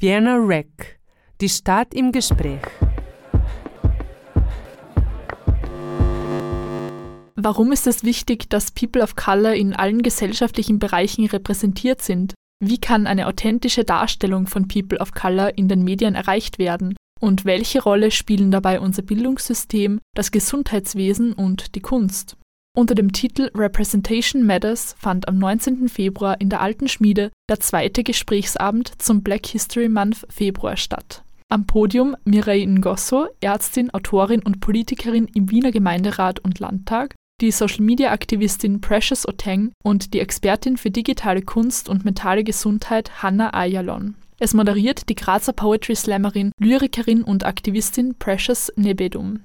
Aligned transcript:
Vienna 0.00 0.36
Rec. 0.36 1.00
Die 1.40 1.48
Stadt 1.48 1.92
im 1.92 2.12
Gespräch. 2.12 2.60
Warum 7.34 7.72
ist 7.72 7.88
es 7.88 8.04
wichtig, 8.04 8.48
dass 8.48 8.70
People 8.70 9.02
of 9.02 9.16
Color 9.16 9.54
in 9.54 9.74
allen 9.74 10.02
gesellschaftlichen 10.02 10.78
Bereichen 10.78 11.26
repräsentiert 11.26 12.00
sind? 12.00 12.34
Wie 12.64 12.78
kann 12.78 13.08
eine 13.08 13.26
authentische 13.26 13.82
Darstellung 13.82 14.46
von 14.46 14.68
People 14.68 15.00
of 15.00 15.10
Color 15.14 15.58
in 15.58 15.66
den 15.66 15.82
Medien 15.82 16.14
erreicht 16.14 16.60
werden? 16.60 16.94
Und 17.20 17.44
welche 17.44 17.82
Rolle 17.82 18.12
spielen 18.12 18.52
dabei 18.52 18.78
unser 18.78 19.02
Bildungssystem, 19.02 19.98
das 20.14 20.30
Gesundheitswesen 20.30 21.32
und 21.32 21.74
die 21.74 21.82
Kunst? 21.82 22.36
Unter 22.78 22.94
dem 22.94 23.10
Titel 23.10 23.50
Representation 23.56 24.46
Matters 24.46 24.94
fand 25.00 25.26
am 25.26 25.36
19. 25.36 25.88
Februar 25.88 26.40
in 26.40 26.48
der 26.48 26.60
Alten 26.60 26.86
Schmiede 26.86 27.32
der 27.48 27.58
zweite 27.58 28.04
Gesprächsabend 28.04 29.02
zum 29.02 29.24
Black 29.24 29.46
History 29.46 29.88
Month 29.88 30.24
Februar 30.30 30.76
statt. 30.76 31.24
Am 31.48 31.66
Podium 31.66 32.14
Mireille 32.24 32.68
Ngosso, 32.68 33.26
Ärztin, 33.40 33.92
Autorin 33.92 34.42
und 34.42 34.60
Politikerin 34.60 35.26
im 35.34 35.50
Wiener 35.50 35.72
Gemeinderat 35.72 36.38
und 36.38 36.60
Landtag, 36.60 37.16
die 37.40 37.50
Social-Media-Aktivistin 37.50 38.80
Precious 38.80 39.26
Oteng 39.26 39.72
und 39.82 40.14
die 40.14 40.20
Expertin 40.20 40.76
für 40.76 40.92
digitale 40.92 41.42
Kunst 41.42 41.88
und 41.88 42.04
mentale 42.04 42.44
Gesundheit 42.44 43.24
Hanna 43.24 43.54
Ayalon. 43.54 44.14
Es 44.38 44.54
moderiert 44.54 45.08
die 45.08 45.16
Grazer 45.16 45.52
Poetry 45.52 45.96
Slammerin, 45.96 46.52
Lyrikerin 46.60 47.24
und 47.24 47.44
Aktivistin 47.44 48.14
Precious 48.20 48.72
Nebedum. 48.76 49.40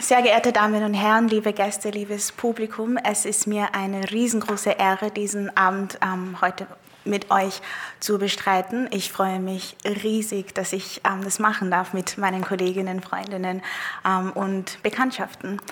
Sehr 0.00 0.20
geehrte 0.20 0.52
Damen 0.52 0.84
und 0.84 0.92
Herren, 0.92 1.26
liebe 1.26 1.54
Gäste, 1.54 1.88
liebes 1.88 2.30
Publikum, 2.30 2.98
es 2.98 3.24
ist 3.24 3.46
mir 3.46 3.74
eine 3.74 4.10
riesengroße 4.10 4.72
Ehre, 4.72 5.10
diesen 5.10 5.56
Abend 5.56 5.98
ähm, 6.02 6.36
heute 6.42 6.66
mit 7.06 7.30
euch 7.30 7.62
zu 7.98 8.18
bestreiten. 8.18 8.88
Ich 8.92 9.10
freue 9.10 9.40
mich 9.40 9.74
riesig, 9.84 10.54
dass 10.54 10.74
ich 10.74 11.00
ähm, 11.04 11.24
das 11.24 11.38
machen 11.38 11.70
darf 11.70 11.94
mit 11.94 12.18
meinen 12.18 12.44
Kolleginnen, 12.44 13.00
Freundinnen 13.00 13.62
ähm, 14.06 14.32
und 14.32 14.82
Bekanntschaften. 14.82 15.62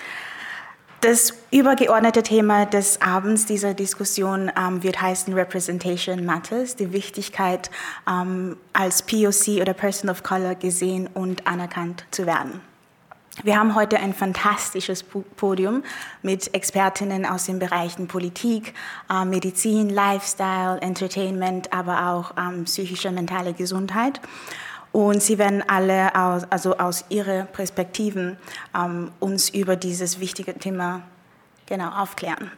Das 1.03 1.34
übergeordnete 1.50 2.22
Thema 2.22 2.64
des 2.64 3.03
Abends 3.03 3.44
dieser 3.44 3.75
Diskussion 3.75 4.50
ähm, 4.59 4.83
wird 4.83 5.03
heißen 5.03 5.34
Representation 5.34 6.25
Matters, 6.25 6.77
die 6.77 6.94
Wichtigkeit 6.94 7.70
ähm, 8.09 8.56
als 8.72 9.03
POC 9.03 9.61
oder 9.61 9.75
Person 9.75 10.09
of 10.09 10.22
Color 10.22 10.55
gesehen 10.55 11.09
und 11.12 11.47
anerkannt 11.47 12.06
zu 12.11 12.25
werden. 12.25 12.73
Wir 13.43 13.59
haben 13.59 13.75
heute 13.75 13.99
ein 13.99 14.15
fantastisches 14.15 15.03
Podium 15.03 15.83
mit 16.23 16.55
Expertinnen 16.55 17.27
aus 17.27 17.47
den 17.47 17.59
Bereichen 17.59 18.07
Politik, 18.07 18.75
äh, 19.11 19.25
Medizin, 19.25 19.91
Lifestyle, 19.91 20.81
Entertainment, 20.81 21.73
aber 21.73 22.11
auch 22.11 22.35
ähm, 22.39 22.65
psychische 22.65 23.09
und 23.09 23.17
mentale 23.17 23.53
Gesundheit. 23.53 24.21
Und 24.93 25.21
sie 25.21 25.39
werden 25.39 25.65
alle 25.67 26.15
aus, 26.15 26.45
also 26.51 26.77
aus 26.77 27.07
ihren 27.09 27.49
Perspektiven 27.49 28.39
ähm, 28.77 29.11
uns 29.19 29.49
über 29.49 29.75
dieses 29.75 30.21
wichtige 30.21 30.55
Thema 30.57 31.03
genau 31.67 31.91
aufklären. 31.91 32.53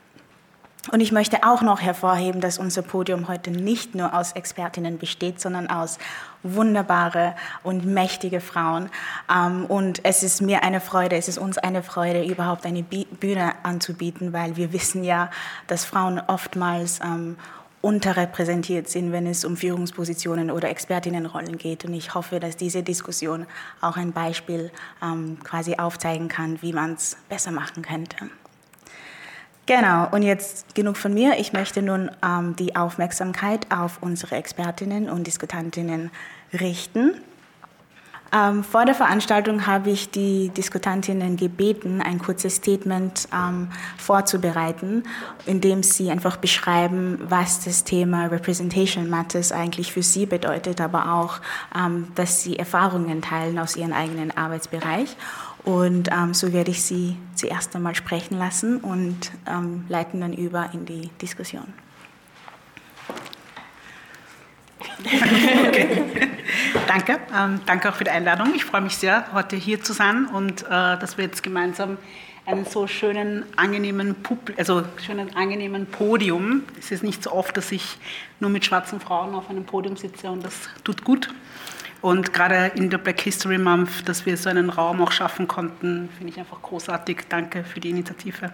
Und 0.93 1.01
ich 1.01 1.13
möchte 1.13 1.43
auch 1.43 1.63
noch 1.63 1.81
hervorheben, 1.81 2.41
dass 2.41 2.59
unser 2.59 2.83
Podium 2.83 3.29
heute 3.29 3.51
nicht 3.51 3.95
nur 3.95 4.15
aus 4.15 4.33
Expertinnen 4.33 4.99
besteht, 4.99 5.41
sondern 5.41 5.69
aus 5.69 5.99
wunderbare 6.43 7.35
und 7.63 7.85
mächtige 7.85 8.41
Frauen. 8.41 8.91
Ähm, 9.33 9.67
und 9.67 10.05
es 10.05 10.23
ist 10.23 10.41
mir 10.41 10.63
eine 10.63 10.81
Freude, 10.81 11.17
es 11.17 11.29
ist 11.29 11.39
uns 11.39 11.59
eine 11.59 11.83
Freude, 11.83 12.25
überhaupt 12.25 12.67
eine 12.67 12.83
Bühne 12.83 13.53
anzubieten, 13.63 14.33
weil 14.33 14.57
wir 14.57 14.73
wissen 14.73 15.03
ja, 15.03 15.31
dass 15.67 15.85
Frauen 15.85 16.21
oftmals 16.21 17.01
ähm, 17.01 17.37
unterrepräsentiert 17.81 18.89
sind, 18.89 19.13
wenn 19.13 19.27
es 19.27 19.45
um 19.45 19.57
Führungspositionen 19.57 20.51
oder 20.51 20.69
Expertinnenrollen 20.69 21.59
geht. 21.59 21.85
Und 21.85 21.95
ich 21.95 22.15
hoffe, 22.15 22.41
dass 22.41 22.57
diese 22.57 22.83
Diskussion 22.83 23.47
auch 23.81 23.97
ein 23.97 24.13
Beispiel 24.13 24.73
ähm, 25.03 25.39
quasi 25.45 25.77
aufzeigen 25.77 26.29
kann, 26.29 26.61
wie 26.63 26.73
man 26.73 26.95
es 26.95 27.17
besser 27.29 27.53
machen 27.53 27.83
könnte. 27.83 28.17
Genau, 29.67 30.09
und 30.13 30.23
jetzt 30.23 30.77
genug 30.77 30.97
von 30.97 31.13
mir. 31.13 31.41
Ich 31.41 31.53
möchte 31.53 31.83
nun 31.83 32.09
ähm, 32.25 32.55
die 32.55 32.77
Aufmerksamkeit 32.77 33.67
auf 33.73 33.99
unsere 34.01 34.37
Expertinnen 34.37 35.11
und 35.11 35.27
Diskutantinnen 35.27 36.13
richten. 36.53 37.21
Ähm, 38.33 38.65
vor 38.65 38.85
der 38.85 38.95
Veranstaltung 38.95 39.67
habe 39.67 39.91
ich 39.91 40.11
die 40.11 40.51
Diskutantinnen 40.51 41.37
gebeten, 41.37 42.01
ein 42.01 42.19
kurzes 42.19 42.57
Statement 42.57 43.29
ähm, 43.33 43.69
vorzubereiten, 43.99 45.05
in 45.47 45.61
dem 45.61 45.83
sie 45.83 46.11
einfach 46.11 46.37
beschreiben, 46.37 47.19
was 47.29 47.65
das 47.65 47.85
Thema 47.85 48.27
Representation 48.27 49.09
Matters 49.09 49.53
eigentlich 49.53 49.93
für 49.93 50.03
sie 50.03 50.27
bedeutet, 50.27 50.81
aber 50.81 51.13
auch, 51.13 51.41
ähm, 51.77 52.09
dass 52.15 52.43
sie 52.43 52.59
Erfahrungen 52.59 53.23
teilen 53.23 53.59
aus 53.59 53.77
ihrem 53.77 53.93
eigenen 53.93 54.37
Arbeitsbereich. 54.37 55.17
Und 55.67 56.09
ähm, 56.13 56.33
so 56.33 56.53
werde 56.53 56.71
ich 56.71 56.81
Sie 56.83 57.17
zuerst 57.35 57.75
einmal 57.75 57.97
sprechen 57.97 58.39
lassen 58.39 58.79
und 58.79 59.33
ähm, 59.49 59.85
leiten 59.89 60.21
dann 60.21 60.33
über 60.33 60.71
in 60.73 60.87
die 60.87 61.11
Diskussion. 61.21 61.67
Okay. 65.67 65.89
danke. 66.87 67.19
Ähm, 67.37 67.61
danke 67.67 67.89
auch 67.89 67.97
für 67.97 68.05
die 68.05 68.11
Einladung. 68.11 68.55
Ich 68.55 68.65
freue 68.65 68.81
mich 68.81 68.97
sehr, 68.97 69.27
heute 69.33 69.57
hier 69.57 69.83
zu 69.83 69.93
sein 69.93 70.27
und 70.27 70.63
äh, 70.63 70.69
dass 70.69 71.19
wir 71.19 71.25
jetzt 71.25 71.43
gemeinsam 71.43 71.99
einen 72.47 72.65
so 72.65 72.87
schönen, 72.87 73.45
angenehmen, 73.57 74.15
Pub 74.23 74.53
also 74.57 74.85
schönen, 75.05 75.35
angenehmen 75.35 75.87
Podium. 75.87 76.63
Es 76.79 76.93
ist 76.93 77.03
nicht 77.03 77.25
so 77.25 77.33
oft, 77.33 77.57
dass 77.57 77.73
ich 77.73 77.99
nur 78.39 78.51
mit 78.51 78.65
schwarzen 78.65 79.01
Frauen 79.01 79.35
auf 79.35 79.51
einem 79.51 79.65
Podium 79.65 79.97
sitze 79.97 80.31
und 80.31 80.45
das 80.45 80.55
tut 80.85 81.03
gut. 81.03 81.29
Und 82.03 82.33
gerade 82.33 82.73
in 82.75 82.91
der 82.91 82.99
Black 82.99 83.21
History 83.21 83.59
Month, 83.59 84.09
dass 84.09 84.27
wir 84.27 84.37
so 84.37 84.49
einen 84.49 84.71
Raum 84.71 85.01
auch 85.03 85.13
schaffen 85.13 85.49
konnten, 85.49 86.09
finde 86.17 86.33
ich 86.33 86.39
einfach 86.39 86.61
großartig. 86.63 87.23
Danke 87.29 87.65
für 87.65 87.81
die 87.81 87.91
Initiative. 87.91 88.53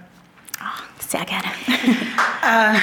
Oh, 0.61 0.65
sehr 0.99 1.25
gerne. 1.25 1.45
äh, 2.47 2.79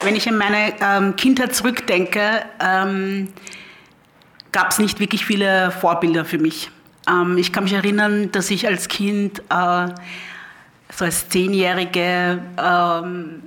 wenn 0.00 0.16
ich 0.16 0.26
in 0.26 0.36
meine 0.36 0.74
ähm, 0.80 1.16
Kindheit 1.16 1.54
zurückdenke, 1.54 2.44
ähm, 2.60 3.28
gab 4.52 4.70
es 4.70 4.78
nicht 4.78 5.00
wirklich 5.00 5.26
viele 5.26 5.70
Vorbilder 5.70 6.24
für 6.24 6.38
mich. 6.38 6.70
Ähm, 7.08 7.38
ich 7.38 7.52
kann 7.52 7.64
mich 7.64 7.72
erinnern, 7.72 8.30
dass 8.32 8.50
ich 8.50 8.66
als 8.66 8.88
Kind 8.88 9.40
äh, 9.50 9.88
so 10.92 11.04
als 11.04 11.28
Zehnjährige 11.28 12.40
ähm, 12.56 13.42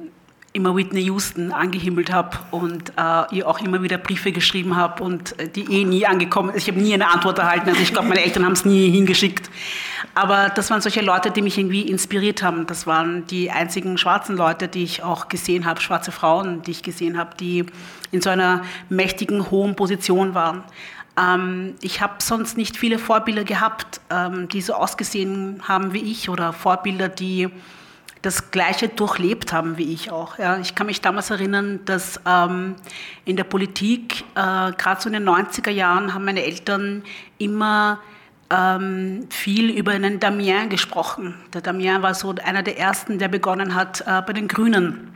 immer 0.53 0.75
Whitney 0.75 1.01
Houston 1.03 1.51
angehimmelt 1.51 2.11
habe 2.11 2.37
und 2.51 2.89
äh, 2.97 3.35
ihr 3.35 3.47
auch 3.47 3.61
immer 3.61 3.81
wieder 3.83 3.97
Briefe 3.97 4.31
geschrieben 4.31 4.75
habe 4.75 5.01
und 5.03 5.39
äh, 5.39 5.47
die 5.47 5.63
eh 5.71 5.85
nie 5.85 6.05
angekommen 6.05 6.51
Ich 6.55 6.67
habe 6.67 6.79
nie 6.79 6.93
eine 6.93 7.09
Antwort 7.09 7.39
erhalten. 7.39 7.69
Also 7.69 7.81
ich 7.81 7.93
glaube, 7.93 8.09
meine 8.09 8.23
Eltern 8.23 8.45
haben 8.45 8.53
es 8.53 8.65
nie 8.65 8.89
hingeschickt. 8.89 9.49
Aber 10.13 10.49
das 10.49 10.69
waren 10.69 10.81
solche 10.81 11.01
Leute, 11.01 11.31
die 11.31 11.41
mich 11.41 11.57
irgendwie 11.57 11.83
inspiriert 11.83 12.43
haben. 12.43 12.67
Das 12.67 12.85
waren 12.85 13.25
die 13.27 13.49
einzigen 13.49 13.97
schwarzen 13.97 14.35
Leute, 14.35 14.67
die 14.67 14.83
ich 14.83 15.03
auch 15.03 15.29
gesehen 15.29 15.65
habe, 15.65 15.79
schwarze 15.79 16.11
Frauen, 16.11 16.61
die 16.63 16.71
ich 16.71 16.83
gesehen 16.83 17.17
habe, 17.17 17.31
die 17.39 17.65
in 18.11 18.19
so 18.19 18.29
einer 18.29 18.63
mächtigen, 18.89 19.51
hohen 19.51 19.75
Position 19.75 20.35
waren. 20.35 20.63
Ähm, 21.17 21.75
ich 21.81 22.01
habe 22.01 22.15
sonst 22.19 22.57
nicht 22.57 22.77
viele 22.77 22.99
Vorbilder 22.99 23.43
gehabt, 23.43 24.01
ähm, 24.09 24.47
die 24.47 24.61
so 24.61 24.73
ausgesehen 24.73 25.61
haben 25.67 25.93
wie 25.93 26.11
ich 26.11 26.29
oder 26.29 26.53
Vorbilder, 26.53 27.09
die 27.09 27.49
das 28.21 28.51
Gleiche 28.51 28.87
durchlebt 28.87 29.51
haben 29.51 29.77
wie 29.77 29.91
ich 29.93 30.11
auch. 30.11 30.37
Ja. 30.37 30.57
Ich 30.59 30.75
kann 30.75 30.87
mich 30.87 31.01
damals 31.01 31.31
erinnern, 31.31 31.79
dass 31.85 32.19
ähm, 32.25 32.75
in 33.25 33.35
der 33.35 33.43
Politik, 33.43 34.23
äh, 34.35 34.71
gerade 34.73 35.01
so 35.01 35.09
in 35.09 35.13
den 35.13 35.27
90er 35.27 35.71
Jahren, 35.71 36.13
haben 36.13 36.25
meine 36.25 36.43
Eltern 36.43 37.03
immer 37.39 37.99
ähm, 38.51 39.27
viel 39.29 39.71
über 39.71 39.91
einen 39.91 40.19
Damien 40.19 40.69
gesprochen. 40.69 41.35
Der 41.53 41.61
Damien 41.61 42.01
war 42.03 42.13
so 42.13 42.35
einer 42.43 42.61
der 42.61 42.77
ersten, 42.77 43.17
der 43.17 43.27
begonnen 43.27 43.73
hat 43.73 44.01
äh, 44.01 44.21
bei 44.21 44.33
den 44.33 44.47
Grünen 44.47 45.11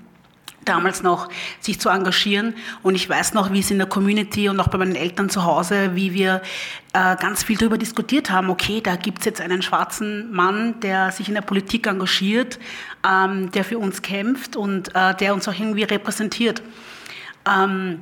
damals 0.66 1.04
noch 1.04 1.30
sich 1.60 1.80
zu 1.80 1.90
engagieren. 1.90 2.56
Und 2.84 2.96
ich 2.96 3.08
weiß 3.08 3.34
noch, 3.34 3.52
wie 3.54 3.60
es 3.60 3.72
in 3.72 3.78
der 3.78 3.88
Community 3.88 4.50
und 4.50 4.60
auch 4.60 4.68
bei 4.68 4.78
meinen 4.78 4.96
Eltern 4.96 5.30
zu 5.30 5.44
Hause, 5.44 5.96
wie 5.96 6.14
wir 6.14 6.42
äh, 6.94 7.16
ganz 7.18 7.44
viel 7.44 7.58
darüber 7.58 7.78
diskutiert 7.78 8.30
haben, 8.30 8.50
okay, 8.50 8.82
da 8.82 8.96
gibt 8.96 9.20
es 9.20 9.26
jetzt 9.26 9.42
einen 9.42 9.62
schwarzen 9.62 10.32
Mann, 10.32 10.80
der 10.80 11.12
sich 11.12 11.28
in 11.28 11.36
der 11.36 11.42
Politik 11.42 11.88
engagiert, 11.88 12.60
ähm, 13.08 13.52
der 13.52 13.64
für 13.64 13.78
uns 13.78 14.02
kämpft 14.02 14.56
und 14.56 14.94
äh, 14.96 15.16
der 15.16 15.34
uns 15.34 15.48
auch 15.48 15.54
irgendwie 15.54 15.84
repräsentiert. 15.84 16.62
Ähm, 17.48 18.02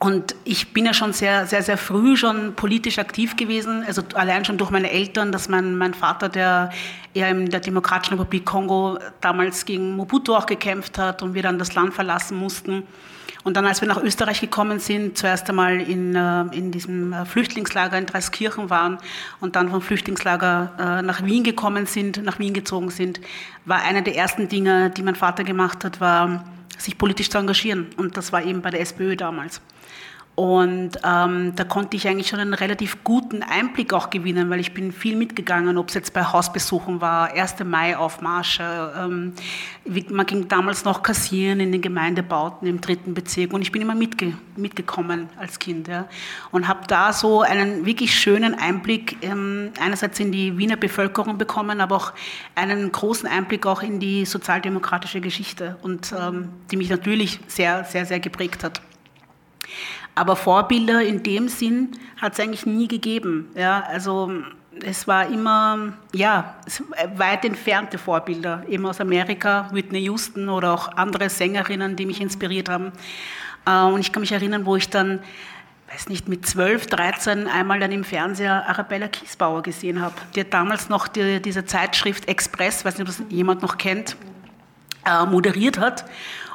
Und 0.00 0.36
ich 0.44 0.72
bin 0.72 0.86
ja 0.86 0.94
schon 0.94 1.12
sehr, 1.12 1.46
sehr, 1.46 1.62
sehr 1.62 1.76
früh 1.76 2.16
schon 2.16 2.54
politisch 2.54 3.00
aktiv 3.00 3.36
gewesen, 3.36 3.82
also 3.84 4.02
allein 4.14 4.44
schon 4.44 4.56
durch 4.56 4.70
meine 4.70 4.90
Eltern, 4.92 5.32
dass 5.32 5.48
mein, 5.48 5.76
mein 5.76 5.92
Vater, 5.92 6.28
der 6.28 6.70
eher 7.14 7.30
in 7.30 7.50
der 7.50 7.58
Demokratischen 7.58 8.14
Republik 8.14 8.44
Kongo 8.44 8.98
damals 9.20 9.64
gegen 9.64 9.96
Mobutu 9.96 10.36
auch 10.36 10.46
gekämpft 10.46 10.98
hat 10.98 11.22
und 11.22 11.34
wir 11.34 11.42
dann 11.42 11.58
das 11.58 11.74
Land 11.74 11.94
verlassen 11.94 12.38
mussten. 12.38 12.84
Und 13.42 13.56
dann, 13.56 13.66
als 13.66 13.80
wir 13.80 13.88
nach 13.88 14.00
Österreich 14.00 14.40
gekommen 14.40 14.78
sind, 14.78 15.18
zuerst 15.18 15.48
einmal 15.48 15.80
in, 15.80 16.14
äh, 16.14 16.42
in 16.52 16.70
diesem 16.70 17.12
äh, 17.12 17.24
Flüchtlingslager 17.24 17.98
in 17.98 18.06
Dreiskirchen 18.06 18.70
waren 18.70 18.98
und 19.40 19.56
dann 19.56 19.70
vom 19.70 19.80
Flüchtlingslager 19.80 20.72
äh, 20.78 21.02
nach 21.02 21.24
Wien 21.24 21.42
gekommen 21.42 21.86
sind, 21.86 22.22
nach 22.22 22.38
Wien 22.38 22.52
gezogen 22.52 22.90
sind, 22.90 23.20
war 23.64 23.82
eine 23.82 24.02
der 24.02 24.14
ersten 24.14 24.48
Dinge, 24.48 24.90
die 24.90 25.02
mein 25.02 25.16
Vater 25.16 25.42
gemacht 25.44 25.84
hat, 25.84 26.00
war, 26.00 26.44
sich 26.78 26.98
politisch 26.98 27.30
zu 27.30 27.38
engagieren. 27.38 27.88
Und 27.96 28.16
das 28.16 28.32
war 28.32 28.44
eben 28.44 28.62
bei 28.62 28.70
der 28.70 28.80
SPÖ 28.80 29.16
damals. 29.16 29.60
Und 30.38 30.90
ähm, 31.04 31.56
da 31.56 31.64
konnte 31.64 31.96
ich 31.96 32.06
eigentlich 32.06 32.28
schon 32.28 32.38
einen 32.38 32.54
relativ 32.54 33.02
guten 33.02 33.42
Einblick 33.42 33.92
auch 33.92 34.08
gewinnen, 34.08 34.50
weil 34.50 34.60
ich 34.60 34.72
bin 34.72 34.92
viel 34.92 35.16
mitgegangen, 35.16 35.76
ob 35.76 35.88
es 35.88 35.94
jetzt 35.94 36.12
bei 36.12 36.22
Hausbesuchen 36.22 37.00
war, 37.00 37.32
1. 37.32 37.56
Mai-Aufmarsche. 37.64 38.92
Ähm, 38.96 39.32
man 40.10 40.26
ging 40.26 40.46
damals 40.46 40.84
noch 40.84 41.02
kassieren 41.02 41.58
in 41.58 41.72
den 41.72 41.82
Gemeindebauten 41.82 42.68
im 42.68 42.80
dritten 42.80 43.14
Bezirk 43.14 43.52
und 43.52 43.62
ich 43.62 43.72
bin 43.72 43.82
immer 43.82 43.96
mitge 43.96 44.32
mitgekommen 44.54 45.28
als 45.38 45.58
Kind. 45.58 45.88
Ja, 45.88 46.06
und 46.52 46.68
habe 46.68 46.86
da 46.86 47.12
so 47.12 47.40
einen 47.40 47.84
wirklich 47.84 48.14
schönen 48.14 48.54
Einblick 48.54 49.16
ähm, 49.22 49.72
einerseits 49.80 50.20
in 50.20 50.30
die 50.30 50.56
Wiener 50.56 50.76
Bevölkerung 50.76 51.36
bekommen, 51.36 51.80
aber 51.80 51.96
auch 51.96 52.12
einen 52.54 52.92
großen 52.92 53.28
Einblick 53.28 53.66
auch 53.66 53.82
in 53.82 53.98
die 53.98 54.24
sozialdemokratische 54.24 55.20
Geschichte 55.20 55.78
und 55.82 56.14
ähm, 56.16 56.50
die 56.70 56.76
mich 56.76 56.90
natürlich 56.90 57.40
sehr, 57.48 57.82
sehr, 57.82 58.06
sehr 58.06 58.20
geprägt 58.20 58.62
hat. 58.62 58.80
Aber 60.18 60.34
Vorbilder 60.34 61.00
in 61.00 61.22
dem 61.22 61.48
Sinn 61.48 61.92
hat 62.20 62.32
es 62.32 62.40
eigentlich 62.40 62.66
nie 62.66 62.88
gegeben. 62.88 63.48
Ja, 63.54 63.84
also 63.86 64.32
es 64.82 65.06
war 65.06 65.28
immer 65.28 65.92
ja, 66.12 66.56
weit 67.14 67.44
entfernte 67.44 67.98
Vorbilder, 67.98 68.64
eben 68.68 68.84
aus 68.86 69.00
Amerika, 69.00 69.68
Whitney 69.72 70.00
Houston 70.00 70.48
oder 70.48 70.74
auch 70.74 70.96
andere 70.96 71.30
Sängerinnen, 71.30 71.94
die 71.94 72.04
mich 72.04 72.20
inspiriert 72.20 72.68
haben. 72.68 72.92
Äh, 73.64 73.82
und 73.84 74.00
ich 74.00 74.12
kann 74.12 74.20
mich 74.20 74.32
erinnern, 74.32 74.66
wo 74.66 74.74
ich 74.74 74.90
dann, 74.90 75.20
weiß 75.92 76.08
nicht, 76.08 76.28
mit 76.28 76.44
12, 76.44 76.86
13 76.88 77.46
einmal 77.46 77.78
dann 77.78 77.92
im 77.92 78.02
Fernseher 78.02 78.68
Arabella 78.68 79.06
Kiesbauer 79.06 79.62
gesehen 79.62 80.02
habe. 80.02 80.14
Die 80.34 80.40
hat 80.40 80.52
damals 80.52 80.88
noch 80.88 81.06
die, 81.06 81.40
diese 81.40 81.64
Zeitschrift 81.64 82.26
Express, 82.26 82.84
weiß 82.84 82.98
nicht, 82.98 83.08
ob 83.08 83.16
das 83.16 83.22
jemand 83.28 83.62
noch 83.62 83.78
kennt, 83.78 84.16
äh, 85.06 85.24
moderiert 85.26 85.78
hat 85.78 86.04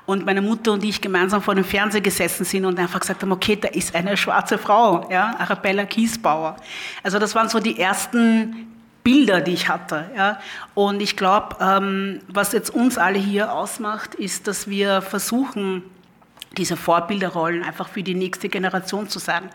und 0.06 0.26
meine 0.26 0.42
Mutter 0.42 0.74
und 0.74 0.84
ich 0.84 1.00
gemeinsam 1.00 1.42
vor 1.42 1.56
dem 1.56 1.64
Fernseher 1.64 2.02
gesessen 2.02 2.44
sind 2.46 2.66
und 2.66 2.78
einfach 2.80 3.00
gesagt 3.00 3.22
haben, 3.22 3.32
okay, 3.32 3.56
da 3.56 3.70
ist 3.70 3.96
eine 3.96 4.18
schwarze 4.18 4.58
Frau, 4.58 5.10
ja, 5.10 5.36
Arabella 5.40 5.86
Kiesbauer. 5.86 6.58
Also 7.04 7.20
das 7.20 7.36
waren 7.36 7.50
so 7.50 7.60
die 7.60 7.80
ersten 7.80 8.68
Bilder, 9.04 9.42
die 9.42 9.54
ich 9.54 9.70
hatte. 9.70 10.10
Ja. 10.16 10.40
Und 10.74 11.02
ich 11.02 11.16
glaube, 11.16 11.58
ähm, 11.60 12.22
was 12.28 12.54
jetzt 12.54 12.70
uns 12.70 12.98
alle 12.98 13.20
hier 13.20 13.54
ausmacht, 13.54 14.16
ist, 14.16 14.48
dass 14.48 14.68
wir 14.68 15.02
versuchen, 15.02 15.84
diese 16.58 16.78
Vorbilderrollen 16.78 17.64
einfach 17.64 17.90
für 17.90 18.04
die 18.04 18.14
nächste 18.14 18.48
Generation 18.48 19.10
zu 19.10 19.20
sein. 19.20 19.50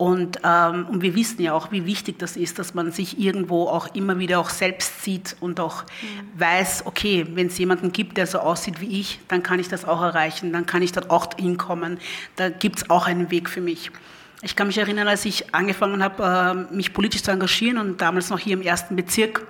Und, 0.00 0.38
ähm, 0.44 0.86
und 0.86 1.02
wir 1.02 1.14
wissen 1.14 1.42
ja 1.42 1.52
auch, 1.52 1.72
wie 1.72 1.84
wichtig 1.84 2.18
das 2.18 2.38
ist, 2.38 2.58
dass 2.58 2.72
man 2.72 2.90
sich 2.90 3.20
irgendwo 3.20 3.68
auch 3.68 3.94
immer 3.94 4.18
wieder 4.18 4.40
auch 4.40 4.48
selbst 4.48 5.02
sieht 5.02 5.36
und 5.40 5.60
auch 5.60 5.82
mhm. 5.82 6.40
weiß, 6.40 6.84
okay, 6.86 7.26
wenn 7.34 7.48
es 7.48 7.58
jemanden 7.58 7.92
gibt, 7.92 8.16
der 8.16 8.26
so 8.26 8.38
aussieht 8.38 8.80
wie 8.80 8.98
ich, 8.98 9.20
dann 9.28 9.42
kann 9.42 9.60
ich 9.60 9.68
das 9.68 9.84
auch 9.84 10.00
erreichen, 10.00 10.54
dann 10.54 10.64
kann 10.64 10.80
ich 10.80 10.92
dort 10.92 11.10
auch 11.10 11.28
hinkommen, 11.38 11.98
da 12.36 12.48
gibt 12.48 12.78
es 12.78 12.88
auch 12.88 13.06
einen 13.06 13.30
Weg 13.30 13.50
für 13.50 13.60
mich. 13.60 13.90
Ich 14.40 14.56
kann 14.56 14.68
mich 14.68 14.78
erinnern, 14.78 15.06
als 15.06 15.26
ich 15.26 15.54
angefangen 15.54 16.02
habe, 16.02 16.66
äh, 16.72 16.74
mich 16.74 16.94
politisch 16.94 17.22
zu 17.22 17.30
engagieren 17.30 17.76
und 17.76 18.00
damals 18.00 18.30
noch 18.30 18.38
hier 18.38 18.54
im 18.54 18.62
ersten 18.62 18.96
Bezirk 18.96 19.46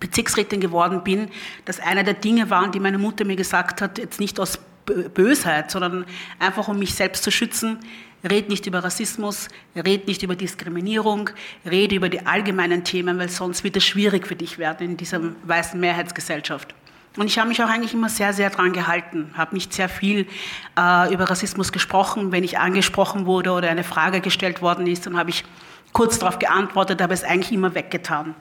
Bezirksrätin 0.00 0.60
geworden 0.60 1.04
bin, 1.04 1.28
dass 1.66 1.80
einer 1.80 2.02
der 2.02 2.14
Dinge 2.14 2.48
waren, 2.48 2.72
die 2.72 2.80
meine 2.80 2.96
Mutter 2.96 3.26
mir 3.26 3.36
gesagt 3.36 3.82
hat, 3.82 3.98
jetzt 3.98 4.20
nicht 4.20 4.40
aus 4.40 4.58
Bösheit, 4.86 5.70
sondern 5.70 6.06
einfach 6.38 6.68
um 6.68 6.78
mich 6.78 6.94
selbst 6.94 7.24
zu 7.24 7.30
schützen, 7.30 7.78
Red 8.28 8.48
nicht 8.48 8.66
über 8.66 8.82
Rassismus, 8.82 9.48
red 9.74 10.06
nicht 10.06 10.22
über 10.22 10.36
Diskriminierung, 10.36 11.30
rede 11.64 11.94
über 11.94 12.08
die 12.08 12.26
allgemeinen 12.26 12.84
Themen, 12.84 13.18
weil 13.18 13.28
sonst 13.28 13.64
wird 13.64 13.76
es 13.76 13.84
schwierig 13.84 14.26
für 14.26 14.36
dich 14.36 14.58
werden 14.58 14.90
in 14.90 14.96
dieser 14.96 15.20
weißen 15.44 15.78
Mehrheitsgesellschaft. 15.78 16.74
Und 17.16 17.28
ich 17.28 17.38
habe 17.38 17.48
mich 17.48 17.62
auch 17.62 17.68
eigentlich 17.68 17.94
immer 17.94 18.10
sehr, 18.10 18.32
sehr 18.32 18.50
dran 18.50 18.72
gehalten, 18.72 19.30
habe 19.34 19.54
nicht 19.54 19.72
sehr 19.72 19.88
viel 19.88 20.26
äh, 20.78 21.12
über 21.12 21.30
Rassismus 21.30 21.72
gesprochen. 21.72 22.30
Wenn 22.30 22.44
ich 22.44 22.58
angesprochen 22.58 23.24
wurde 23.24 23.52
oder 23.52 23.70
eine 23.70 23.84
Frage 23.84 24.20
gestellt 24.20 24.60
worden 24.60 24.86
ist, 24.86 25.06
dann 25.06 25.16
habe 25.16 25.30
ich 25.30 25.44
kurz 25.92 26.18
darauf 26.18 26.38
geantwortet, 26.38 27.00
aber 27.00 27.14
es 27.14 27.24
eigentlich 27.24 27.52
immer 27.52 27.74
weggetan. 27.74 28.34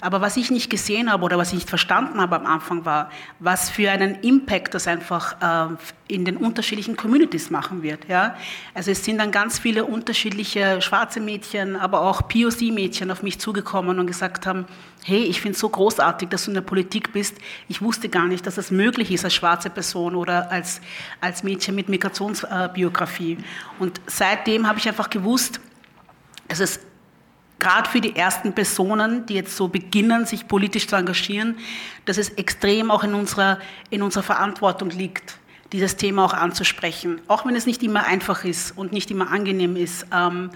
Aber 0.00 0.20
was 0.20 0.36
ich 0.36 0.50
nicht 0.50 0.70
gesehen 0.70 1.10
habe 1.10 1.24
oder 1.24 1.38
was 1.38 1.48
ich 1.48 1.54
nicht 1.54 1.68
verstanden 1.68 2.20
habe 2.20 2.36
am 2.36 2.46
Anfang 2.46 2.84
war, 2.84 3.10
was 3.38 3.70
für 3.70 3.90
einen 3.90 4.16
Impact 4.22 4.74
das 4.74 4.88
einfach 4.88 5.36
äh, 5.40 5.76
in 6.08 6.24
den 6.24 6.36
unterschiedlichen 6.36 6.96
Communities 6.96 7.50
machen 7.50 7.82
wird. 7.82 8.08
Ja? 8.08 8.36
Also 8.74 8.90
es 8.90 9.04
sind 9.04 9.18
dann 9.18 9.30
ganz 9.30 9.58
viele 9.58 9.84
unterschiedliche 9.84 10.82
schwarze 10.82 11.20
Mädchen, 11.20 11.76
aber 11.76 12.00
auch 12.00 12.26
POC-Mädchen 12.28 13.10
auf 13.10 13.22
mich 13.22 13.38
zugekommen 13.38 13.98
und 13.98 14.06
gesagt 14.06 14.46
haben, 14.46 14.66
hey, 15.04 15.22
ich 15.22 15.40
finde 15.40 15.54
es 15.54 15.60
so 15.60 15.68
großartig, 15.68 16.28
dass 16.28 16.44
du 16.44 16.50
in 16.50 16.54
der 16.54 16.62
Politik 16.62 17.12
bist. 17.12 17.36
Ich 17.68 17.82
wusste 17.82 18.08
gar 18.08 18.26
nicht, 18.26 18.46
dass 18.46 18.58
es 18.58 18.72
möglich 18.72 19.12
ist 19.12 19.24
als 19.24 19.34
schwarze 19.34 19.70
Person 19.70 20.16
oder 20.16 20.50
als, 20.50 20.80
als 21.20 21.44
Mädchen 21.44 21.76
mit 21.76 21.88
Migrationsbiografie. 21.88 23.38
Und 23.78 24.00
seitdem 24.06 24.66
habe 24.66 24.80
ich 24.80 24.88
einfach 24.88 25.08
gewusst, 25.08 25.60
dass 26.48 26.60
es 26.60 26.80
gerade 27.58 27.88
für 27.88 28.00
die 28.00 28.16
ersten 28.16 28.52
Personen, 28.52 29.26
die 29.26 29.34
jetzt 29.34 29.56
so 29.56 29.68
beginnen, 29.68 30.26
sich 30.26 30.46
politisch 30.48 30.86
zu 30.86 30.96
engagieren, 30.96 31.56
dass 32.04 32.18
es 32.18 32.30
extrem 32.30 32.90
auch 32.90 33.04
in 33.04 33.14
unserer, 33.14 33.58
in 33.90 34.02
unserer 34.02 34.22
Verantwortung 34.22 34.90
liegt, 34.90 35.38
dieses 35.72 35.96
Thema 35.96 36.24
auch 36.24 36.34
anzusprechen. 36.34 37.20
Auch 37.28 37.46
wenn 37.46 37.56
es 37.56 37.66
nicht 37.66 37.82
immer 37.82 38.04
einfach 38.04 38.44
ist 38.44 38.76
und 38.76 38.92
nicht 38.92 39.10
immer 39.10 39.30
angenehm 39.30 39.76
ist. 39.76 40.06
Ähm, 40.14 40.50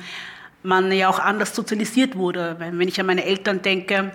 man 0.63 0.93
ja 0.93 1.09
auch 1.09 1.19
anders 1.19 1.55
sozialisiert 1.55 2.17
wurde. 2.17 2.57
Wenn 2.59 2.87
ich 2.87 3.01
an 3.01 3.07
meine 3.07 3.25
Eltern 3.25 3.63
denke, 3.63 4.13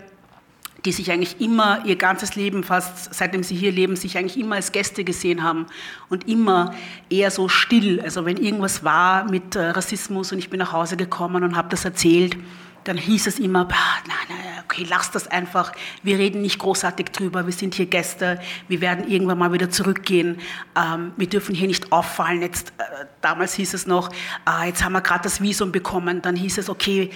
die 0.85 0.91
sich 0.91 1.11
eigentlich 1.11 1.41
immer 1.41 1.83
ihr 1.85 1.95
ganzes 1.95 2.35
Leben, 2.35 2.63
fast 2.63 3.13
seitdem 3.13 3.41
sie 3.41 3.55
hier 3.55 3.71
leben, 3.71 3.95
sich 3.95 4.17
eigentlich 4.17 4.37
immer 4.39 4.55
als 4.55 4.71
Gäste 4.71 5.03
gesehen 5.03 5.41
haben 5.41 5.65
und 6.09 6.27
immer 6.27 6.75
eher 7.09 7.31
so 7.31 7.49
still. 7.49 7.99
Also 8.01 8.25
wenn 8.25 8.37
irgendwas 8.37 8.83
war 8.83 9.29
mit 9.29 9.55
äh, 9.55 9.69
Rassismus 9.69 10.31
und 10.31 10.37
ich 10.37 10.51
bin 10.51 10.59
nach 10.59 10.71
Hause 10.71 10.95
gekommen 10.95 11.43
und 11.43 11.55
habe 11.55 11.69
das 11.69 11.85
erzählt, 11.85 12.37
dann 12.85 12.97
hieß 12.97 13.27
es 13.27 13.39
immer, 13.39 13.63
nein, 13.63 14.15
nein, 14.29 14.63
okay, 14.63 14.85
lass 14.87 15.11
das 15.11 15.27
einfach, 15.27 15.71
wir 16.03 16.17
reden 16.17 16.41
nicht 16.41 16.59
großartig 16.59 17.07
drüber, 17.07 17.45
wir 17.45 17.53
sind 17.53 17.75
hier 17.75 17.87
Gäste, 17.87 18.39
wir 18.67 18.79
werden 18.79 19.07
irgendwann 19.09 19.39
mal 19.39 19.51
wieder 19.51 19.69
zurückgehen, 19.69 20.39
ähm, 20.75 21.11
wir 21.17 21.27
dürfen 21.27 21.55
hier 21.55 21.67
nicht 21.67 21.91
auffallen. 21.91 22.41
Jetzt, 22.41 22.73
äh, 22.77 23.05
damals 23.21 23.53
hieß 23.55 23.73
es 23.73 23.87
noch, 23.87 24.09
äh, 24.47 24.67
jetzt 24.67 24.83
haben 24.83 24.93
wir 24.93 25.01
gerade 25.01 25.23
das 25.23 25.41
Visum 25.41 25.71
bekommen, 25.71 26.21
dann 26.21 26.35
hieß 26.35 26.59
es, 26.59 26.69
okay, 26.69 27.09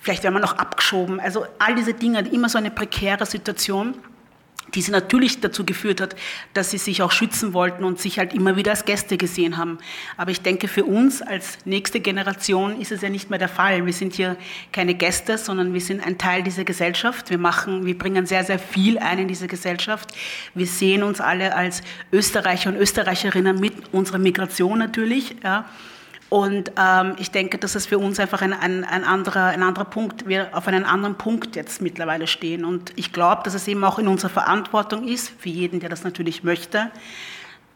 vielleicht 0.00 0.24
werden 0.24 0.34
wir 0.34 0.40
noch 0.40 0.58
abgeschoben. 0.58 1.20
Also 1.20 1.46
all 1.58 1.74
diese 1.74 1.94
Dinge, 1.94 2.20
immer 2.28 2.48
so 2.48 2.58
eine 2.58 2.70
prekäre 2.70 3.24
Situation 3.24 3.94
die 4.74 4.82
sie 4.82 4.90
natürlich 4.90 5.40
dazu 5.40 5.64
geführt 5.64 6.00
hat, 6.00 6.16
dass 6.54 6.70
sie 6.70 6.78
sich 6.78 7.02
auch 7.02 7.12
schützen 7.12 7.52
wollten 7.52 7.84
und 7.84 8.00
sich 8.00 8.18
halt 8.18 8.32
immer 8.32 8.56
wieder 8.56 8.70
als 8.70 8.84
Gäste 8.84 9.16
gesehen 9.16 9.56
haben. 9.56 9.78
Aber 10.16 10.30
ich 10.30 10.40
denke, 10.40 10.68
für 10.68 10.84
uns 10.84 11.22
als 11.22 11.58
nächste 11.64 12.00
Generation 12.00 12.80
ist 12.80 12.92
es 12.92 13.02
ja 13.02 13.10
nicht 13.10 13.30
mehr 13.30 13.38
der 13.38 13.48
Fall. 13.48 13.84
Wir 13.84 13.92
sind 13.92 14.14
hier 14.14 14.36
keine 14.72 14.94
Gäste, 14.94 15.38
sondern 15.38 15.74
wir 15.74 15.80
sind 15.80 16.04
ein 16.06 16.18
Teil 16.18 16.42
dieser 16.42 16.64
Gesellschaft. 16.64 17.30
Wir 17.30 17.38
machen, 17.38 17.84
wir 17.86 17.96
bringen 17.96 18.26
sehr, 18.26 18.44
sehr 18.44 18.58
viel 18.58 18.98
ein 18.98 19.18
in 19.18 19.28
diese 19.28 19.46
Gesellschaft. 19.46 20.12
Wir 20.54 20.66
sehen 20.66 21.02
uns 21.02 21.20
alle 21.20 21.54
als 21.54 21.82
Österreicher 22.12 22.70
und 22.70 22.76
Österreicherinnen 22.76 23.60
mit 23.60 23.74
unserer 23.92 24.18
Migration 24.18 24.78
natürlich, 24.78 25.36
ja. 25.42 25.66
Und 26.32 26.72
ähm, 26.78 27.16
ich 27.18 27.30
denke, 27.30 27.58
dass 27.58 27.74
es 27.74 27.84
für 27.84 27.98
uns 27.98 28.18
einfach 28.18 28.40
ein, 28.40 28.54
ein, 28.54 28.84
ein, 28.84 29.04
anderer, 29.04 29.48
ein 29.48 29.62
anderer 29.62 29.84
Punkt, 29.84 30.26
wir 30.26 30.48
auf 30.56 30.66
einem 30.66 30.86
anderen 30.86 31.16
Punkt 31.16 31.56
jetzt 31.56 31.82
mittlerweile 31.82 32.26
stehen. 32.26 32.64
Und 32.64 32.94
ich 32.96 33.12
glaube, 33.12 33.42
dass 33.44 33.52
es 33.52 33.68
eben 33.68 33.84
auch 33.84 33.98
in 33.98 34.08
unserer 34.08 34.30
Verantwortung 34.30 35.06
ist, 35.06 35.30
für 35.38 35.50
jeden, 35.50 35.78
der 35.78 35.90
das 35.90 36.04
natürlich 36.04 36.42
möchte, 36.42 36.90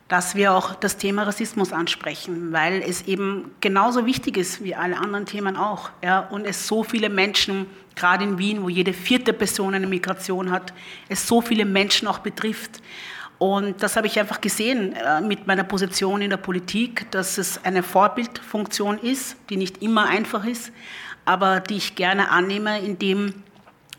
dass 0.09 0.37
wir 0.37 0.55
auch 0.55 0.75
das 0.75 0.97
Thema 0.97 1.25
Rassismus 1.25 1.75
ansprechen, 1.75 2.51
weil 2.51 2.81
es 2.81 3.03
eben 3.03 3.51
genauso 3.61 4.07
wichtig 4.07 4.39
ist 4.39 4.65
wie 4.65 4.75
alle 4.75 4.97
anderen 4.97 5.27
Themen 5.27 5.59
auch. 5.59 5.91
Ja? 6.03 6.21
Und 6.21 6.47
es 6.47 6.67
so 6.67 6.83
viele 6.83 7.11
Menschen, 7.11 7.67
gerade 7.95 8.25
in 8.25 8.39
Wien, 8.39 8.63
wo 8.63 8.71
jede 8.71 8.95
vierte 8.95 9.35
Person 9.35 9.75
eine 9.75 9.87
Migration 9.87 10.51
hat, 10.51 10.73
es 11.11 11.27
so 11.27 11.43
viele 11.43 11.67
Menschen 11.67 12.09
auch 12.09 12.21
betrifft. 12.21 12.81
Und 13.39 13.83
das 13.83 13.97
habe 13.97 14.07
ich 14.07 14.19
einfach 14.19 14.41
gesehen 14.41 14.95
äh, 14.95 15.21
mit 15.21 15.47
meiner 15.47 15.65
Position 15.65 16.23
in 16.23 16.31
der 16.31 16.39
Politik, 16.39 17.11
dass 17.11 17.37
es 17.37 17.63
eine 17.65 17.83
Vorbildfunktion 17.83 18.99
ist, 18.99 19.37
die 19.51 19.57
nicht 19.57 19.83
immer 19.83 20.07
einfach 20.09 20.45
ist, 20.45 20.73
aber 21.27 21.61
die 21.61 21.77
ich 21.77 21.95
gerne 21.97 22.31
annehme, 22.31 22.81
indem 22.81 23.35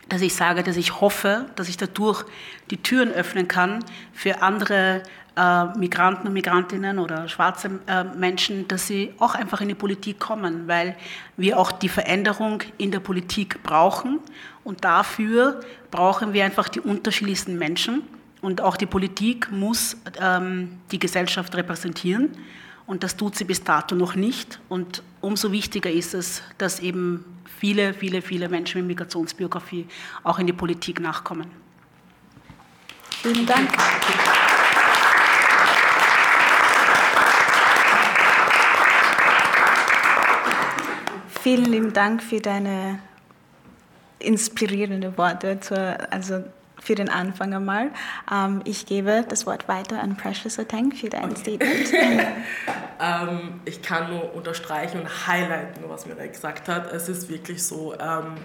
dass 0.09 0.21
ich 0.21 0.35
sage, 0.35 0.63
dass 0.63 0.77
ich 0.77 1.01
hoffe, 1.01 1.47
dass 1.55 1.67
ich 1.67 1.77
dadurch 1.77 2.23
die 2.71 2.77
Türen 2.77 3.11
öffnen 3.11 3.47
kann 3.47 3.83
für 4.13 4.41
andere 4.41 5.03
äh, 5.35 5.65
Migranten 5.77 6.27
und 6.27 6.33
Migrantinnen 6.33 6.97
oder 6.97 7.27
schwarze 7.27 7.79
äh, 7.87 8.03
Menschen, 8.03 8.67
dass 8.67 8.87
sie 8.87 9.13
auch 9.19 9.35
einfach 9.35 9.61
in 9.61 9.67
die 9.67 9.75
Politik 9.75 10.19
kommen, 10.19 10.67
weil 10.67 10.95
wir 11.35 11.59
auch 11.59 11.71
die 11.71 11.89
Veränderung 11.89 12.63
in 12.77 12.91
der 12.91 13.01
Politik 13.01 13.61
brauchen. 13.63 14.19
Und 14.63 14.83
dafür 14.83 15.59
brauchen 15.91 16.33
wir 16.33 16.45
einfach 16.45 16.69
die 16.69 16.79
unterschiedlichsten 16.79 17.57
Menschen. 17.57 18.03
Und 18.41 18.61
auch 18.61 18.77
die 18.77 18.85
Politik 18.85 19.51
muss 19.51 19.97
ähm, 20.19 20.79
die 20.91 20.99
Gesellschaft 20.99 21.55
repräsentieren. 21.55 22.29
Und 22.85 23.03
das 23.03 23.17
tut 23.17 23.35
sie 23.35 23.43
bis 23.43 23.63
dato 23.63 23.95
noch 23.95 24.15
nicht. 24.15 24.59
Und 24.69 25.03
umso 25.21 25.51
wichtiger 25.51 25.91
ist 25.91 26.13
es, 26.13 26.41
dass 26.57 26.79
eben 26.79 27.25
viele, 27.59 27.93
viele, 27.93 28.21
viele 28.21 28.47
Menschen 28.47 28.81
mit 28.81 28.87
Migrationsbiografie 28.87 29.87
auch 30.23 30.39
in 30.39 30.47
die 30.47 30.53
Politik 30.53 30.99
nachkommen. 30.99 31.47
Vielen 33.21 33.45
Dank. 33.45 33.69
Vielen 41.41 41.65
lieben 41.65 41.93
Dank 41.93 42.21
für 42.21 42.39
deine 42.39 42.99
inspirierenden 44.19 45.17
Worte, 45.17 45.59
zur, 45.59 45.97
also 46.11 46.43
für 46.81 46.95
den 46.95 47.09
Anfang 47.09 47.53
einmal. 47.53 47.91
Ähm, 48.31 48.61
ich 48.65 48.85
gebe 48.85 49.25
das 49.27 49.45
Wort 49.45 49.67
weiter 49.67 50.01
an 50.01 50.17
Precious 50.17 50.59
Oteng 50.59 50.91
für 50.91 51.09
dein 51.09 51.31
okay. 51.31 51.57
Statement. 51.57 51.93
ähm, 53.01 53.61
ich 53.65 53.81
kann 53.81 54.09
nur 54.09 54.33
unterstreichen 54.33 55.01
und 55.01 55.27
highlighten, 55.27 55.83
was 55.87 56.05
Mireille 56.05 56.29
gesagt 56.29 56.67
hat. 56.67 56.91
Es 56.91 57.09
ist 57.09 57.29
wirklich 57.29 57.63
so, 57.63 57.93
ähm, 57.93 58.35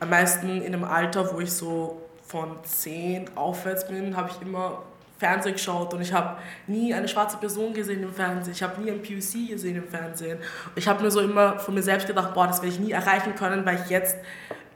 am 0.00 0.10
meisten 0.10 0.62
in 0.62 0.74
einem 0.74 0.84
Alter, 0.84 1.32
wo 1.32 1.40
ich 1.40 1.52
so 1.52 2.02
von 2.26 2.56
10 2.62 3.36
aufwärts 3.36 3.86
bin, 3.86 4.16
habe 4.16 4.30
ich 4.30 4.40
immer 4.46 4.82
Fernsehen 5.20 5.52
geschaut 5.52 5.92
und 5.92 6.00
ich 6.00 6.14
habe 6.14 6.38
nie 6.66 6.94
eine 6.94 7.06
schwarze 7.06 7.36
Person 7.36 7.74
gesehen 7.74 8.02
im 8.02 8.12
Fernsehen, 8.12 8.54
ich 8.54 8.62
habe 8.62 8.80
nie 8.80 8.90
ein 8.90 9.02
POC 9.02 9.50
gesehen 9.50 9.76
im 9.76 9.86
Fernsehen. 9.86 10.38
Ich 10.74 10.88
habe 10.88 11.02
mir 11.02 11.10
so 11.10 11.20
immer 11.20 11.58
von 11.58 11.74
mir 11.74 11.82
selbst 11.82 12.06
gedacht, 12.06 12.32
boah, 12.32 12.46
das 12.46 12.62
werde 12.62 12.74
ich 12.74 12.80
nie 12.80 12.92
erreichen 12.92 13.34
können, 13.34 13.66
weil 13.66 13.78
ich 13.84 13.90
jetzt, 13.90 14.16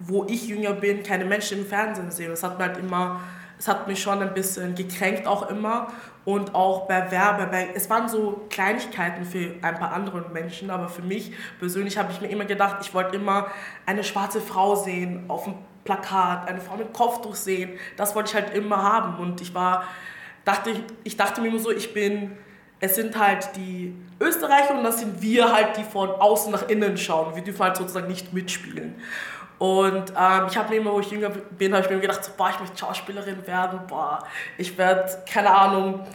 wo 0.06 0.24
ich 0.24 0.48
jünger 0.48 0.72
bin, 0.72 1.02
keine 1.02 1.24
Menschen 1.24 1.58
im 1.58 1.66
Fernsehen 1.66 2.10
sehe. 2.10 2.28
Das 2.28 2.42
hat 2.42 2.58
mir 2.58 2.66
halt 2.66 2.78
immer, 2.78 3.20
es 3.58 3.68
hat 3.68 3.88
mich 3.88 4.02
schon 4.02 4.20
ein 4.22 4.34
bisschen 4.34 4.74
gekränkt 4.74 5.26
auch 5.26 5.50
immer 5.50 5.88
und 6.24 6.54
auch 6.54 6.86
bei 6.86 7.10
Werbe, 7.10 7.46
bei, 7.46 7.68
es 7.74 7.90
waren 7.90 8.08
so 8.08 8.46
Kleinigkeiten 8.48 9.24
für 9.24 9.54
ein 9.62 9.78
paar 9.78 9.92
andere 9.92 10.28
Menschen, 10.32 10.70
aber 10.70 10.88
für 10.88 11.02
mich 11.02 11.32
persönlich 11.58 11.98
habe 11.98 12.12
ich 12.12 12.20
mir 12.20 12.28
immer 12.28 12.44
gedacht, 12.44 12.78
ich 12.80 12.94
wollte 12.94 13.16
immer 13.16 13.48
eine 13.86 14.04
schwarze 14.04 14.40
Frau 14.40 14.74
sehen 14.74 15.24
auf 15.28 15.44
dem 15.44 15.54
Plakat, 15.84 16.48
eine 16.48 16.60
Frau 16.60 16.76
mit 16.76 16.92
Kopftuch 16.94 17.34
sehen, 17.34 17.78
das 17.96 18.14
wollte 18.14 18.30
ich 18.30 18.34
halt 18.34 18.54
immer 18.54 18.82
haben 18.82 19.18
und 19.18 19.40
ich 19.40 19.54
war 19.54 19.84
dachte 20.44 20.72
ich, 21.04 21.16
dachte 21.16 21.40
mir 21.40 21.48
immer 21.48 21.58
so, 21.58 21.70
ich 21.70 21.92
bin, 21.92 22.32
es 22.80 22.94
sind 22.94 23.18
halt 23.18 23.50
die 23.56 23.94
Österreicher 24.20 24.76
und 24.76 24.84
das 24.84 25.00
sind 25.00 25.20
wir 25.20 25.52
halt, 25.52 25.76
die 25.76 25.84
von 25.84 26.10
außen 26.10 26.52
nach 26.52 26.68
innen 26.68 26.96
schauen. 26.96 27.34
Wir 27.34 27.42
dürfen 27.42 27.62
halt 27.62 27.76
sozusagen 27.76 28.08
nicht 28.08 28.32
mitspielen. 28.32 28.94
Und 29.64 30.10
ähm, 30.10 30.46
ich 30.50 30.58
habe 30.58 30.68
mir 30.68 30.76
immer, 30.76 30.92
wo 30.92 31.00
ich 31.00 31.10
jünger 31.10 31.30
bin, 31.30 31.72
habe 31.72 31.82
ich 31.82 31.90
mir 31.90 31.98
gedacht, 31.98 32.22
so, 32.22 32.32
boah, 32.36 32.50
ich 32.50 32.60
möchte 32.60 32.76
Schauspielerin 32.76 33.46
werden, 33.46 33.80
boah, 33.88 34.22
ich 34.58 34.76
werde, 34.76 35.10
keine 35.26 35.50
Ahnung, 35.50 36.06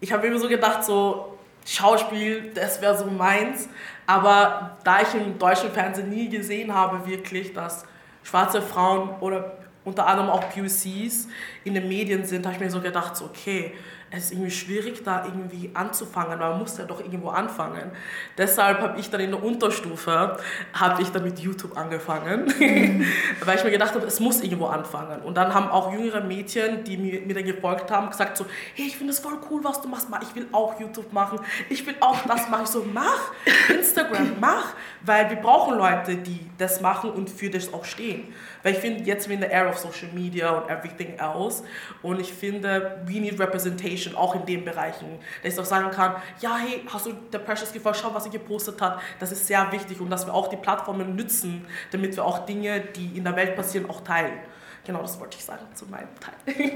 ich 0.00 0.10
habe 0.10 0.26
immer 0.26 0.38
so 0.38 0.48
gedacht, 0.48 0.82
so, 0.82 1.36
Schauspiel, 1.66 2.52
das 2.54 2.80
wäre 2.80 2.96
so 2.96 3.04
meins. 3.04 3.68
Aber 4.06 4.78
da 4.82 5.02
ich 5.02 5.12
im 5.14 5.38
deutschen 5.38 5.70
Fernsehen 5.72 6.08
nie 6.08 6.30
gesehen 6.30 6.72
habe, 6.72 7.06
wirklich, 7.06 7.52
dass 7.52 7.84
schwarze 8.22 8.62
Frauen 8.62 9.10
oder 9.20 9.58
unter 9.84 10.06
anderem 10.06 10.30
auch 10.30 10.48
POCs 10.48 11.28
in 11.64 11.74
den 11.74 11.88
Medien 11.88 12.24
sind, 12.24 12.46
habe 12.46 12.54
ich 12.54 12.60
mir 12.62 12.70
so 12.70 12.80
gedacht, 12.80 13.14
so, 13.14 13.26
okay, 13.26 13.74
es 14.10 14.26
ist 14.26 14.32
irgendwie 14.32 14.50
schwierig, 14.50 15.02
da 15.02 15.24
irgendwie 15.24 15.70
anzufangen, 15.74 16.38
weil 16.38 16.50
man 16.50 16.60
muss 16.60 16.78
ja 16.78 16.84
doch 16.84 17.00
irgendwo 17.00 17.28
anfangen. 17.28 17.90
Deshalb 18.38 18.80
habe 18.80 19.00
ich 19.00 19.10
dann 19.10 19.20
in 19.20 19.32
der 19.32 19.42
Unterstufe, 19.42 20.36
habe 20.72 21.02
ich 21.02 21.10
dann 21.10 21.24
mit 21.24 21.40
YouTube 21.40 21.76
angefangen, 21.76 22.46
weil 23.44 23.56
ich 23.56 23.64
mir 23.64 23.70
gedacht 23.72 23.94
habe, 23.94 24.06
es 24.06 24.20
muss 24.20 24.42
irgendwo 24.42 24.66
anfangen. 24.66 25.22
Und 25.22 25.36
dann 25.36 25.52
haben 25.52 25.68
auch 25.68 25.92
jüngere 25.92 26.20
Mädchen, 26.20 26.84
die 26.84 26.96
mir, 26.96 27.20
mir 27.22 27.34
dann 27.34 27.44
gefolgt 27.44 27.90
haben, 27.90 28.08
gesagt 28.08 28.36
so, 28.36 28.46
hey, 28.74 28.86
ich 28.86 28.96
finde 28.96 29.12
es 29.12 29.18
voll 29.18 29.38
cool, 29.50 29.64
was 29.64 29.82
du 29.82 29.88
machst, 29.88 30.06
ich 30.22 30.34
will 30.36 30.46
auch 30.52 30.78
YouTube 30.78 31.12
machen, 31.12 31.40
ich 31.68 31.84
will 31.84 31.96
auch 32.00 32.22
das 32.26 32.48
machen. 32.48 32.62
Ich 32.64 32.70
so, 32.70 32.86
mach 32.92 33.32
Instagram, 33.68 34.34
mach, 34.40 34.74
weil 35.02 35.28
wir 35.30 35.36
brauchen 35.36 35.76
Leute, 35.76 36.16
die 36.16 36.48
das 36.58 36.80
machen 36.80 37.10
und 37.10 37.28
für 37.28 37.50
das 37.50 37.72
auch 37.74 37.84
stehen. 37.84 38.32
Weil 38.66 38.72
ich 38.72 38.80
finde, 38.80 39.04
jetzt 39.04 39.22
sind 39.22 39.30
wir 39.30 39.36
in 39.36 39.42
der 39.42 39.52
Era 39.52 39.70
of 39.70 39.78
Social 39.78 40.10
Media 40.12 40.50
und 40.50 40.68
everything 40.68 41.16
else 41.20 41.62
und 42.02 42.18
ich 42.18 42.32
finde, 42.32 43.00
we 43.06 43.20
need 43.20 43.38
representation 43.38 44.16
auch 44.16 44.34
in 44.34 44.44
den 44.44 44.64
Bereichen. 44.64 45.20
Dass 45.44 45.52
ich 45.52 45.60
auch 45.60 45.64
sagen 45.64 45.92
kann, 45.92 46.16
ja, 46.40 46.56
hey, 46.56 46.82
hast 46.92 47.06
du 47.06 47.12
der 47.12 47.38
Precious 47.38 47.72
gefolgt, 47.72 48.00
schau, 48.02 48.12
was 48.12 48.24
sie 48.24 48.30
gepostet 48.30 48.82
hat. 48.82 48.98
Das 49.20 49.30
ist 49.30 49.46
sehr 49.46 49.70
wichtig 49.70 50.00
und 50.00 50.10
dass 50.10 50.26
wir 50.26 50.34
auch 50.34 50.48
die 50.48 50.56
Plattformen 50.56 51.14
nützen, 51.14 51.64
damit 51.92 52.16
wir 52.16 52.24
auch 52.24 52.44
Dinge, 52.44 52.80
die 52.80 53.16
in 53.16 53.22
der 53.22 53.36
Welt 53.36 53.54
passieren, 53.54 53.88
auch 53.88 54.00
teilen. 54.00 54.40
Genau, 54.84 55.00
das 55.00 55.20
wollte 55.20 55.36
ich 55.38 55.44
sagen 55.44 55.64
zu 55.72 55.86
meinem 55.86 56.08
Teil. 56.18 56.34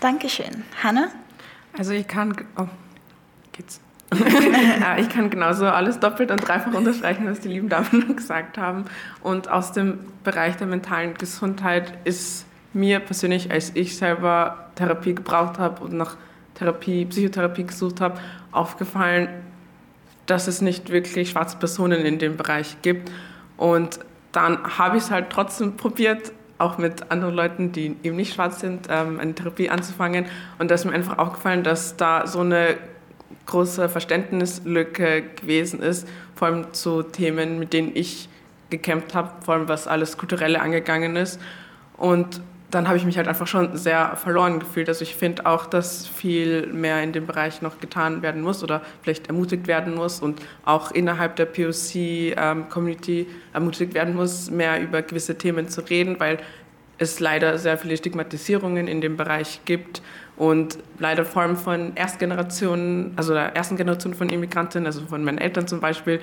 Dankeschön. 0.00 0.64
Hanna? 0.82 1.08
Also 1.78 1.92
ich 1.92 2.06
kann... 2.06 2.36
Oh 2.58 2.66
geht's. 3.54 3.80
ich 4.98 5.08
kann 5.08 5.30
genauso 5.30 5.66
alles 5.66 5.98
doppelt 5.98 6.30
und 6.30 6.46
dreifach 6.46 6.72
unterstreichen, 6.72 7.26
was 7.26 7.40
die 7.40 7.48
lieben 7.48 7.68
Damen 7.68 8.16
gesagt 8.16 8.58
haben. 8.58 8.84
Und 9.22 9.50
aus 9.50 9.72
dem 9.72 9.98
Bereich 10.22 10.56
der 10.56 10.66
mentalen 10.66 11.14
Gesundheit 11.14 11.92
ist 12.04 12.46
mir 12.72 13.00
persönlich, 13.00 13.50
als 13.50 13.72
ich 13.74 13.96
selber 13.96 14.70
Therapie 14.74 15.14
gebraucht 15.14 15.58
habe 15.58 15.82
und 15.82 15.94
nach 15.94 16.16
Therapie, 16.54 17.06
Psychotherapie 17.06 17.64
gesucht 17.64 18.00
habe, 18.00 18.20
aufgefallen, 18.52 19.28
dass 20.26 20.48
es 20.48 20.60
nicht 20.60 20.90
wirklich 20.90 21.30
schwarze 21.30 21.56
Personen 21.56 22.04
in 22.04 22.18
dem 22.18 22.36
Bereich 22.36 22.76
gibt. 22.82 23.10
Und 23.56 24.00
dann 24.32 24.78
habe 24.78 24.96
ich 24.96 25.04
es 25.04 25.10
halt 25.10 25.30
trotzdem 25.30 25.76
probiert, 25.76 26.32
auch 26.58 26.78
mit 26.78 27.10
anderen 27.10 27.34
Leuten, 27.34 27.72
die 27.72 27.96
eben 28.02 28.16
nicht 28.16 28.34
schwarz 28.34 28.60
sind, 28.60 28.86
ähm, 28.88 29.18
eine 29.20 29.34
Therapie 29.34 29.70
anzufangen. 29.70 30.26
Und 30.58 30.70
da 30.70 30.76
ist 30.76 30.84
mir 30.84 30.92
einfach 30.92 31.18
aufgefallen, 31.18 31.62
dass 31.62 31.96
da 31.96 32.26
so 32.26 32.40
eine 32.40 32.76
große 33.46 33.88
Verständnislücke 33.88 35.22
gewesen 35.36 35.80
ist, 35.80 36.08
vor 36.34 36.48
allem 36.48 36.72
zu 36.72 37.02
Themen, 37.02 37.58
mit 37.58 37.72
denen 37.72 37.92
ich 37.94 38.28
gekämpft 38.70 39.14
habe, 39.14 39.30
vor 39.44 39.54
allem 39.54 39.68
was 39.68 39.86
alles 39.86 40.16
Kulturelle 40.16 40.60
angegangen 40.60 41.16
ist. 41.16 41.40
Und 41.96 42.40
dann 42.74 42.88
habe 42.88 42.96
ich 42.96 43.04
mich 43.04 43.16
halt 43.16 43.28
einfach 43.28 43.46
schon 43.46 43.76
sehr 43.76 44.16
verloren 44.16 44.58
gefühlt. 44.58 44.88
Also 44.88 45.02
ich 45.02 45.14
finde 45.14 45.46
auch, 45.46 45.66
dass 45.66 46.08
viel 46.08 46.66
mehr 46.66 47.02
in 47.02 47.12
dem 47.12 47.26
Bereich 47.26 47.62
noch 47.62 47.78
getan 47.78 48.20
werden 48.22 48.42
muss 48.42 48.64
oder 48.64 48.82
vielleicht 49.02 49.28
ermutigt 49.28 49.68
werden 49.68 49.94
muss 49.94 50.20
und 50.20 50.40
auch 50.64 50.90
innerhalb 50.90 51.36
der 51.36 51.44
POC-Community 51.44 53.20
ähm, 53.20 53.26
ermutigt 53.52 53.94
werden 53.94 54.16
muss, 54.16 54.50
mehr 54.50 54.82
über 54.82 55.02
gewisse 55.02 55.38
Themen 55.38 55.68
zu 55.68 55.82
reden, 55.82 56.18
weil 56.18 56.38
es 56.98 57.20
leider 57.20 57.58
sehr 57.58 57.78
viele 57.78 57.96
Stigmatisierungen 57.96 58.88
in 58.88 59.00
dem 59.00 59.16
Bereich 59.16 59.60
gibt 59.64 60.02
und 60.36 60.78
leider 60.98 61.24
vor 61.24 61.42
allem 61.42 61.56
von 61.56 61.94
Erstgenerationen, 61.94 63.12
also 63.16 63.34
der 63.34 63.54
ersten 63.54 63.76
Generation 63.76 64.14
von 64.14 64.28
Immigranten, 64.28 64.86
also 64.86 65.06
von 65.06 65.22
meinen 65.22 65.38
Eltern 65.38 65.68
zum 65.68 65.80
Beispiel, 65.80 66.20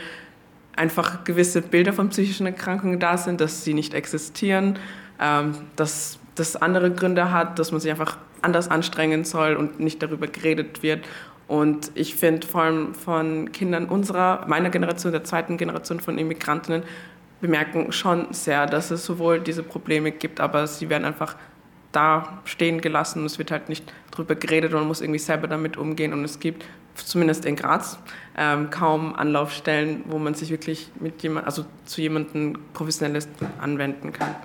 einfach 0.76 1.24
gewisse 1.24 1.62
Bilder 1.62 1.94
von 1.94 2.10
psychischen 2.10 2.46
Erkrankungen 2.46 3.00
da 3.00 3.18
sind, 3.18 3.42
dass 3.42 3.64
sie 3.64 3.74
nicht 3.74 3.94
existieren, 3.94 4.80
ähm, 5.20 5.56
dass 5.76 6.20
das 6.36 6.56
andere 6.56 6.92
Gründe 6.92 7.32
hat, 7.32 7.60
dass 7.60 7.72
man 7.72 7.82
sich 7.82 7.92
einfach 7.92 8.18
anders 8.42 8.70
anstrengen 8.70 9.24
soll 9.24 9.56
und 9.56 9.80
nicht 9.80 10.02
darüber 10.02 10.28
geredet 10.28 10.82
wird. 10.84 11.06
Und 11.48 11.92
ich 11.96 12.16
finde 12.16 12.48
vor 12.48 12.64
allem 12.64 12.96
von 12.96 13.52
Kindern 13.52 13.86
unserer, 13.86 14.46
meiner 14.48 14.70
Generation, 14.70 15.12
der 15.12 15.24
zweiten 15.24 15.58
Generation 15.58 16.00
von 16.00 16.18
Immigrantinnen, 16.18 16.84
bemerken 17.42 17.92
schon 17.92 18.34
sehr, 18.34 18.68
dass 18.68 18.92
es 18.92 19.04
sowohl 19.04 19.40
diese 19.40 19.64
Probleme 19.64 20.12
gibt, 20.12 20.40
aber 20.40 20.68
sie 20.68 20.90
werden 20.90 21.06
einfach 21.06 21.36
da 21.92 22.42
stehen 22.46 22.82
gelassen. 22.82 23.26
Es 23.26 23.38
wird 23.38 23.52
halt 23.52 23.70
nicht 23.70 23.92
drüber 24.12 24.36
geredet 24.36 24.74
und 24.74 24.80
man 24.80 24.88
muss 24.88 25.02
irgendwie 25.02 25.20
selber 25.20 25.48
damit 25.48 25.78
umgehen. 25.78 26.14
Und 26.14 26.24
es 26.24 26.40
gibt 26.40 26.66
zumindest 26.96 27.46
in 27.46 27.56
Graz 27.56 27.98
ähm, 28.38 28.70
kaum 28.70 29.16
Anlaufstellen, 29.16 30.04
wo 30.08 30.20
man 30.20 30.34
sich 30.34 30.50
wirklich 30.50 30.90
mit 31.00 31.24
jemand, 31.24 31.46
also 31.46 31.66
zu 31.86 32.02
jemandem 32.02 32.58
professionelles 32.74 33.28
anwenden 33.60 34.14
kann. 34.14 34.36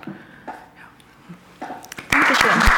Ja. 0.45 1.67
Dankeschön. 2.11 2.76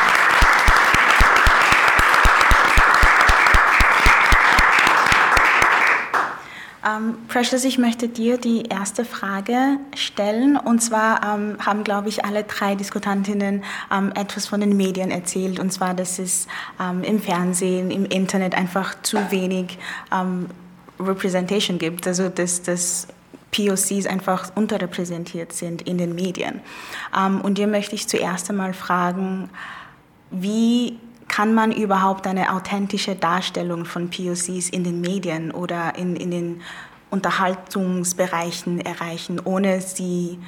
Ähm, 6.89 7.17
Precious, 7.27 7.63
ich 7.65 7.77
möchte 7.77 8.07
dir 8.07 8.37
die 8.37 8.63
erste 8.63 9.05
Frage 9.05 9.77
stellen. 9.95 10.57
Und 10.57 10.81
zwar 10.81 11.23
ähm, 11.23 11.57
haben, 11.65 11.83
glaube 11.83 12.09
ich, 12.09 12.25
alle 12.25 12.43
drei 12.43 12.75
Diskutantinnen 12.75 13.63
ähm, 13.91 14.11
etwas 14.15 14.47
von 14.47 14.61
den 14.61 14.75
Medien 14.77 15.11
erzählt. 15.11 15.59
Und 15.59 15.71
zwar, 15.71 15.93
dass 15.93 16.19
es 16.19 16.47
ähm, 16.79 17.03
im 17.03 17.21
Fernsehen, 17.21 17.91
im 17.91 18.05
Internet 18.05 18.55
einfach 18.55 19.01
zu 19.01 19.17
wenig 19.31 19.77
ähm, 20.11 20.47
Representation 20.99 21.77
gibt. 21.77 22.07
Also, 22.07 22.29
dass, 22.29 22.61
dass 22.61 23.07
POCs 23.51 24.05
einfach 24.05 24.55
unterrepräsentiert 24.55 25.53
sind 25.53 25.81
in 25.83 25.97
den 25.97 26.15
Medien. 26.15 26.61
Ähm, 27.17 27.41
und 27.41 27.57
hier 27.57 27.67
möchte 27.67 27.95
ich 27.95 28.07
zuerst 28.07 28.49
einmal 28.49 28.73
fragen, 28.73 29.49
wie 30.31 30.97
kann 31.29 31.53
man 31.53 31.71
überhaupt 31.71 32.27
eine 32.27 32.53
authentische 32.53 33.15
Darstellung 33.15 33.85
von 33.85 34.09
POCs 34.09 34.69
in 34.69 34.83
den 34.83 34.99
Medien 34.99 35.51
oder 35.51 35.95
in, 35.95 36.17
in 36.17 36.31
den 36.31 36.61
Unterhaltungsbereichen 37.09 38.81
erreichen, 38.81 39.39
ohne 39.43 39.79
sie 39.79 40.39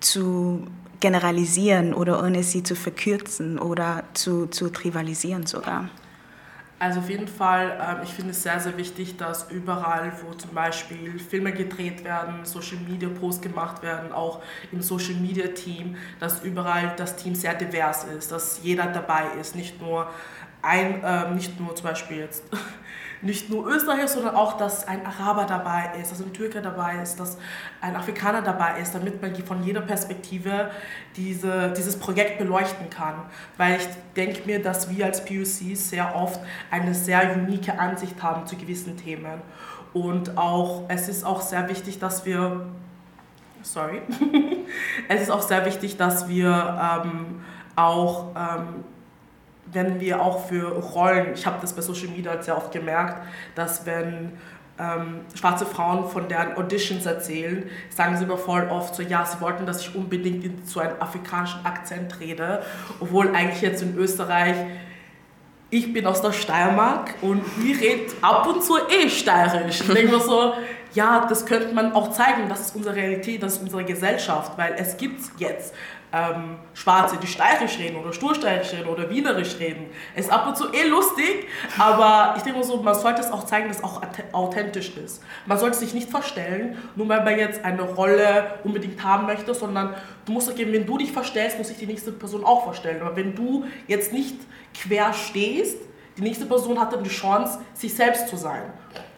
zu 0.00 0.66
generalisieren 1.00 1.94
oder 1.94 2.22
ohne 2.22 2.42
sie 2.42 2.62
zu 2.62 2.74
verkürzen 2.74 3.58
oder 3.58 4.04
zu, 4.12 4.46
zu 4.46 4.70
trivialisieren 4.70 5.46
sogar? 5.46 5.88
Also 6.84 7.00
auf 7.00 7.08
jeden 7.08 7.28
Fall, 7.28 7.78
ähm, 7.80 8.02
ich 8.02 8.10
finde 8.10 8.32
es 8.32 8.42
sehr, 8.42 8.60
sehr 8.60 8.76
wichtig, 8.76 9.16
dass 9.16 9.50
überall, 9.50 10.12
wo 10.22 10.34
zum 10.34 10.50
Beispiel 10.52 11.18
Filme 11.18 11.50
gedreht 11.50 12.04
werden, 12.04 12.44
Social 12.44 12.76
Media 12.86 13.08
Posts 13.08 13.40
gemacht 13.40 13.82
werden, 13.82 14.12
auch 14.12 14.42
im 14.70 14.82
Social 14.82 15.14
Media 15.14 15.46
Team, 15.46 15.96
dass 16.20 16.44
überall 16.44 16.92
das 16.98 17.16
Team 17.16 17.34
sehr 17.34 17.54
divers 17.54 18.04
ist, 18.04 18.30
dass 18.30 18.60
jeder 18.62 18.88
dabei 18.88 19.24
ist, 19.40 19.56
nicht 19.56 19.80
nur 19.80 20.10
ein, 20.60 21.02
äh, 21.02 21.30
nicht 21.30 21.58
nur 21.58 21.74
zum 21.74 21.88
Beispiel 21.88 22.18
jetzt 22.18 22.44
nicht 23.24 23.48
nur 23.50 23.66
Österreicher, 23.66 24.08
sondern 24.08 24.34
auch, 24.34 24.56
dass 24.56 24.86
ein 24.86 25.04
Araber 25.04 25.44
dabei 25.44 25.90
ist, 26.00 26.12
dass 26.12 26.20
ein 26.20 26.32
Türke 26.32 26.60
dabei 26.60 27.02
ist, 27.02 27.18
dass 27.18 27.38
ein 27.80 27.96
Afrikaner 27.96 28.42
dabei 28.42 28.80
ist, 28.80 28.94
damit 28.94 29.20
man 29.22 29.34
von 29.34 29.62
jeder 29.64 29.80
Perspektive 29.80 30.70
diese, 31.16 31.72
dieses 31.72 31.98
Projekt 31.98 32.38
beleuchten 32.38 32.90
kann. 32.90 33.14
Weil 33.56 33.76
ich 33.76 33.88
denke 34.14 34.42
mir, 34.46 34.62
dass 34.62 34.90
wir 34.90 35.06
als 35.06 35.24
POC 35.24 35.76
sehr 35.76 36.14
oft 36.14 36.38
eine 36.70 36.94
sehr 36.94 37.34
unique 37.34 37.70
Ansicht 37.70 38.22
haben 38.22 38.46
zu 38.46 38.56
gewissen 38.56 38.96
Themen. 38.96 39.40
Und 39.92 40.36
auch, 40.36 40.82
es 40.88 41.08
ist 41.08 41.24
auch 41.24 41.40
sehr 41.40 41.68
wichtig, 41.68 41.98
dass 41.98 42.26
wir, 42.26 42.66
sorry, 43.62 44.02
es 45.08 45.22
ist 45.22 45.30
auch 45.30 45.42
sehr 45.42 45.64
wichtig, 45.64 45.96
dass 45.96 46.28
wir 46.28 47.04
ähm, 47.04 47.42
auch 47.76 48.34
ähm, 48.36 48.84
wenn 49.74 50.00
wir 50.00 50.22
auch 50.22 50.46
für 50.46 50.68
Rollen, 50.78 51.34
ich 51.34 51.46
habe 51.46 51.58
das 51.60 51.74
bei 51.74 51.82
Social 51.82 52.08
Media 52.08 52.40
sehr 52.42 52.56
oft 52.56 52.72
gemerkt, 52.72 53.26
dass 53.54 53.84
wenn 53.84 54.32
ähm, 54.78 55.20
schwarze 55.34 55.66
Frauen 55.66 56.08
von 56.08 56.28
deren 56.28 56.56
Auditions 56.56 57.06
erzählen, 57.06 57.68
sagen 57.90 58.16
sie 58.16 58.26
mir 58.26 58.36
voll 58.36 58.66
oft 58.70 58.94
so, 58.94 59.02
ja, 59.02 59.24
sie 59.24 59.40
wollten, 59.40 59.66
dass 59.66 59.80
ich 59.82 59.94
unbedingt 59.94 60.44
in 60.44 60.64
so 60.64 60.80
einen 60.80 61.00
afrikanischen 61.00 61.64
Akzent 61.64 62.18
rede, 62.20 62.62
obwohl 63.00 63.28
eigentlich 63.34 63.62
jetzt 63.62 63.82
in 63.82 63.96
Österreich 63.96 64.56
ich 65.70 65.92
bin 65.92 66.06
aus 66.06 66.22
der 66.22 66.32
Steiermark 66.32 67.14
und 67.20 67.42
ich 67.64 67.80
rede 67.80 68.12
ab 68.20 68.46
und 68.46 68.62
zu 68.62 68.76
eh 68.88 69.08
steirisch. 69.08 69.80
Ich 69.80 69.86
denke 69.92 70.12
mir 70.12 70.20
so, 70.20 70.54
ja, 70.94 71.26
das 71.28 71.44
könnte 71.44 71.74
man 71.74 71.92
auch 71.92 72.10
zeigen, 72.12 72.48
das 72.48 72.60
ist 72.60 72.76
unsere 72.76 72.94
Realität, 72.94 73.42
das 73.42 73.54
ist 73.54 73.62
unsere 73.62 73.84
Gesellschaft, 73.84 74.56
weil 74.56 74.74
es 74.78 74.96
gibt 74.96 75.20
jetzt 75.38 75.74
ähm, 76.12 76.58
Schwarze, 76.74 77.16
die 77.20 77.26
steirisch 77.26 77.78
reden 77.78 77.96
oder 77.96 78.12
stursteirisch 78.12 78.72
reden 78.72 78.86
oder 78.86 79.10
wienerisch 79.10 79.58
reden. 79.58 79.90
Ist 80.14 80.30
ab 80.30 80.46
und 80.46 80.56
zu 80.56 80.72
eh 80.72 80.86
lustig, 80.86 81.48
aber 81.76 82.34
ich 82.36 82.44
denke 82.44 82.60
mal 82.60 82.64
so, 82.64 82.76
man 82.80 82.94
sollte 82.94 83.20
es 83.20 83.32
auch 83.32 83.44
zeigen, 83.44 83.68
dass 83.68 83.78
es 83.78 83.84
auch 83.84 84.00
authentisch 84.32 84.96
ist. 84.96 85.22
Man 85.46 85.58
sollte 85.58 85.76
sich 85.76 85.92
nicht 85.92 86.08
verstellen, 86.08 86.78
nur 86.94 87.08
weil 87.08 87.24
man 87.24 87.36
jetzt 87.36 87.64
eine 87.64 87.82
Rolle 87.82 88.60
unbedingt 88.62 89.02
haben 89.02 89.26
möchte, 89.26 89.52
sondern 89.52 89.94
du 90.24 90.32
musst 90.32 90.48
auch 90.48 90.54
geben, 90.54 90.72
wenn 90.72 90.86
du 90.86 90.98
dich 90.98 91.10
verstellst, 91.10 91.58
muss 91.58 91.68
sich 91.68 91.78
die 91.78 91.86
nächste 91.86 92.12
Person 92.12 92.44
auch 92.44 92.62
verstellen. 92.62 93.02
Aber 93.02 93.16
wenn 93.16 93.34
du 93.34 93.64
jetzt 93.88 94.12
nicht 94.12 94.36
quer 94.72 95.12
stehst, 95.12 95.78
die 96.16 96.22
nächste 96.22 96.46
Person 96.46 96.78
hat 96.78 96.92
dann 96.92 97.02
die 97.02 97.10
Chance, 97.10 97.58
sich 97.72 97.92
selbst 97.92 98.28
zu 98.28 98.36
sein. 98.36 98.62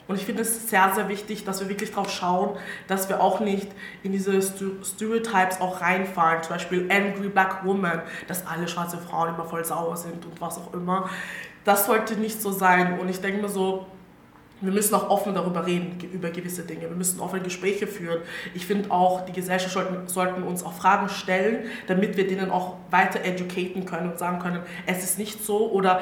Und 0.08 0.16
ich 0.16 0.24
finde 0.24 0.42
es 0.42 0.68
sehr, 0.68 0.92
sehr 0.94 1.08
wichtig, 1.08 1.44
dass 1.44 1.60
wir 1.60 1.68
wirklich 1.68 1.90
darauf 1.90 2.10
schauen, 2.10 2.56
dass 2.86 3.08
wir 3.08 3.20
auch 3.20 3.40
nicht 3.40 3.68
in 4.02 4.12
diese 4.12 4.40
Stereotypes 4.40 5.60
auch 5.60 5.80
reinfallen. 5.80 6.42
Zum 6.42 6.54
Beispiel 6.54 6.88
Angry 6.90 7.28
Black 7.28 7.64
Woman, 7.64 8.02
dass 8.28 8.46
alle 8.46 8.68
schwarze 8.68 8.98
Frauen 8.98 9.34
immer 9.34 9.44
voll 9.44 9.64
sauer 9.64 9.96
sind 9.96 10.24
und 10.24 10.40
was 10.40 10.58
auch 10.58 10.72
immer. 10.74 11.10
Das 11.64 11.86
sollte 11.86 12.14
nicht 12.14 12.40
so 12.40 12.52
sein. 12.52 13.00
Und 13.00 13.08
ich 13.08 13.20
denke 13.20 13.42
mir 13.42 13.48
so, 13.48 13.86
wir 14.60 14.72
müssen 14.72 14.94
auch 14.94 15.10
offen 15.10 15.34
darüber 15.34 15.66
reden, 15.66 15.98
über 16.12 16.30
gewisse 16.30 16.62
Dinge. 16.62 16.82
Wir 16.82 16.96
müssen 16.96 17.20
offene 17.20 17.42
Gespräche 17.42 17.86
führen. 17.86 18.22
Ich 18.54 18.64
finde 18.64 18.90
auch, 18.90 19.26
die 19.26 19.32
Gesellschaft 19.32 19.74
sollten, 19.74 20.08
sollten 20.08 20.42
uns 20.44 20.64
auch 20.64 20.72
Fragen 20.72 21.10
stellen, 21.10 21.66
damit 21.88 22.16
wir 22.16 22.26
denen 22.26 22.50
auch 22.50 22.76
weiter 22.90 23.22
educaten 23.24 23.84
können 23.84 24.12
und 24.12 24.18
sagen 24.18 24.38
können, 24.38 24.62
es 24.86 25.04
ist 25.04 25.18
nicht 25.18 25.44
so 25.44 25.70
oder 25.70 26.00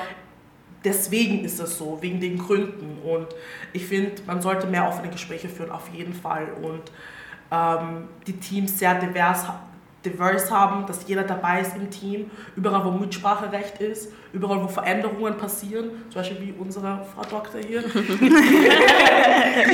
deswegen 0.85 1.45
ist 1.45 1.61
es 1.61 1.79
so, 1.79 1.99
wegen 2.01 2.21
den 2.21 2.39
Gründen. 2.39 2.99
Und 3.03 3.29
ich 3.73 3.87
finde, 3.87 4.23
man 4.27 4.41
sollte 4.43 4.67
mehr 4.67 4.87
offene 4.89 5.11
Gespräche 5.11 5.49
führen, 5.49 5.71
auf 5.71 5.89
jeden 5.93 6.15
Fall. 6.15 6.49
Und 6.63 6.93
ähm, 7.51 8.09
die 8.27 8.35
Teams 8.35 8.79
sehr 8.79 8.95
divers, 9.01 9.47
divers 10.05 10.51
haben, 10.51 10.87
dass 10.87 11.07
jeder 11.09 11.25
dabei 11.25 11.61
ist 11.61 11.77
im 11.77 11.91
Team, 11.91 12.31
überall 12.57 12.85
wo 12.85 12.91
Mitspracherecht 12.91 13.81
ist, 13.81 14.13
überall 14.35 14.63
wo 14.63 14.69
Veränderungen 14.69 15.37
passieren, 15.37 15.91
zum 16.11 16.21
Beispiel 16.21 16.41
wie 16.41 16.55
unsere 16.59 17.07
Frau 17.15 17.23
Doktor 17.23 17.61
hier, 17.61 17.83
die 17.83 17.91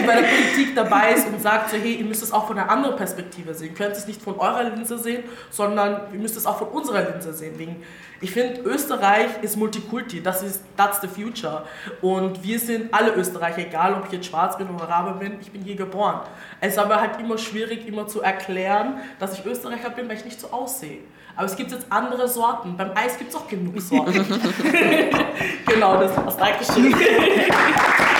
bei 0.06 0.20
der 0.20 0.28
Politik 0.28 0.74
dabei 0.74 1.12
ist 1.14 1.26
und 1.26 1.40
sagt 1.40 1.70
so, 1.70 1.78
hey, 1.78 1.94
ihr 1.94 2.04
müsst 2.04 2.22
es 2.22 2.30
auch 2.30 2.46
von 2.46 2.58
einer 2.58 2.70
anderen 2.70 2.96
Perspektive 2.96 3.54
sehen. 3.54 3.70
Ihr 3.70 3.74
könnt 3.74 3.96
es 3.96 4.06
nicht 4.06 4.20
von 4.20 4.38
eurer 4.38 4.64
Linse 4.64 4.98
sehen, 4.98 5.24
sondern 5.50 6.02
ihr 6.12 6.18
müsst 6.20 6.36
es 6.36 6.44
auch 6.44 6.58
von 6.58 6.68
unserer 6.68 7.10
Linse 7.10 7.32
sehen. 7.32 7.58
Wegen, 7.58 7.82
ich 8.20 8.32
finde, 8.32 8.60
Österreich 8.60 9.30
ist 9.40 9.56
Multikulti, 9.56 10.22
das 10.22 10.42
ist 10.42 10.62
that's 10.76 11.00
the 11.00 11.08
future. 11.08 11.64
Und 12.02 12.44
wir 12.44 12.58
sind 12.58 12.92
alle 12.92 13.14
Österreicher, 13.14 13.66
egal 13.66 13.94
ob 13.94 14.04
ich 14.06 14.12
jetzt 14.12 14.26
schwarz 14.26 14.58
bin 14.58 14.68
oder 14.68 14.84
Araber 14.84 15.14
bin, 15.14 15.40
ich 15.40 15.50
bin 15.50 15.62
hier 15.62 15.76
geboren. 15.76 16.20
Es 16.60 16.74
ist 16.74 16.78
aber 16.78 17.00
halt 17.00 17.18
immer 17.18 17.38
schwierig, 17.38 17.88
immer 17.88 18.06
zu 18.06 18.20
erklären, 18.20 19.00
dass 19.18 19.38
ich 19.38 19.46
Österreicher 19.46 19.88
bin, 19.88 20.06
weil 20.08 20.16
ich 20.16 20.24
nicht 20.26 20.38
so 20.38 20.50
aussehe. 20.50 20.98
Aber 21.36 21.46
es 21.46 21.56
gibt 21.56 21.70
jetzt 21.70 21.86
andere 21.88 22.28
Sorten. 22.28 22.76
Beim 22.76 22.90
Eis 22.94 23.16
gibt 23.16 23.30
es 23.30 23.36
auch 23.36 23.48
genug 23.48 23.80
Sorten. 23.80 24.12
genau, 25.66 26.00
das 26.00 26.16
war's. 26.16 26.36
Dankeschön. 26.36 26.94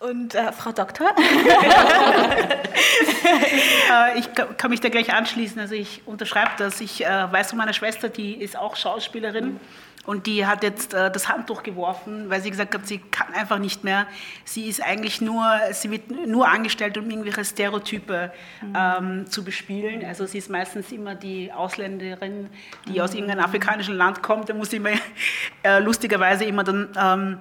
Und 0.00 0.34
äh, 0.34 0.52
Frau 0.52 0.72
Doktor? 0.72 1.14
Äh, 3.90 4.18
ich 4.18 4.28
kann 4.32 4.70
mich 4.70 4.80
da 4.80 4.88
gleich 4.88 5.12
anschließen. 5.12 5.60
Also 5.60 5.74
ich 5.74 6.02
unterschreibe 6.06 6.52
das. 6.58 6.80
Ich 6.80 7.04
äh, 7.04 7.32
weiß 7.32 7.50
von 7.50 7.58
meiner 7.58 7.72
Schwester, 7.72 8.08
die 8.08 8.34
ist 8.34 8.56
auch 8.56 8.76
Schauspielerin. 8.76 9.58
Und 10.06 10.26
die 10.26 10.46
hat 10.46 10.62
jetzt 10.62 10.94
äh, 10.94 11.10
das 11.10 11.28
Handtuch 11.28 11.62
geworfen, 11.62 12.30
weil 12.30 12.40
sie 12.40 12.50
gesagt 12.50 12.74
hat, 12.74 12.86
sie 12.86 12.98
kann 12.98 13.34
einfach 13.34 13.58
nicht 13.58 13.84
mehr. 13.84 14.06
Sie 14.44 14.68
ist 14.68 14.82
eigentlich 14.82 15.20
nur, 15.20 15.44
sie 15.72 15.90
wird 15.90 16.10
nur 16.10 16.48
angestellt, 16.48 16.96
um 16.96 17.10
irgendwelche 17.10 17.44
Stereotype 17.44 18.32
mhm. 18.62 18.76
ähm, 18.76 19.26
zu 19.26 19.44
bespielen. 19.44 20.04
Also 20.04 20.24
sie 20.26 20.38
ist 20.38 20.48
meistens 20.50 20.90
immer 20.90 21.14
die 21.14 21.52
Ausländerin, 21.52 22.48
die 22.88 22.94
mhm. 22.94 23.00
aus 23.00 23.14
irgendeinem 23.14 23.44
afrikanischen 23.44 23.96
Land 23.96 24.22
kommt. 24.22 24.48
Da 24.48 24.54
muss 24.54 24.70
sie 24.70 24.76
immer 24.76 24.90
äh, 25.62 25.80
lustigerweise 25.80 26.44
immer 26.44 26.64
dann 26.64 26.88
ähm, 26.98 27.40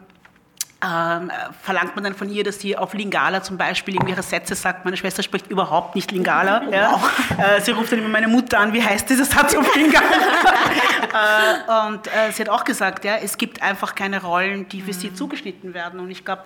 ähm, 0.82 1.30
verlangt 1.62 1.96
man 1.96 2.06
dann 2.06 2.16
von 2.16 2.30
ihr, 2.30 2.44
dass 2.44 2.60
sie 2.60 2.78
auf 2.78 2.94
Lingala 2.94 3.44
zum 3.44 3.58
Beispiel 3.58 3.96
irgendwelche 3.96 4.24
Sätze 4.24 4.56
sagt. 4.56 4.86
Meine 4.86 4.96
Schwester 4.96 5.24
spricht 5.24 5.48
überhaupt 5.48 5.96
nicht 5.96 6.12
Lingala. 6.12 6.64
Ja. 6.70 7.02
Äh, 7.38 7.62
sie 7.62 7.72
ruft 7.72 7.92
dann 7.92 8.00
immer 8.00 8.10
meine 8.10 8.28
Mutter 8.28 8.60
an, 8.60 8.72
wie 8.74 8.84
heißt 8.84 9.10
dieser 9.10 9.26
Satz 9.26 9.56
auf 9.56 9.76
Lingala? 9.76 10.06
äh, 11.88 11.88
und 11.88 12.08
äh, 12.08 12.32
sie 12.32 12.44
hat 12.44 12.50
auch 12.50 12.64
gesagt, 12.64 13.04
ja, 13.06 13.18
es 13.18 13.38
gibt 13.38 13.62
einfach 13.62 13.96
keine 13.96 14.22
Rollen, 14.22 14.70
die 14.70 14.82
für 14.82 14.92
mhm. 14.92 14.94
sie 14.94 15.14
zugeschnitten 15.14 15.74
werden. 15.74 16.00
Und 16.00 16.12
ich 16.12 16.24
glaube, 16.24 16.44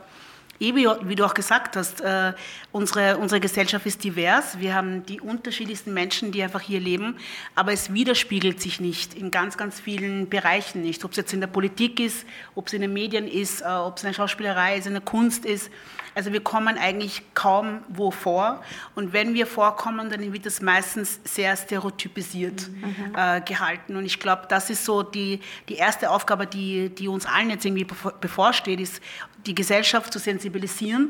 wie 0.72 1.16
du 1.16 1.26
auch 1.26 1.34
gesagt 1.34 1.76
hast, 1.76 2.02
äh, 2.02 2.34
unsere, 2.72 3.18
unsere 3.18 3.42
Gesellschaft 3.42 3.86
ist 3.86 4.04
divers. 4.04 4.60
Wir 4.60 4.74
haben 4.74 5.06
die 5.06 5.20
unterschiedlichsten 5.20 5.94
Menschen, 5.94 6.32
die 6.32 6.42
einfach 6.42 6.62
hier 6.62 6.80
leben, 6.80 7.18
aber 7.56 7.74
es 7.74 7.94
widerspiegelt 7.94 8.62
sich 8.62 8.80
nicht 8.80 9.14
in 9.14 9.32
ganz, 9.32 9.58
ganz 9.58 9.80
vielen 9.80 10.30
Bereichen 10.30 10.82
nicht. 10.82 11.04
Ob 11.04 11.12
es 11.12 11.18
jetzt 11.18 11.34
in 11.34 11.42
der 11.42 11.48
Politik 11.48 12.00
ist, 12.00 12.26
ob 12.56 12.68
es 12.68 12.74
in 12.74 12.82
den 12.82 12.94
Medien 12.94 13.28
ist, 13.28 13.62
äh, 13.62 13.66
ob 13.66 13.98
es 13.98 14.04
in 14.04 14.10
der 14.10 14.14
Schauspielerei 14.14 14.78
ist, 14.78 14.88
in 14.88 14.94
der 14.94 15.02
Kunst 15.02 15.46
ist. 15.46 15.70
Also 16.16 16.32
wir 16.32 16.42
kommen 16.42 16.78
eigentlich 16.78 17.24
kaum 17.34 17.82
wo 17.90 18.12
vor. 18.12 18.62
Und 18.96 19.14
wenn 19.14 19.34
wir 19.34 19.48
vorkommen, 19.48 20.10
dann 20.10 20.32
wird 20.32 20.46
das 20.46 20.62
meistens 20.62 21.20
sehr 21.24 21.58
stereotypisiert 21.58 22.70
mhm. 22.70 23.16
äh, 23.16 23.42
gehalten. 23.42 23.96
Und 23.96 24.06
ich 24.06 24.20
glaube, 24.20 24.44
das 24.48 24.70
ist 24.70 24.86
so 24.86 25.02
die, 25.02 25.40
die 25.70 25.76
erste 25.76 26.12
Aufgabe, 26.12 26.46
die, 26.46 26.90
die 26.90 27.08
uns 27.08 27.26
allen 27.26 27.50
jetzt 27.50 27.66
irgendwie 27.66 27.88
bevorsteht, 28.22 28.80
ist, 28.80 29.02
die 29.46 29.56
Gesellschaft 29.56 30.12
zu 30.14 30.20
sensibilisieren. 30.20 31.10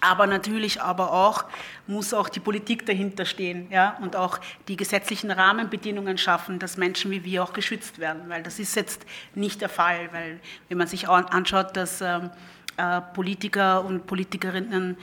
Aber 0.00 0.28
natürlich 0.28 0.80
aber 0.80 1.12
auch 1.12 1.44
muss 1.88 2.14
auch 2.14 2.28
die 2.28 2.38
Politik 2.38 2.86
dahinter 2.86 3.24
stehen 3.24 3.66
ja, 3.70 3.96
und 4.00 4.14
auch 4.14 4.38
die 4.68 4.76
gesetzlichen 4.76 5.30
Rahmenbedingungen 5.32 6.18
schaffen, 6.18 6.60
dass 6.60 6.76
Menschen 6.76 7.10
wie 7.10 7.24
wir 7.24 7.42
auch 7.42 7.52
geschützt 7.52 7.98
werden. 7.98 8.22
Weil 8.28 8.44
das 8.44 8.60
ist 8.60 8.76
jetzt 8.76 9.04
nicht 9.34 9.60
der 9.60 9.68
Fall. 9.68 10.08
Weil 10.12 10.38
wenn 10.68 10.78
man 10.78 10.86
sich 10.86 11.08
anschaut, 11.08 11.76
dass 11.76 12.00
ähm, 12.00 12.30
äh, 12.76 13.00
Politiker 13.12 13.84
und 13.84 14.06
Politikerinnen 14.06 14.96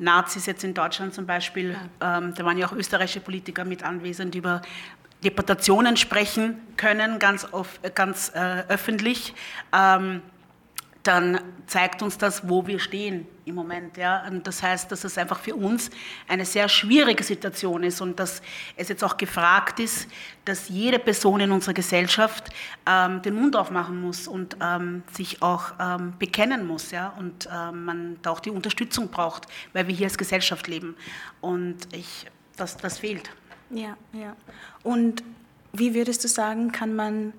Nazis 0.00 0.46
jetzt 0.46 0.64
in 0.64 0.74
Deutschland 0.74 1.14
zum 1.14 1.26
Beispiel, 1.26 1.76
ähm, 2.00 2.34
da 2.34 2.44
waren 2.44 2.58
ja 2.58 2.66
auch 2.66 2.72
österreichische 2.72 3.20
Politiker 3.20 3.64
mit 3.64 3.84
anwesend, 3.84 4.34
über 4.34 4.62
Deportationen 5.22 5.96
sprechen 5.96 6.56
können, 6.76 7.18
ganz, 7.18 7.44
auf, 7.44 7.78
ganz 7.94 8.32
äh, 8.34 8.64
öffentlich. 8.68 9.34
Ähm, 9.72 10.22
dann 11.02 11.40
zeigt 11.66 12.02
uns 12.02 12.18
das, 12.18 12.48
wo 12.48 12.66
wir 12.66 12.78
stehen 12.78 13.26
im 13.46 13.54
Moment. 13.54 13.96
Ja? 13.96 14.26
Und 14.26 14.46
das 14.46 14.62
heißt, 14.62 14.92
dass 14.92 15.04
es 15.04 15.16
einfach 15.16 15.38
für 15.38 15.54
uns 15.54 15.90
eine 16.28 16.44
sehr 16.44 16.68
schwierige 16.68 17.24
Situation 17.24 17.82
ist 17.82 18.00
und 18.00 18.20
dass 18.20 18.42
es 18.76 18.88
jetzt 18.88 19.02
auch 19.02 19.16
gefragt 19.16 19.80
ist, 19.80 20.08
dass 20.44 20.68
jede 20.68 20.98
Person 20.98 21.40
in 21.40 21.52
unserer 21.52 21.72
Gesellschaft 21.72 22.50
ähm, 22.86 23.22
den 23.22 23.34
Mund 23.34 23.56
aufmachen 23.56 24.00
muss 24.00 24.28
und 24.28 24.56
ähm, 24.60 25.02
sich 25.12 25.42
auch 25.42 25.72
ähm, 25.80 26.14
bekennen 26.18 26.66
muss. 26.66 26.90
Ja? 26.90 27.14
Und 27.18 27.48
ähm, 27.52 27.84
man 27.84 28.18
da 28.22 28.30
auch 28.30 28.40
die 28.40 28.50
Unterstützung 28.50 29.08
braucht, 29.08 29.46
weil 29.72 29.86
wir 29.86 29.94
hier 29.94 30.06
als 30.06 30.18
Gesellschaft 30.18 30.68
leben. 30.68 30.96
Und 31.40 31.76
ich, 31.92 32.26
das, 32.56 32.76
das 32.76 32.98
fehlt. 32.98 33.30
Ja, 33.70 33.96
ja. 34.12 34.36
Und 34.82 35.22
wie 35.72 35.94
würdest 35.94 36.24
du 36.24 36.28
sagen, 36.28 36.72
kann 36.72 36.94
man 36.94 37.32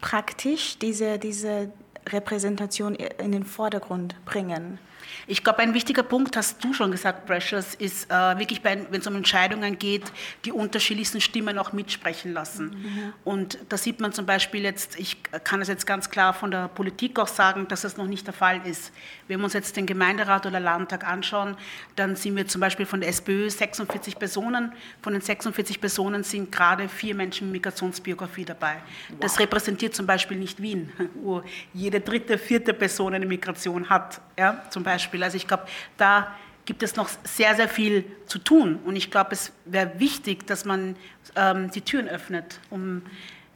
praktisch 0.00 0.78
diese, 0.78 1.18
diese 1.18 1.72
Repräsentation 2.06 2.94
in 2.94 3.32
den 3.32 3.44
Vordergrund 3.44 4.14
bringen? 4.24 4.78
Ich 5.26 5.42
glaube, 5.42 5.60
ein 5.60 5.74
wichtiger 5.74 6.02
Punkt, 6.02 6.36
hast 6.36 6.62
du 6.62 6.72
schon 6.72 6.90
gesagt, 6.90 7.26
Precious, 7.26 7.74
ist 7.74 8.10
äh, 8.10 8.38
wirklich, 8.38 8.62
wenn 8.62 8.86
es 8.92 9.06
um 9.06 9.16
Entscheidungen 9.16 9.78
geht, 9.78 10.04
die 10.44 10.52
unterschiedlichsten 10.52 11.20
Stimmen 11.20 11.58
auch 11.58 11.72
mitsprechen 11.72 12.32
lassen. 12.32 12.66
Mhm. 12.66 13.12
Und 13.24 13.58
da 13.68 13.76
sieht 13.76 14.00
man 14.00 14.12
zum 14.12 14.26
Beispiel 14.26 14.62
jetzt, 14.62 14.98
ich 14.98 15.16
kann 15.44 15.60
es 15.60 15.68
jetzt 15.68 15.86
ganz 15.86 16.10
klar 16.10 16.34
von 16.34 16.50
der 16.50 16.68
Politik 16.68 17.18
auch 17.18 17.28
sagen, 17.28 17.66
dass 17.68 17.82
das 17.82 17.96
noch 17.96 18.06
nicht 18.06 18.26
der 18.26 18.34
Fall 18.34 18.60
ist. 18.66 18.92
Wenn 19.28 19.40
wir 19.40 19.44
uns 19.44 19.54
jetzt 19.54 19.76
den 19.76 19.86
Gemeinderat 19.86 20.46
oder 20.46 20.60
Landtag 20.60 21.04
anschauen, 21.06 21.56
dann 21.96 22.16
sind 22.16 22.36
wir 22.36 22.46
zum 22.46 22.60
Beispiel 22.60 22.86
von 22.86 23.00
der 23.00 23.08
SPÖ 23.08 23.50
46 23.50 24.18
Personen. 24.18 24.72
Von 25.02 25.14
den 25.14 25.22
46 25.22 25.80
Personen 25.80 26.22
sind 26.22 26.52
gerade 26.52 26.88
vier 26.88 27.14
Menschen 27.14 27.50
mit 27.50 27.64
Migrationsbiografie 27.64 28.44
dabei. 28.44 28.76
Wow. 29.08 29.20
Das 29.20 29.38
repräsentiert 29.38 29.94
zum 29.94 30.06
Beispiel 30.06 30.36
nicht 30.36 30.60
Wien, 30.60 30.92
wo 31.14 31.42
jede 31.72 32.00
dritte, 32.00 32.38
vierte 32.38 32.74
Person 32.74 33.14
eine 33.14 33.26
Migration 33.26 33.88
hat, 33.88 34.20
ja, 34.38 34.62
zum 34.70 34.82
Beispiel. 34.82 35.22
Also 35.22 35.36
ich 35.36 35.46
glaube, 35.46 35.64
da 35.96 36.34
gibt 36.64 36.82
es 36.82 36.96
noch 36.96 37.08
sehr, 37.24 37.54
sehr 37.54 37.68
viel 37.68 38.04
zu 38.26 38.38
tun. 38.38 38.78
Und 38.84 38.96
ich 38.96 39.10
glaube, 39.10 39.32
es 39.32 39.52
wäre 39.64 39.98
wichtig, 39.98 40.46
dass 40.46 40.64
man 40.64 40.96
ähm, 41.36 41.70
die 41.70 41.82
Türen 41.82 42.08
öffnet, 42.08 42.58
um 42.70 43.02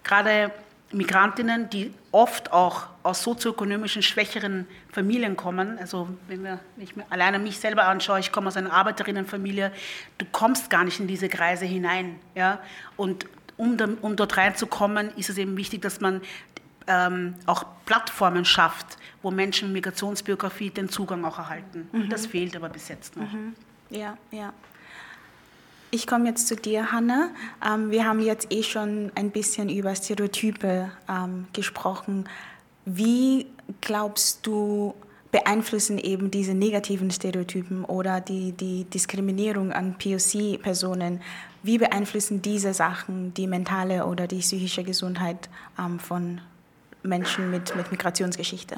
gerade 0.05 0.53
Migrantinnen, 0.91 1.69
die 1.69 1.93
oft 2.13 2.53
auch 2.53 2.87
aus 3.03 3.23
sozioökonomischen 3.23 4.03
schwächeren 4.03 4.67
Familien 4.91 5.37
kommen, 5.37 5.79
also 5.79 6.09
wenn, 6.29 6.43
wir, 6.43 6.61
wenn 6.77 6.85
ich 6.85 6.97
mir 6.97 7.05
alleine 7.11 7.39
mich 7.39 7.59
selber 7.59 7.87
anschaue, 7.87 8.21
ich 8.21 8.33
komme 8.33 8.49
aus 8.49 8.57
einer 8.57 8.73
Arbeiterinnenfamilie, 8.73 9.71
du 10.17 10.25
kommst 10.33 10.71
gar 10.71 10.85
nicht 10.85 10.99
in 10.99 11.07
diese 11.07 11.29
Kreise 11.29 11.67
hinein. 11.67 12.19
Ja? 12.35 12.61
Und 12.97 13.27
um, 13.59 13.77
um 14.01 14.17
dort 14.17 14.37
reinzukommen, 14.39 15.11
ist 15.17 15.29
es 15.29 15.37
eben 15.37 15.59
wichtig, 15.59 15.83
dass 15.83 16.01
man 16.01 16.23
ähm, 16.89 17.35
auch 17.47 17.65
Plattformen 17.87 18.45
schafft, 18.45 18.99
wo 19.23 19.31
Menschen 19.31 19.69
mit 19.69 19.85
Migrationsbiografie 19.85 20.71
den 20.71 20.89
Zugang 20.89 21.25
auch 21.25 21.39
erhalten. 21.39 21.89
Mhm. 21.93 22.09
Das 22.09 22.27
fehlt 22.27 22.57
aber 22.57 22.69
bis 22.69 22.89
jetzt 22.89 23.17
noch. 23.17 23.31
Mhm. 23.31 23.55
Ja, 23.91 24.17
ja. 24.31 24.53
Ich 25.91 26.07
komme 26.07 26.29
jetzt 26.29 26.49
zu 26.49 26.57
dir, 26.57 26.93
Hanna. 26.93 27.31
Ähm, 27.65 27.91
wir 27.91 28.05
haben 28.05 28.21
jetzt 28.21 28.53
eh 28.53 28.63
schon 28.63 29.11
ein 29.15 29.31
bisschen 29.31 29.71
über 29.71 29.95
Stereotype 29.95 30.91
ähm, 31.09 31.47
gesprochen. 31.53 32.29
Wie 32.85 33.47
glaubst 33.81 34.47
du, 34.47 34.95
beeinflussen 35.31 35.99
eben 35.99 36.31
diese 36.31 36.55
negativen 36.55 37.11
Stereotypen 37.11 37.85
oder 37.85 38.21
die, 38.21 38.53
die 38.53 38.85
Diskriminierung 38.85 39.73
an 39.73 39.97
POC-Personen, 39.99 41.21
wie 41.63 41.79
beeinflussen 41.79 42.41
diese 42.41 42.73
Sachen 42.73 43.35
die 43.35 43.47
mentale 43.47 44.07
oder 44.07 44.27
die 44.27 44.39
psychische 44.39 44.85
Gesundheit 44.85 45.49
ähm, 45.79 45.99
von 45.99 46.41
Menschen 47.03 47.51
mit, 47.51 47.75
mit 47.77 47.91
Migrationsgeschichte? 47.91 48.77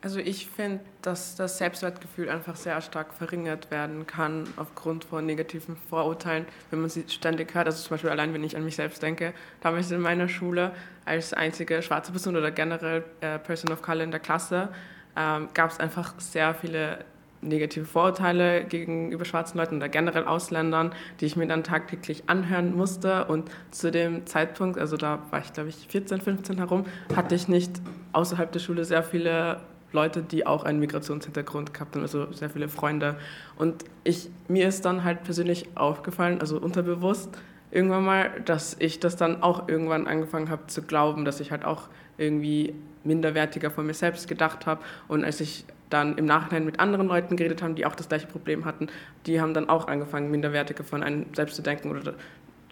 Also 0.00 0.20
ich 0.20 0.46
finde, 0.46 0.78
dass 1.02 1.34
das 1.34 1.58
Selbstwertgefühl 1.58 2.28
einfach 2.28 2.54
sehr 2.54 2.80
stark 2.80 3.12
verringert 3.12 3.72
werden 3.72 4.06
kann 4.06 4.46
aufgrund 4.56 5.04
von 5.04 5.26
negativen 5.26 5.76
Vorurteilen, 5.90 6.46
wenn 6.70 6.80
man 6.80 6.88
sie 6.88 7.04
ständig 7.08 7.52
hört. 7.52 7.66
Also 7.66 7.82
zum 7.82 7.90
Beispiel 7.94 8.10
allein, 8.10 8.32
wenn 8.32 8.44
ich 8.44 8.56
an 8.56 8.64
mich 8.64 8.76
selbst 8.76 9.02
denke, 9.02 9.34
damals 9.60 9.90
in 9.90 10.00
meiner 10.00 10.28
Schule 10.28 10.70
als 11.04 11.32
einzige 11.32 11.82
schwarze 11.82 12.12
Person 12.12 12.36
oder 12.36 12.52
generell 12.52 13.04
äh, 13.20 13.40
Person 13.40 13.72
of 13.72 13.82
Color 13.82 14.04
in 14.04 14.10
der 14.12 14.20
Klasse 14.20 14.68
ähm, 15.16 15.48
gab 15.52 15.72
es 15.72 15.80
einfach 15.80 16.14
sehr 16.18 16.54
viele 16.54 17.04
negative 17.40 17.84
Vorurteile 17.84 18.64
gegenüber 18.64 19.24
schwarzen 19.24 19.58
Leuten 19.58 19.76
oder 19.76 19.88
generell 19.88 20.24
Ausländern, 20.24 20.92
die 21.20 21.26
ich 21.26 21.36
mir 21.36 21.46
dann 21.46 21.64
tagtäglich 21.64 22.24
anhören 22.26 22.76
musste. 22.76 23.26
Und 23.26 23.50
zu 23.70 23.90
dem 23.90 24.26
Zeitpunkt, 24.26 24.78
also 24.78 24.96
da 24.96 25.20
war 25.30 25.40
ich 25.40 25.52
glaube 25.52 25.68
ich 25.68 25.86
14, 25.88 26.20
15 26.20 26.58
herum, 26.58 26.84
hatte 27.14 27.34
ich 27.34 27.48
nicht 27.48 27.72
außerhalb 28.12 28.50
der 28.52 28.60
Schule 28.60 28.84
sehr 28.84 29.02
viele 29.02 29.60
Leute, 29.92 30.22
die 30.22 30.46
auch 30.46 30.64
einen 30.64 30.80
Migrationshintergrund 30.80 31.72
gehabt 31.72 31.94
haben, 31.94 32.02
also 32.02 32.30
sehr 32.32 32.50
viele 32.50 32.68
Freunde. 32.68 33.16
Und 33.56 33.84
ich, 34.04 34.28
mir 34.48 34.68
ist 34.68 34.84
dann 34.84 35.04
halt 35.04 35.24
persönlich 35.24 35.66
aufgefallen, 35.76 36.40
also 36.40 36.58
unterbewusst, 36.58 37.30
irgendwann 37.70 38.04
mal, 38.04 38.30
dass 38.44 38.76
ich 38.78 39.00
das 39.00 39.16
dann 39.16 39.42
auch 39.42 39.68
irgendwann 39.68 40.06
angefangen 40.06 40.50
habe 40.50 40.66
zu 40.66 40.82
glauben, 40.82 41.24
dass 41.24 41.40
ich 41.40 41.50
halt 41.50 41.64
auch 41.64 41.88
irgendwie 42.18 42.74
minderwertiger 43.04 43.70
von 43.70 43.86
mir 43.86 43.94
selbst 43.94 44.28
gedacht 44.28 44.66
habe. 44.66 44.82
Und 45.08 45.24
als 45.24 45.40
ich 45.40 45.64
dann 45.90 46.18
im 46.18 46.26
Nachhinein 46.26 46.64
mit 46.64 46.80
anderen 46.80 47.06
Leuten 47.06 47.36
geredet 47.36 47.62
habe, 47.62 47.74
die 47.74 47.86
auch 47.86 47.94
das 47.94 48.08
gleiche 48.08 48.26
Problem 48.26 48.64
hatten, 48.64 48.88
die 49.26 49.40
haben 49.40 49.54
dann 49.54 49.68
auch 49.68 49.88
angefangen, 49.88 50.30
minderwertiger 50.30 50.84
von 50.84 51.02
einem 51.02 51.26
selbst 51.34 51.56
zu 51.56 51.62
denken 51.62 51.90
oder 51.90 52.14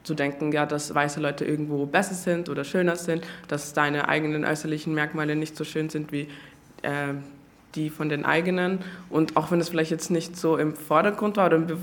zu 0.03 0.15
denken, 0.15 0.53
ja, 0.53 0.67
dass 0.67 0.95
weiße 0.95 1.21
Leute 1.21 1.45
irgendwo 1.45 1.87
besser 1.87 2.15
sind 2.15 2.49
oder 2.49 2.65
schöner 2.65 2.97
sind, 2.97 3.25
dass 3.49 3.73
deine 3.73 4.09
eigenen 4.09 4.45
äußerlichen 4.45 4.95
Merkmale 4.95 5.35
nicht 5.35 5.57
so 5.57 5.65
schön 5.65 5.89
sind 5.89 6.13
wie 6.13 6.29
äh, 6.83 7.15
die 7.75 7.91
von 7.91 8.09
den 8.09 8.25
eigenen. 8.25 8.81
Und 9.11 9.37
auch 9.37 9.51
wenn 9.51 9.61
es 9.61 9.69
vielleicht 9.69 9.91
jetzt 9.91 10.11
nicht 10.11 10.37
so 10.37 10.57
im 10.57 10.75
Vordergrund 10.75 11.37
war 11.37 11.47
oder 11.47 11.57
im, 11.57 11.67
Be 11.67 11.79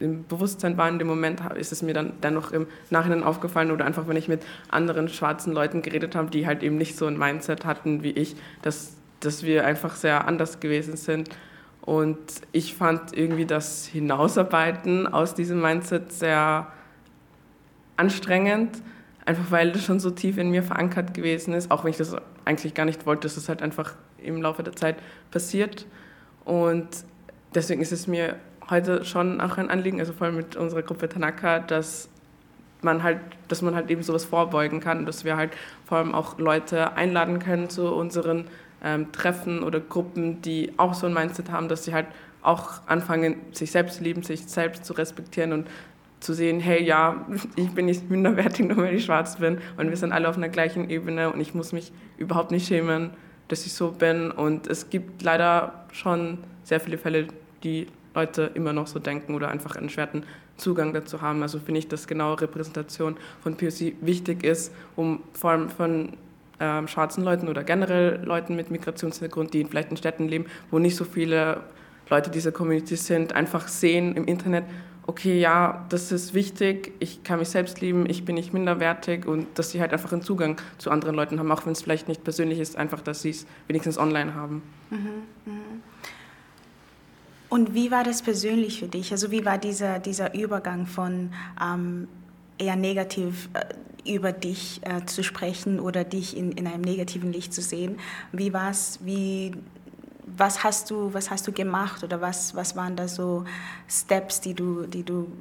im 0.00 0.26
Bewusstsein 0.26 0.76
war 0.76 0.88
in 0.88 0.98
dem 0.98 1.08
Moment, 1.08 1.40
ist 1.56 1.72
es 1.72 1.82
mir 1.82 1.94
dann 1.94 2.12
dennoch 2.22 2.52
im 2.52 2.66
Nachhinein 2.90 3.22
aufgefallen 3.22 3.70
oder 3.70 3.84
einfach, 3.84 4.06
wenn 4.06 4.16
ich 4.16 4.28
mit 4.28 4.42
anderen 4.70 5.08
schwarzen 5.08 5.52
Leuten 5.52 5.82
geredet 5.82 6.14
habe, 6.14 6.30
die 6.30 6.46
halt 6.46 6.62
eben 6.62 6.76
nicht 6.76 6.96
so 6.96 7.06
ein 7.06 7.18
Mindset 7.18 7.64
hatten 7.64 8.02
wie 8.02 8.10
ich, 8.10 8.36
dass, 8.62 8.96
dass 9.20 9.42
wir 9.42 9.66
einfach 9.66 9.94
sehr 9.94 10.26
anders 10.26 10.60
gewesen 10.60 10.96
sind. 10.96 11.30
Und 11.82 12.18
ich 12.52 12.74
fand 12.74 13.16
irgendwie 13.16 13.46
das 13.46 13.86
Hinausarbeiten 13.86 15.06
aus 15.06 15.34
diesem 15.34 15.60
Mindset 15.60 16.12
sehr 16.12 16.68
anstrengend, 17.96 18.82
einfach 19.24 19.50
weil 19.50 19.72
das 19.72 19.84
schon 19.84 19.98
so 19.98 20.10
tief 20.10 20.38
in 20.38 20.50
mir 20.50 20.62
verankert 20.62 21.14
gewesen 21.14 21.54
ist, 21.54 21.70
auch 21.70 21.84
wenn 21.84 21.90
ich 21.90 21.96
das 21.96 22.14
eigentlich 22.44 22.74
gar 22.74 22.84
nicht 22.84 23.06
wollte, 23.06 23.22
dass 23.22 23.36
es 23.36 23.48
halt 23.48 23.62
einfach 23.62 23.94
im 24.18 24.42
Laufe 24.42 24.62
der 24.62 24.76
Zeit 24.76 24.96
passiert. 25.30 25.86
Und 26.44 26.88
deswegen 27.54 27.80
ist 27.80 27.92
es 27.92 28.06
mir 28.06 28.36
heute 28.70 29.04
schon 29.04 29.40
auch 29.40 29.56
ein 29.56 29.70
Anliegen, 29.70 30.00
also 30.00 30.12
vor 30.12 30.26
allem 30.26 30.36
mit 30.36 30.56
unserer 30.56 30.82
Gruppe 30.82 31.08
Tanaka, 31.08 31.60
dass 31.60 32.08
man 32.82 33.02
halt, 33.02 33.18
dass 33.48 33.62
man 33.62 33.74
halt 33.74 33.90
eben 33.90 34.02
sowas 34.02 34.24
vorbeugen 34.24 34.80
kann, 34.80 35.06
dass 35.06 35.24
wir 35.24 35.36
halt 35.36 35.52
vor 35.84 35.98
allem 35.98 36.14
auch 36.14 36.38
Leute 36.38 36.96
einladen 36.96 37.38
können 37.38 37.68
zu 37.68 37.92
unseren 37.92 38.44
ähm, 38.84 39.10
Treffen 39.12 39.62
oder 39.62 39.80
Gruppen, 39.80 40.42
die 40.42 40.72
auch 40.76 40.94
so 40.94 41.06
ein 41.06 41.14
Mindset 41.14 41.50
haben, 41.50 41.68
dass 41.68 41.84
sie 41.84 41.94
halt 41.94 42.06
auch 42.42 42.82
anfangen, 42.86 43.36
sich 43.52 43.72
selbst 43.72 43.98
zu 43.98 44.04
lieben, 44.04 44.22
sich 44.22 44.46
selbst 44.46 44.84
zu 44.84 44.92
respektieren 44.92 45.52
und 45.52 45.68
zu 46.20 46.32
sehen, 46.34 46.60
hey, 46.60 46.82
ja, 46.82 47.26
ich 47.56 47.70
bin 47.72 47.86
nicht 47.86 48.10
minderwertig, 48.10 48.68
nur 48.68 48.78
weil 48.78 48.94
ich 48.94 49.04
schwarz 49.04 49.36
bin 49.36 49.58
und 49.76 49.88
wir 49.88 49.96
sind 49.96 50.12
alle 50.12 50.28
auf 50.28 50.36
einer 50.36 50.48
gleichen 50.48 50.88
Ebene 50.90 51.32
und 51.32 51.40
ich 51.40 51.54
muss 51.54 51.72
mich 51.72 51.92
überhaupt 52.16 52.50
nicht 52.50 52.68
schämen, 52.68 53.10
dass 53.48 53.66
ich 53.66 53.72
so 53.72 53.90
bin. 53.92 54.30
Und 54.30 54.66
es 54.66 54.90
gibt 54.90 55.22
leider 55.22 55.86
schon 55.92 56.38
sehr 56.62 56.80
viele 56.80 56.98
Fälle, 56.98 57.28
die 57.64 57.88
Leute 58.14 58.50
immer 58.54 58.72
noch 58.72 58.86
so 58.86 58.98
denken 58.98 59.34
oder 59.34 59.48
einfach 59.48 59.76
einen 59.76 59.88
schweren 59.88 60.24
Zugang 60.56 60.92
dazu 60.92 61.22
haben. 61.22 61.42
Also 61.42 61.58
finde 61.58 61.78
ich, 61.80 61.88
dass 61.88 62.06
genau 62.06 62.34
Repräsentation 62.34 63.16
von 63.42 63.56
POC 63.56 63.94
wichtig 64.00 64.44
ist, 64.44 64.72
um 64.96 65.22
vor 65.32 65.50
allem 65.50 65.68
von 65.68 66.14
ähm, 66.60 66.88
schwarzen 66.88 67.24
Leuten 67.24 67.48
oder 67.48 67.64
generell 67.64 68.20
Leuten 68.24 68.56
mit 68.56 68.70
Migrationshintergrund, 68.70 69.54
die 69.54 69.64
vielleicht 69.64 69.90
in 69.90 69.96
Städten 69.96 70.28
leben, 70.28 70.46
wo 70.70 70.78
nicht 70.78 70.96
so 70.96 71.04
viele 71.04 71.62
Leute 72.10 72.30
dieser 72.30 72.52
Community 72.52 72.96
sind, 72.96 73.34
einfach 73.34 73.68
sehen 73.68 74.16
im 74.16 74.24
Internet, 74.24 74.64
okay, 75.06 75.40
ja, 75.40 75.86
das 75.88 76.12
ist 76.12 76.34
wichtig, 76.34 76.92
ich 76.98 77.22
kann 77.22 77.38
mich 77.38 77.48
selbst 77.48 77.80
lieben, 77.80 78.08
ich 78.08 78.26
bin 78.26 78.34
nicht 78.34 78.52
minderwertig 78.52 79.26
und 79.26 79.46
dass 79.58 79.70
sie 79.70 79.80
halt 79.80 79.92
einfach 79.92 80.12
einen 80.12 80.22
Zugang 80.22 80.60
zu 80.76 80.90
anderen 80.90 81.14
Leuten 81.14 81.38
haben, 81.38 81.50
auch 81.50 81.64
wenn 81.64 81.72
es 81.72 81.82
vielleicht 81.82 82.08
nicht 82.08 82.24
persönlich 82.24 82.58
ist, 82.58 82.76
einfach, 82.76 83.00
dass 83.00 83.22
sie 83.22 83.30
es 83.30 83.46
wenigstens 83.68 83.98
online 83.98 84.34
haben. 84.34 84.62
Mhm, 84.90 84.98
mh. 85.46 85.52
Und 87.48 87.74
wie 87.74 87.90
war 87.90 88.04
das 88.04 88.22
persönlich 88.22 88.80
für 88.80 88.88
dich? 88.88 89.10
Also 89.12 89.30
wie 89.30 89.44
war 89.44 89.58
dieser, 89.58 89.98
dieser 89.98 90.34
Übergang 90.34 90.86
von 90.86 91.32
ähm, 91.62 92.08
eher 92.58 92.76
negativ 92.76 93.48
äh, 93.54 94.12
über 94.12 94.32
dich 94.32 94.80
äh, 94.82 95.04
zu 95.06 95.22
sprechen 95.22 95.80
oder 95.80 96.04
dich 96.04 96.36
in, 96.36 96.52
in 96.52 96.66
einem 96.66 96.82
negativen 96.82 97.32
Licht 97.32 97.54
zu 97.54 97.62
sehen? 97.62 97.98
Wie 98.32 98.52
war 98.52 98.70
es, 98.70 98.98
wie 99.02 99.54
was 100.36 100.62
hast 100.62 100.90
du, 100.90 101.12
was 101.14 101.30
hast 101.30 101.46
du 101.46 101.52
gemacht 101.52 102.04
oder 102.04 102.20
was, 102.20 102.54
was 102.54 102.76
waren 102.76 102.96
da 102.96 103.08
so 103.08 103.44
Steps, 103.88 104.40
die 104.40 104.52
du, 104.54 104.86
die 104.86 105.02
du 105.02 105.32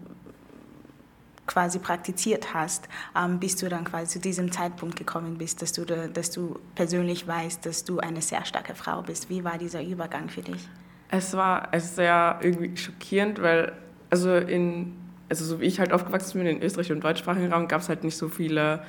quasi 1.46 1.80
praktiziert 1.80 2.54
hast, 2.54 2.88
ähm, 3.17 3.39
bis 3.39 3.56
du 3.56 3.70
dann 3.70 3.84
quasi 3.84 4.13
zu 4.13 4.20
diesem 4.20 4.52
Zeitpunkt 4.52 4.96
gekommen 4.96 5.38
bist, 5.38 5.62
dass 5.62 5.74
du, 5.74 5.86
da, 5.86 6.08
dass 6.08 6.32
du 6.32 6.60
persönlich 6.76 7.28
weißt, 7.28 7.65
dass 7.65 7.84
du 7.84 8.00
eine 8.00 8.22
sehr 8.22 8.46
starke 8.46 8.76
Frau 8.76 9.02
bist. 9.02 9.30
Wie 9.30 9.43
war 9.43 9.58
dieser 9.58 9.82
Übergang 9.82 10.30
für 10.30 10.41
dich? 10.41 10.67
Es 11.10 11.36
war 11.36 11.70
sehr 11.78 12.39
irgendwie 12.41 12.76
schockierend, 12.76 13.41
weil 13.41 13.74
also 14.10 14.36
in 14.36 14.93
also 15.30 15.46
so 15.46 15.60
wie 15.60 15.65
ich 15.65 15.80
halt 15.80 15.91
aufgewachsen 15.91 16.39
bin 16.39 16.48
in 16.48 16.63
Österreich 16.63 16.91
und 16.91 17.04
deutschsprachigen 17.04 17.52
Raum 17.52 17.67
gab 17.67 17.82
es 17.82 17.89
halt 17.89 18.04
nicht 18.04 18.17
so 18.17 18.30
viele 18.30 18.82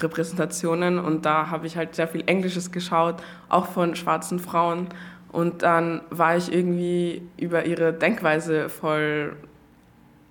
Repräsentationen 0.00 0.98
und 0.98 1.24
da 1.24 1.50
habe 1.50 1.66
ich 1.66 1.76
halt 1.76 1.94
sehr 1.94 2.08
viel 2.08 2.24
Englisches 2.26 2.72
geschaut, 2.72 3.22
auch 3.48 3.66
von 3.66 3.94
schwarzen 3.94 4.40
Frauen. 4.40 4.88
Und 5.30 5.62
dann 5.62 6.00
war 6.10 6.36
ich 6.36 6.52
irgendwie 6.52 7.22
über 7.36 7.66
ihre 7.66 7.92
Denkweise 7.92 8.68
voll 8.68 9.36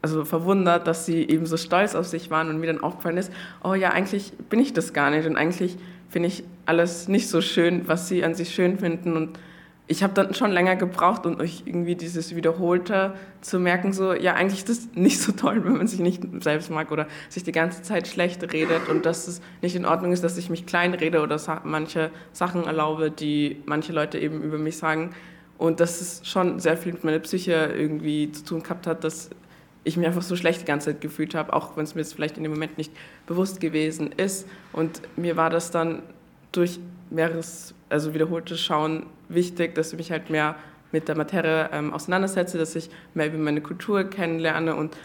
also 0.01 0.25
verwundert, 0.25 0.85
dass 0.85 1.05
sie 1.05 1.23
eben 1.29 1.45
so 1.45 1.55
stolz 1.55 1.95
auf 1.95 2.05
sich 2.05 2.29
waren 2.29 2.49
und 2.49 2.59
mir 2.59 2.67
dann 2.67 2.83
aufgefallen 2.83 3.15
ist, 3.15 3.31
oh 3.63 3.73
ja, 3.73 3.91
eigentlich 3.91 4.33
bin 4.49 4.59
ich 4.59 4.73
das 4.73 4.91
gar 4.91 5.09
nicht 5.09 5.25
und 5.25 5.37
eigentlich 5.37 5.77
finde 6.09 6.27
ich 6.27 6.43
alles 6.65 7.07
nicht 7.07 7.29
so 7.29 7.39
schön, 7.39 7.87
was 7.87 8.09
sie 8.09 8.23
an 8.25 8.35
sich 8.35 8.53
schön 8.53 8.79
finden 8.79 9.15
und 9.15 9.39
ich 9.87 10.01
habe 10.01 10.13
dann 10.13 10.33
schon 10.33 10.51
länger 10.51 10.77
gebraucht, 10.77 11.25
um 11.25 11.39
euch 11.39 11.63
irgendwie 11.65 11.95
dieses 11.95 12.35
Wiederholte 12.35 13.15
zu 13.41 13.59
merken, 13.59 13.91
so, 13.91 14.13
ja, 14.13 14.33
eigentlich 14.33 14.59
ist 14.59 14.69
das 14.69 14.87
nicht 14.95 15.19
so 15.19 15.33
toll, 15.33 15.65
wenn 15.65 15.73
man 15.73 15.87
sich 15.87 15.99
nicht 15.99 16.23
selbst 16.41 16.69
mag 16.69 16.89
oder 16.91 17.07
sich 17.27 17.43
die 17.43 17.51
ganze 17.51 17.81
Zeit 17.81 18.07
schlecht 18.07 18.53
redet 18.53 18.87
und 18.87 19.05
dass 19.05 19.27
es 19.27 19.41
nicht 19.61 19.75
in 19.75 19.85
Ordnung 19.85 20.13
ist, 20.13 20.23
dass 20.23 20.37
ich 20.37 20.49
mich 20.49 20.65
klein 20.65 20.93
rede 20.93 21.21
oder 21.21 21.37
manche 21.65 22.11
Sachen 22.31 22.63
erlaube, 22.63 23.11
die 23.11 23.61
manche 23.65 23.91
Leute 23.91 24.19
eben 24.19 24.41
über 24.41 24.57
mich 24.57 24.77
sagen. 24.77 25.13
Und 25.57 25.79
dass 25.79 26.01
es 26.01 26.21
schon 26.27 26.59
sehr 26.59 26.77
viel 26.77 26.93
mit 26.93 27.03
meiner 27.03 27.19
Psyche 27.19 27.73
irgendwie 27.75 28.31
zu 28.31 28.43
tun 28.43 28.63
gehabt 28.63 28.87
hat, 28.87 29.03
dass 29.03 29.29
ich 29.83 29.97
mich 29.97 30.07
einfach 30.07 30.21
so 30.21 30.35
schlecht 30.35 30.61
die 30.61 30.65
ganze 30.65 30.91
Zeit 30.91 31.01
gefühlt 31.01 31.35
habe, 31.35 31.53
auch 31.53 31.75
wenn 31.75 31.83
es 31.83 31.93
mir 31.93 32.01
jetzt 32.01 32.13
vielleicht 32.13 32.37
in 32.37 32.43
dem 32.43 32.53
Moment 32.53 32.77
nicht 32.77 32.91
bewusst 33.27 33.59
gewesen 33.59 34.13
ist. 34.13 34.47
Und 34.71 35.01
mir 35.17 35.35
war 35.35 35.49
das 35.49 35.71
dann 35.71 36.03
durch 36.51 36.79
mehreres, 37.09 37.73
also 37.89 38.13
wiederholtes 38.13 38.61
Schauen 38.61 39.05
wichtig, 39.33 39.75
dass 39.75 39.91
ich 39.91 39.97
mich 39.97 40.11
halt 40.11 40.29
mehr 40.29 40.55
mit 40.91 41.07
der 41.07 41.17
Materie 41.17 41.69
ähm, 41.71 41.93
auseinandersetze, 41.93 42.57
dass 42.57 42.75
ich 42.75 42.89
mehr 43.13 43.27
über 43.27 43.37
meine 43.37 43.61
Kultur 43.61 44.03
kennenlerne 44.03 44.75
und 44.75 44.95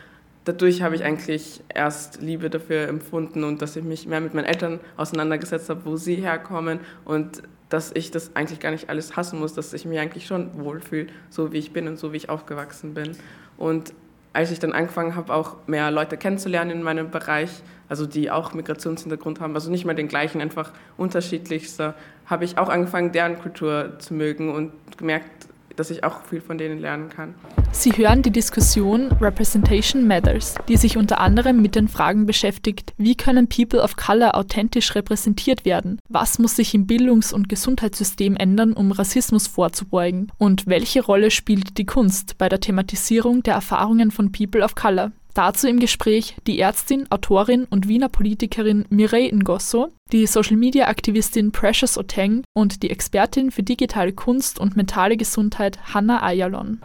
dadurch 0.44 0.82
habe 0.82 0.94
ich 0.94 1.04
eigentlich 1.04 1.62
erst 1.74 2.20
Liebe 2.22 2.50
dafür 2.50 2.88
empfunden 2.88 3.44
und 3.44 3.60
dass 3.60 3.76
ich 3.76 3.84
mich 3.84 4.06
mehr 4.06 4.20
mit 4.20 4.34
meinen 4.34 4.46
Eltern 4.46 4.80
auseinandergesetzt 4.96 5.68
habe, 5.68 5.84
wo 5.84 5.96
sie 5.96 6.16
herkommen 6.16 6.80
und 7.04 7.42
dass 7.68 7.92
ich 7.92 8.10
das 8.10 8.34
eigentlich 8.34 8.60
gar 8.60 8.70
nicht 8.70 8.88
alles 8.88 9.16
hassen 9.16 9.38
muss, 9.40 9.52
dass 9.52 9.74
ich 9.74 9.84
mich 9.84 9.98
eigentlich 9.98 10.26
schon 10.26 10.58
wohlfühle, 10.58 11.08
so 11.28 11.52
wie 11.52 11.58
ich 11.58 11.72
bin 11.72 11.86
und 11.86 11.98
so 11.98 12.12
wie 12.12 12.16
ich 12.16 12.30
aufgewachsen 12.30 12.94
bin. 12.94 13.12
Und 13.58 13.92
als 14.38 14.52
ich 14.52 14.60
dann 14.60 14.72
angefangen 14.72 15.16
habe, 15.16 15.34
auch 15.34 15.56
mehr 15.66 15.90
Leute 15.90 16.16
kennenzulernen 16.16 16.70
in 16.70 16.80
meinem 16.80 17.10
Bereich, 17.10 17.50
also 17.88 18.06
die 18.06 18.30
auch 18.30 18.54
Migrationshintergrund 18.54 19.40
haben, 19.40 19.52
also 19.56 19.68
nicht 19.68 19.84
mehr 19.84 19.96
den 19.96 20.06
gleichen, 20.06 20.40
einfach 20.40 20.70
unterschiedlichster, 20.96 21.96
habe 22.24 22.44
ich 22.44 22.56
auch 22.56 22.68
angefangen, 22.68 23.10
deren 23.10 23.40
Kultur 23.40 23.98
zu 23.98 24.14
mögen 24.14 24.54
und 24.54 24.70
gemerkt, 24.96 25.37
dass 25.78 25.90
ich 25.90 26.04
auch 26.04 26.22
viel 26.24 26.40
von 26.40 26.58
denen 26.58 26.78
lernen 26.78 27.08
kann. 27.08 27.34
Sie 27.70 27.92
hören 27.92 28.22
die 28.22 28.30
Diskussion 28.30 29.12
Representation 29.20 30.06
Matters, 30.06 30.54
die 30.68 30.76
sich 30.76 30.96
unter 30.96 31.20
anderem 31.20 31.62
mit 31.62 31.74
den 31.74 31.88
Fragen 31.88 32.26
beschäftigt, 32.26 32.94
wie 32.96 33.14
können 33.14 33.48
People 33.48 33.82
of 33.82 33.96
Color 33.96 34.34
authentisch 34.34 34.94
repräsentiert 34.94 35.64
werden, 35.64 36.00
was 36.08 36.38
muss 36.38 36.56
sich 36.56 36.74
im 36.74 36.86
Bildungs- 36.86 37.32
und 37.32 37.48
Gesundheitssystem 37.48 38.36
ändern, 38.36 38.72
um 38.72 38.92
Rassismus 38.92 39.46
vorzubeugen 39.46 40.32
und 40.38 40.66
welche 40.66 41.04
Rolle 41.04 41.30
spielt 41.30 41.78
die 41.78 41.86
Kunst 41.86 42.38
bei 42.38 42.48
der 42.48 42.60
Thematisierung 42.60 43.42
der 43.42 43.54
Erfahrungen 43.54 44.10
von 44.10 44.32
People 44.32 44.64
of 44.64 44.74
Color. 44.74 45.12
Dazu 45.38 45.68
im 45.68 45.78
Gespräch 45.78 46.36
die 46.48 46.58
Ärztin, 46.58 47.06
Autorin 47.12 47.62
und 47.70 47.86
Wiener 47.86 48.08
Politikerin 48.08 48.86
Mireille 48.88 49.32
Ngosso, 49.32 49.92
die 50.10 50.26
Social-Media-Aktivistin 50.26 51.52
Precious 51.52 51.96
Oteng 51.96 52.42
und 52.54 52.82
die 52.82 52.90
Expertin 52.90 53.52
für 53.52 53.62
digitale 53.62 54.12
Kunst 54.12 54.58
und 54.58 54.76
mentale 54.76 55.16
Gesundheit 55.16 55.94
Hannah 55.94 56.24
Ayalon. 56.24 56.80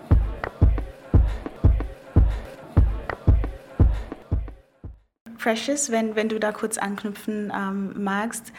Precious, 5.40 5.90
wenn, 5.90 6.16
wenn 6.16 6.30
du 6.30 6.40
da 6.40 6.52
kurz 6.52 6.78
anknüpfen 6.78 7.52
ähm, 7.52 8.04
magst, 8.04 8.54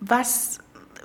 was 0.00 0.58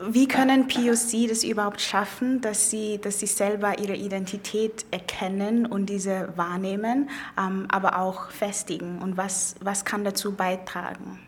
wie 0.05 0.27
können 0.27 0.67
POC 0.67 1.27
das 1.29 1.43
überhaupt 1.43 1.81
schaffen, 1.81 2.41
dass 2.41 2.69
sie, 2.69 2.99
dass 2.99 3.19
sie 3.19 3.27
selber 3.27 3.79
ihre 3.79 3.95
Identität 3.95 4.85
erkennen 4.91 5.65
und 5.65 5.87
diese 5.87 6.29
wahrnehmen, 6.35 7.09
ähm, 7.37 7.67
aber 7.69 7.99
auch 7.99 8.29
festigen? 8.29 8.99
Und 8.99 9.17
was, 9.17 9.55
was 9.61 9.85
kann 9.85 10.03
dazu 10.03 10.33
beitragen? 10.33 11.19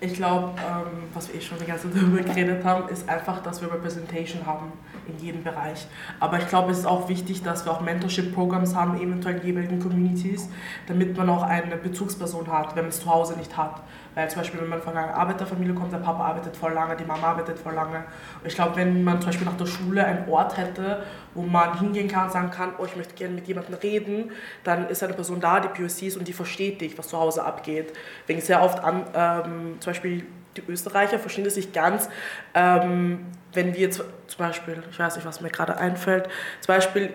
Ich 0.00 0.14
glaube, 0.14 0.52
ähm, 0.58 1.04
was 1.14 1.28
wir 1.28 1.36
eh 1.36 1.40
schon 1.40 1.58
die 1.58 1.64
ganze 1.64 1.90
Zeit 1.90 1.96
darüber 2.02 2.20
geredet 2.20 2.64
haben, 2.64 2.88
ist 2.88 3.08
einfach, 3.08 3.42
dass 3.42 3.62
wir 3.62 3.72
Representation 3.72 4.44
haben 4.44 4.72
in 5.06 5.24
jedem 5.24 5.42
Bereich. 5.42 5.86
Aber 6.20 6.38
ich 6.38 6.48
glaube, 6.48 6.72
es 6.72 6.80
ist 6.80 6.86
auch 6.86 7.08
wichtig, 7.08 7.42
dass 7.42 7.64
wir 7.64 7.72
auch 7.72 7.80
Mentorship-Programms 7.80 8.74
haben, 8.74 9.00
eventuell 9.00 9.36
in 9.36 9.46
jeweiligen 9.46 9.80
Communities, 9.80 10.48
damit 10.88 11.16
man 11.16 11.28
auch 11.30 11.42
eine 11.42 11.76
Bezugsperson 11.76 12.48
hat, 12.48 12.74
wenn 12.74 12.84
man 12.84 12.90
es 12.90 13.00
zu 13.00 13.08
Hause 13.08 13.36
nicht 13.36 13.56
hat. 13.56 13.82
Weil 14.14 14.30
zum 14.30 14.40
Beispiel, 14.40 14.60
wenn 14.60 14.68
man 14.68 14.80
von 14.80 14.96
einer 14.96 15.14
Arbeiterfamilie 15.14 15.74
kommt, 15.74 15.92
der 15.92 15.98
Papa 15.98 16.24
arbeitet 16.24 16.56
voll 16.56 16.72
lange, 16.72 16.96
die 16.96 17.04
Mama 17.04 17.28
arbeitet 17.28 17.58
voll 17.58 17.74
lange. 17.74 18.04
Ich 18.44 18.54
glaube, 18.54 18.76
wenn 18.76 19.02
man 19.02 19.20
zum 19.20 19.30
Beispiel 19.30 19.46
nach 19.46 19.56
der 19.56 19.66
Schule 19.66 20.04
einen 20.04 20.28
Ort 20.28 20.56
hätte, 20.56 21.02
wo 21.34 21.42
man 21.42 21.78
hingehen 21.78 22.08
kann 22.08 22.24
und 22.24 22.32
sagen 22.32 22.50
kann, 22.50 22.72
oh, 22.78 22.84
ich 22.84 22.96
möchte 22.96 23.14
gerne 23.14 23.34
mit 23.34 23.46
jemandem 23.46 23.74
reden, 23.74 24.30
dann 24.62 24.88
ist 24.88 25.02
eine 25.02 25.14
Person 25.14 25.40
da, 25.40 25.60
die 25.60 25.68
POC 25.68 26.02
ist 26.02 26.16
und 26.16 26.28
die 26.28 26.32
versteht 26.32 26.80
dich, 26.80 26.96
was 26.98 27.08
zu 27.08 27.18
Hause 27.18 27.44
abgeht. 27.44 27.92
Wegen 28.26 28.40
sehr 28.40 28.62
oft 28.62 28.82
an, 28.82 29.06
ähm, 29.14 29.76
zum 29.80 29.92
Beispiel 29.92 30.26
die 30.56 30.62
Österreicher 30.68 31.18
verstehen 31.18 31.44
das 31.44 31.56
nicht 31.56 31.72
ganz, 31.72 32.08
ähm, 32.54 33.26
wenn 33.52 33.74
wir 33.74 33.80
jetzt 33.80 33.98
zum 34.26 34.38
Beispiel, 34.38 34.82
ich 34.90 34.98
weiß 34.98 35.16
nicht, 35.16 35.26
was 35.26 35.40
mir 35.40 35.50
gerade 35.50 35.76
einfällt, 35.76 36.28
zum 36.60 36.74
Beispiel 36.74 37.12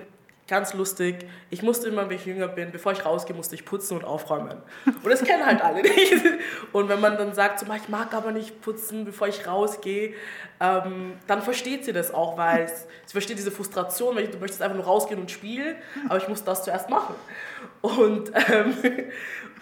ganz 0.50 0.74
lustig. 0.74 1.26
Ich 1.50 1.62
musste 1.62 1.88
immer, 1.88 2.10
wenn 2.10 2.18
ich 2.18 2.26
jünger 2.26 2.48
bin, 2.48 2.72
bevor 2.72 2.92
ich 2.92 3.06
rausgehe, 3.06 3.36
musste 3.36 3.56
ich 3.56 3.64
putzen 3.64 3.96
und 3.98 4.04
aufräumen. 4.04 4.58
Und 4.86 5.10
das 5.10 5.24
kennen 5.24 5.46
halt 5.46 5.62
alle 5.62 5.82
nicht. 5.84 6.14
Und 6.74 6.90
wenn 6.90 7.00
man 7.00 7.18
dann 7.18 7.34
sagt, 7.34 7.60
so, 7.60 7.66
ich 7.74 7.90
mag 7.90 8.14
aber 8.14 8.32
nicht 8.32 8.62
putzen, 8.62 9.06
bevor 9.06 9.28
ich 9.28 9.48
rausgehe, 9.48 10.16
ähm, 10.60 11.14
dann 11.28 11.42
versteht 11.42 11.86
sie 11.86 11.94
das 11.94 12.14
auch, 12.14 12.38
weil 12.38 12.68
sie 12.68 13.12
versteht 13.14 13.38
diese 13.38 13.52
Frustration, 13.52 14.16
weil 14.16 14.28
du 14.28 14.38
möchtest 14.40 14.62
einfach 14.62 14.76
nur 14.76 14.86
rausgehen 14.86 15.22
und 15.22 15.32
spielen, 15.32 15.76
aber 16.10 16.18
ich 16.18 16.28
muss 16.28 16.44
das 16.44 16.64
zuerst 16.64 16.90
machen. 16.90 17.16
Und, 17.82 18.32
ähm, 18.52 18.76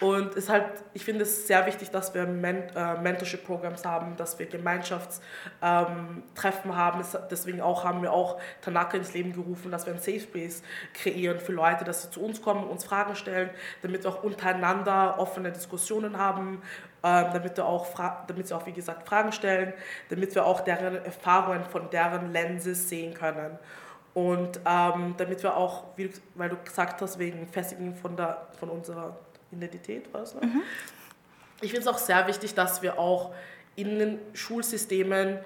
und 0.00 0.36
es 0.36 0.48
halt, 0.48 0.64
ich 0.94 1.04
finde 1.04 1.22
es 1.22 1.46
sehr 1.46 1.66
wichtig, 1.66 1.90
dass 1.90 2.14
wir 2.14 2.24
Men 2.24 2.68
äh, 2.74 3.00
Mentorship-Programms 3.00 3.84
haben, 3.84 4.16
dass 4.16 4.38
wir 4.38 4.46
Gemeinschaftstreffen 4.46 5.60
ähm, 5.62 6.76
haben. 6.76 7.04
Deswegen 7.30 7.60
auch 7.60 7.84
haben 7.84 8.02
wir 8.02 8.12
auch 8.12 8.40
Tanaka 8.60 8.96
ins 8.96 9.14
Leben 9.14 9.32
gerufen, 9.32 9.72
dass 9.72 9.86
wir 9.86 9.92
einen 9.92 10.02
Safe 10.02 10.20
Space 10.20 10.62
kreieren 10.94 11.40
für 11.40 11.52
Leute, 11.52 11.84
dass 11.84 12.02
sie 12.02 12.10
zu 12.10 12.22
uns 12.22 12.40
kommen, 12.40 12.64
uns 12.64 12.84
Fragen 12.84 13.16
stellen, 13.16 13.50
damit 13.82 14.04
wir 14.04 14.10
auch 14.10 14.22
untereinander 14.22 15.18
offene 15.18 15.50
Diskussionen 15.50 16.16
haben, 16.16 16.62
äh, 17.02 17.24
damit, 17.32 17.56
wir 17.56 17.66
auch 17.66 17.88
damit 18.26 18.46
sie 18.46 18.54
auch, 18.54 18.66
wie 18.66 18.72
gesagt, 18.72 19.08
Fragen 19.08 19.32
stellen, 19.32 19.72
damit 20.10 20.34
wir 20.34 20.46
auch 20.46 20.60
deren 20.60 21.04
Erfahrungen 21.04 21.64
von 21.64 21.90
deren 21.90 22.32
Lenses 22.32 22.88
sehen 22.88 23.14
können. 23.14 23.58
Und 24.14 24.60
ähm, 24.66 25.14
damit 25.16 25.42
wir 25.42 25.56
auch, 25.56 25.84
wie, 25.96 26.10
weil 26.34 26.48
du 26.48 26.56
gesagt 26.56 27.00
hast, 27.02 27.18
wegen 27.18 27.46
Festigen 27.46 27.94
von, 27.94 28.16
der, 28.16 28.48
von 28.58 28.68
unserer 28.68 29.16
Identität, 29.52 30.12
was? 30.12 30.34
Ne? 30.34 30.46
Mhm. 30.46 30.62
Ich 31.60 31.70
finde 31.72 31.80
es 31.82 31.86
auch 31.88 31.98
sehr 31.98 32.26
wichtig, 32.26 32.54
dass 32.54 32.82
wir 32.82 32.98
auch 32.98 33.34
in 33.76 33.98
den 33.98 34.18
Schulsystemen 34.34 35.38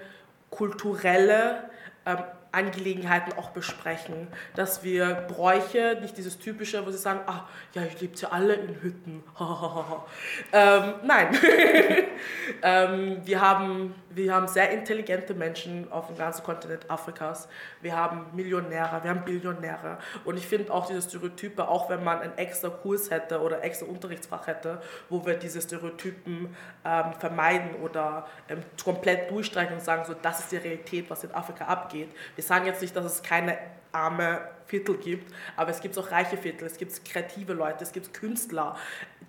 kulturelle 0.50 1.70
ähm, 2.06 2.18
Angelegenheiten 2.52 3.32
auch 3.38 3.50
besprechen, 3.50 4.28
dass 4.54 4.84
wir 4.84 5.14
Bräuche, 5.28 5.98
nicht 6.00 6.16
dieses 6.18 6.38
typische, 6.38 6.84
wo 6.86 6.90
sie 6.90 6.98
sagen, 6.98 7.20
ah, 7.26 7.48
ja, 7.72 7.82
ich 7.82 8.00
lebt 8.00 8.20
ja 8.20 8.28
alle 8.28 8.54
in 8.54 8.80
Hütten, 8.82 9.22
ähm, 10.52 10.94
nein, 11.02 11.28
ähm, 12.62 13.22
wir, 13.24 13.40
haben, 13.40 13.94
wir 14.10 14.34
haben 14.34 14.46
sehr 14.48 14.70
intelligente 14.70 15.34
Menschen 15.34 15.90
auf 15.90 16.08
dem 16.08 16.18
ganzen 16.18 16.44
Kontinent 16.44 16.90
Afrikas, 16.90 17.48
wir 17.80 17.96
haben 17.96 18.26
Millionäre, 18.34 19.02
wir 19.02 19.10
haben 19.10 19.24
Billionäre. 19.24 19.98
Und 20.24 20.36
ich 20.36 20.46
finde 20.46 20.72
auch 20.72 20.86
diese 20.86 21.02
Stereotype, 21.02 21.66
auch 21.66 21.88
wenn 21.88 22.04
man 22.04 22.20
einen 22.20 22.36
extra 22.36 22.68
Kurs 22.68 23.10
hätte 23.10 23.40
oder 23.40 23.64
extra 23.64 23.86
Unterrichtsfach 23.86 24.46
hätte, 24.46 24.82
wo 25.08 25.24
wir 25.24 25.34
diese 25.34 25.60
Stereotypen 25.60 26.54
ähm, 26.84 27.12
vermeiden 27.18 27.76
oder 27.82 28.26
ähm, 28.48 28.62
komplett 28.82 29.30
durchstreichen 29.30 29.74
und 29.74 29.82
sagen, 29.82 30.04
so, 30.04 30.14
das 30.20 30.40
ist 30.40 30.52
die 30.52 30.56
Realität, 30.56 31.08
was 31.08 31.24
in 31.24 31.34
Afrika 31.34 31.64
abgeht. 31.64 32.10
Wir 32.34 32.41
wir 32.42 32.46
sagen 32.46 32.66
jetzt 32.66 32.82
nicht, 32.82 32.96
dass 32.96 33.04
es 33.04 33.22
keine 33.22 33.56
arme 33.92 34.40
Viertel 34.66 34.96
gibt, 34.96 35.32
aber 35.56 35.70
es 35.70 35.80
gibt 35.80 35.96
auch 35.96 36.10
reiche 36.10 36.36
Viertel, 36.36 36.66
es 36.66 36.76
gibt 36.76 37.04
kreative 37.04 37.52
Leute, 37.52 37.84
es 37.84 37.92
gibt 37.92 38.12
Künstler. 38.12 38.76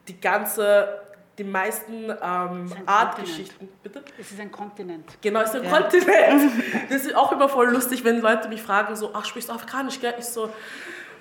Die 0.07 0.19
ganze, 0.19 1.01
die 1.37 1.43
meisten 1.43 2.09
ähm, 2.09 2.73
Artgeschichten. 2.87 3.69
Bitte? 3.83 4.03
Es 4.19 4.31
ist 4.31 4.39
ein 4.39 4.51
Kontinent. 4.51 5.17
Genau, 5.21 5.41
es 5.41 5.49
ist 5.49 5.57
ein 5.57 5.63
ja. 5.65 5.79
Kontinent. 5.79 6.51
Das 6.89 7.05
ist 7.05 7.15
auch 7.15 7.31
immer 7.31 7.49
voll 7.49 7.69
lustig, 7.69 8.03
wenn 8.03 8.19
Leute 8.19 8.49
mich 8.49 8.63
fragen, 8.63 8.95
so, 8.95 9.11
ach, 9.13 9.25
sprichst 9.25 9.49
du 9.49 9.53
Afrikanisch, 9.53 9.99
gell? 9.99 10.15
Ich 10.17 10.25
so, 10.25 10.49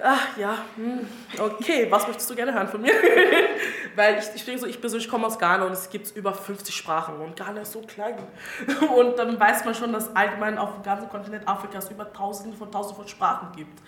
Ach 0.04 0.36
ja, 0.36 0.56
hm, 0.74 1.06
okay, 1.38 1.86
was 1.88 2.08
möchtest 2.08 2.28
du 2.28 2.34
gerne 2.34 2.52
hören 2.52 2.66
von 2.66 2.80
mir? 2.82 2.90
Weil 3.94 4.18
ich, 4.18 4.24
ich 4.34 4.44
denke 4.44 4.60
so, 4.60 4.66
ich 4.66 4.80
persönlich 4.80 5.08
komme 5.08 5.28
aus 5.28 5.38
Ghana 5.38 5.64
und 5.64 5.72
es 5.72 5.90
gibt 5.90 6.16
über 6.16 6.34
50 6.34 6.74
Sprachen 6.74 7.20
und 7.20 7.36
Ghana 7.36 7.60
ist 7.60 7.70
so 7.70 7.82
klein. 7.82 8.16
Und 8.96 9.18
dann 9.18 9.38
weiß 9.38 9.64
man 9.64 9.74
schon, 9.74 9.92
dass 9.92 10.14
allgemein 10.16 10.58
auf 10.58 10.74
dem 10.74 10.82
ganzen 10.82 11.08
Kontinent 11.08 11.46
Afrikas 11.46 11.90
über 11.90 12.12
tausende 12.12 12.56
von 12.56 12.72
tausenden 12.72 12.96
von 12.96 13.08
Sprachen 13.08 13.52
gibt. 13.54 13.80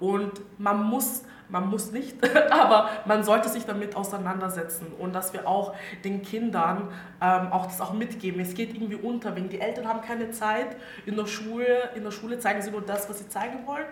Und 0.00 0.40
man 0.58 0.82
muss 0.82 1.22
man 1.50 1.68
muss 1.68 1.92
nicht, 1.92 2.16
aber 2.50 2.90
man 3.06 3.24
sollte 3.24 3.48
sich 3.48 3.64
damit 3.64 3.96
auseinandersetzen 3.96 4.92
und 4.98 5.14
dass 5.14 5.32
wir 5.32 5.46
auch 5.46 5.74
den 6.04 6.22
Kindern 6.22 6.88
ähm, 7.20 7.52
auch 7.52 7.66
das 7.66 7.80
auch 7.80 7.92
mitgeben. 7.92 8.40
Es 8.40 8.54
geht 8.54 8.74
irgendwie 8.74 8.96
unter, 8.96 9.36
wenn 9.36 9.48
die 9.48 9.60
Eltern 9.60 9.86
haben 9.86 10.00
keine 10.00 10.30
Zeit 10.30 10.76
in 11.06 11.16
der 11.16 11.26
Schule, 11.26 11.90
in 11.94 12.04
der 12.04 12.10
Schule 12.10 12.38
zeigen 12.38 12.62
sie 12.62 12.70
nur 12.70 12.82
das, 12.82 13.08
was 13.08 13.18
sie 13.18 13.28
zeigen 13.28 13.66
wollen. 13.66 13.86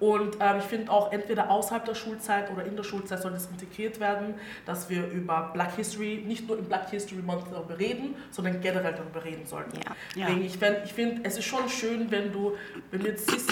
Und 0.00 0.36
ähm, 0.40 0.56
ich 0.58 0.64
finde 0.64 0.90
auch 0.90 1.12
entweder 1.12 1.50
außerhalb 1.50 1.84
der 1.84 1.94
Schulzeit 1.94 2.50
oder 2.50 2.64
in 2.64 2.76
der 2.76 2.82
Schulzeit 2.82 3.22
sollte 3.22 3.36
es 3.36 3.46
integriert 3.46 4.00
werden, 4.00 4.34
dass 4.66 4.90
wir 4.90 5.06
über 5.08 5.50
Black 5.52 5.76
History, 5.76 6.24
nicht 6.26 6.48
nur 6.48 6.58
im 6.58 6.64
Black 6.64 6.90
History 6.90 7.22
Month 7.22 7.44
darüber 7.52 7.78
reden, 7.78 8.16
sondern 8.30 8.60
generell 8.60 8.94
darüber 8.94 9.24
reden 9.24 9.46
sollten. 9.46 9.78
Ja. 10.16 10.28
Ja. 10.28 10.36
Ich 10.36 10.58
finde, 10.58 10.82
ich 10.84 10.92
find, 10.92 11.26
es 11.26 11.38
ist 11.38 11.44
schon 11.44 11.68
schön, 11.68 12.10
wenn 12.10 12.32
du, 12.32 12.56
wenn 12.90 13.00
du 13.00 13.08
jetzt 13.08 13.30
siehst, 13.30 13.50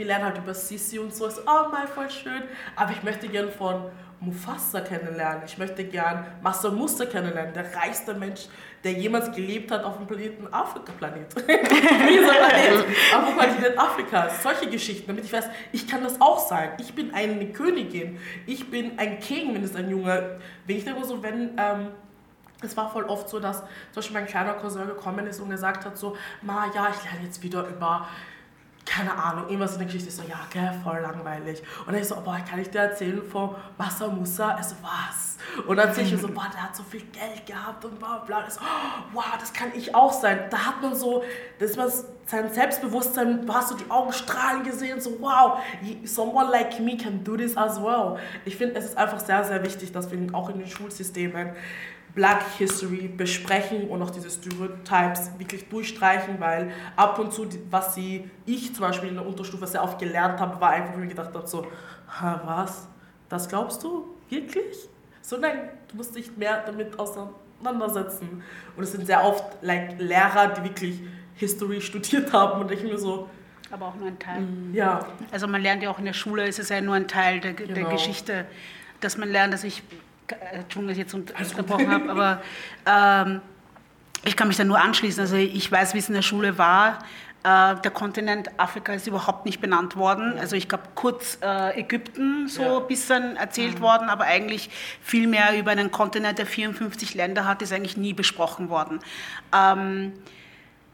wir 0.00 0.06
lernen 0.06 0.24
halt 0.24 0.38
über 0.38 0.54
Sisi 0.54 0.98
und 0.98 1.14
so, 1.14 1.26
ist 1.26 1.42
oh 1.46 1.68
mein, 1.70 1.86
voll 1.86 2.08
schön, 2.08 2.42
aber 2.74 2.92
ich 2.92 3.02
möchte 3.02 3.28
gern 3.28 3.50
von 3.50 3.84
Mufasa 4.18 4.80
kennenlernen, 4.80 5.42
ich 5.44 5.58
möchte 5.58 5.84
gern 5.84 6.24
Master 6.42 6.70
Muster 6.70 7.04
kennenlernen, 7.04 7.52
der 7.52 7.66
reichste 7.76 8.14
Mensch, 8.14 8.46
der 8.82 8.92
jemals 8.92 9.30
gelebt 9.30 9.70
hat 9.70 9.84
auf 9.84 9.98
dem 9.98 10.06
Planeten 10.06 10.50
Afrika-Planet. 10.50 11.34
Planet, 11.34 12.86
auf 13.14 13.28
dem 13.28 13.36
Kontinent 13.36 13.78
Afrikas, 13.78 14.42
solche 14.42 14.70
Geschichten, 14.70 15.06
damit 15.06 15.26
ich 15.26 15.32
weiß, 15.34 15.50
ich 15.70 15.86
kann 15.86 16.02
das 16.02 16.18
auch 16.18 16.38
sein, 16.38 16.70
ich 16.78 16.94
bin 16.94 17.12
eine 17.12 17.52
Königin, 17.52 18.18
ich 18.46 18.70
bin 18.70 18.98
ein 18.98 19.20
King, 19.20 19.54
wenn 19.54 19.62
es 19.62 19.76
ein 19.76 19.90
Junge, 19.90 20.40
wenn 20.66 20.76
ich 20.78 20.84
denke 20.84 21.04
so, 21.04 21.22
wenn... 21.22 21.50
Ähm, 21.58 21.88
es 22.62 22.76
war 22.76 22.90
voll 22.90 23.04
oft 23.04 23.26
so, 23.26 23.40
dass 23.40 23.60
zum 23.60 23.66
Beispiel 23.94 24.14
mein 24.14 24.26
kleiner 24.26 24.52
Cousin 24.52 24.86
gekommen 24.86 25.26
ist 25.26 25.40
und 25.40 25.48
gesagt 25.48 25.84
hat 25.86 25.96
so, 25.96 26.14
Ma, 26.42 26.66
ja, 26.74 26.90
ich 26.90 27.10
lerne 27.10 27.24
jetzt 27.24 27.42
wieder 27.42 27.66
über 27.66 28.06
keine 28.90 29.14
Ahnung, 29.14 29.44
irgendwas 29.44 29.72
in 29.74 29.78
der 29.78 29.86
Geschichte. 29.86 30.08
Ich 30.08 30.16
so, 30.16 30.22
ja, 30.28 30.40
gell, 30.52 30.72
voll 30.82 30.98
langweilig. 30.98 31.62
Und 31.86 31.92
dann 31.92 32.02
ich 32.02 32.08
so, 32.08 32.16
boah, 32.16 32.38
kann 32.38 32.58
ich 32.58 32.70
dir 32.70 32.80
erzählen 32.80 33.22
von 33.22 33.54
Massa 33.78 34.08
Musa? 34.08 34.50
Er 34.56 34.64
so, 34.64 34.74
was? 34.82 35.38
Und 35.64 35.76
dann 35.76 35.88
erzähle 35.88 36.08
ich 36.08 36.20
so, 36.20 36.26
boah, 36.26 36.48
der 36.52 36.64
hat 36.64 36.74
so 36.74 36.82
viel 36.82 37.02
Geld 37.02 37.46
gehabt 37.46 37.84
und 37.84 38.00
bla 38.00 38.18
bla. 38.18 38.44
Ich 38.48 38.54
so, 38.54 38.60
wow, 39.12 39.36
das 39.38 39.52
kann 39.52 39.68
ich 39.76 39.94
auch 39.94 40.12
sein. 40.12 40.40
Da 40.50 40.66
hat 40.66 40.82
man 40.82 40.96
so, 40.96 41.22
das 41.60 41.76
war 41.76 41.88
sein 42.26 42.52
Selbstbewusstsein, 42.52 43.46
du 43.46 43.54
hast 43.54 43.68
so 43.68 43.76
die 43.76 43.88
Augen 43.88 44.12
strahlen 44.12 44.64
gesehen, 44.64 45.00
so, 45.00 45.16
wow, 45.20 45.60
someone 46.04 46.50
like 46.50 46.80
me 46.80 46.96
can 46.96 47.22
do 47.22 47.36
this 47.36 47.56
as 47.56 47.80
well. 47.80 48.18
Ich 48.44 48.56
finde, 48.56 48.74
es 48.74 48.86
ist 48.86 48.98
einfach 48.98 49.20
sehr, 49.20 49.44
sehr 49.44 49.62
wichtig, 49.62 49.92
dass 49.92 50.10
wir 50.10 50.18
auch 50.34 50.48
in 50.48 50.58
den 50.58 50.68
Schulsystemen 50.68 51.50
Black 52.14 52.42
History 52.58 53.08
besprechen 53.08 53.88
und 53.88 54.02
auch 54.02 54.10
diese 54.10 54.30
Stereotypes 54.30 55.38
wirklich 55.38 55.68
durchstreichen, 55.68 56.40
weil 56.40 56.72
ab 56.96 57.18
und 57.18 57.32
zu, 57.32 57.46
was 57.70 57.94
sie, 57.94 58.28
ich 58.46 58.74
zum 58.74 58.82
Beispiel 58.82 59.10
in 59.10 59.16
der 59.16 59.26
Unterstufe 59.26 59.66
sehr 59.66 59.82
oft 59.82 59.98
gelernt 59.98 60.40
habe, 60.40 60.60
war 60.60 60.70
einfach, 60.70 60.96
wo 60.96 61.00
ich 61.02 61.08
gedacht 61.08 61.34
habe, 61.34 61.46
so, 61.46 61.66
ha, 62.08 62.40
was? 62.44 62.88
Das 63.28 63.48
glaubst 63.48 63.82
du? 63.84 64.06
Wirklich? 64.28 64.76
So, 65.22 65.36
nein, 65.36 65.68
du 65.88 65.96
musst 65.96 66.16
dich 66.16 66.36
mehr 66.36 66.62
damit 66.66 66.98
auseinandersetzen. 66.98 68.42
Und 68.76 68.82
es 68.82 68.92
sind 68.92 69.06
sehr 69.06 69.24
oft 69.24 69.44
like, 69.62 70.00
Lehrer, 70.00 70.48
die 70.48 70.64
wirklich 70.64 71.00
History 71.36 71.80
studiert 71.80 72.32
haben 72.32 72.60
und 72.60 72.70
ich 72.72 72.82
mir 72.82 72.98
so, 72.98 73.28
aber 73.70 73.86
auch 73.86 73.94
nur 73.94 74.08
ein 74.08 74.18
Teil. 74.18 74.40
Mm, 74.40 74.74
ja. 74.74 75.06
Also 75.30 75.46
man 75.46 75.62
lernt 75.62 75.82
ja 75.82 75.90
auch 75.90 75.98
in 75.98 76.04
der 76.04 76.12
Schule, 76.12 76.46
ist 76.46 76.58
es 76.58 76.70
ja 76.70 76.80
nur 76.80 76.96
ein 76.96 77.06
Teil 77.06 77.40
der, 77.40 77.52
genau. 77.52 77.74
der 77.74 77.84
Geschichte, 77.84 78.46
dass 79.00 79.16
man 79.16 79.30
lernt, 79.30 79.54
dass 79.54 79.64
ich 79.64 79.82
Entschuldigung, 80.52 80.88
dass 80.88 80.96
ich 80.96 80.98
jetzt 80.98 81.14
unterbrochen 81.14 81.90
habe, 81.90 82.10
aber 82.10 82.42
ähm, 82.86 83.40
ich 84.24 84.36
kann 84.36 84.48
mich 84.48 84.56
da 84.56 84.64
nur 84.64 84.80
anschließen. 84.80 85.20
Also 85.20 85.36
ich 85.36 85.70
weiß, 85.70 85.94
wie 85.94 85.98
es 85.98 86.08
in 86.08 86.14
der 86.14 86.22
Schule 86.22 86.58
war. 86.58 86.98
Äh, 87.42 87.76
der 87.76 87.90
Kontinent 87.90 88.50
Afrika 88.58 88.92
ist 88.92 89.06
überhaupt 89.06 89.46
nicht 89.46 89.60
benannt 89.60 89.96
worden. 89.96 90.38
Also 90.38 90.56
ich 90.56 90.68
glaube 90.68 90.84
kurz 90.94 91.38
äh, 91.42 91.80
Ägypten 91.80 92.48
so 92.48 92.62
ja. 92.62 92.78
ein 92.78 92.86
bisschen 92.86 93.36
erzählt 93.36 93.78
mhm. 93.78 93.82
worden, 93.82 94.08
aber 94.10 94.24
eigentlich 94.24 94.68
viel 95.00 95.26
mehr 95.26 95.58
über 95.58 95.70
einen 95.70 95.90
Kontinent, 95.90 96.38
der 96.38 96.46
54 96.46 97.14
Länder 97.14 97.46
hat, 97.46 97.62
ist 97.62 97.72
eigentlich 97.72 97.96
nie 97.96 98.12
besprochen 98.12 98.68
worden. 98.68 99.00
Ähm, 99.56 100.12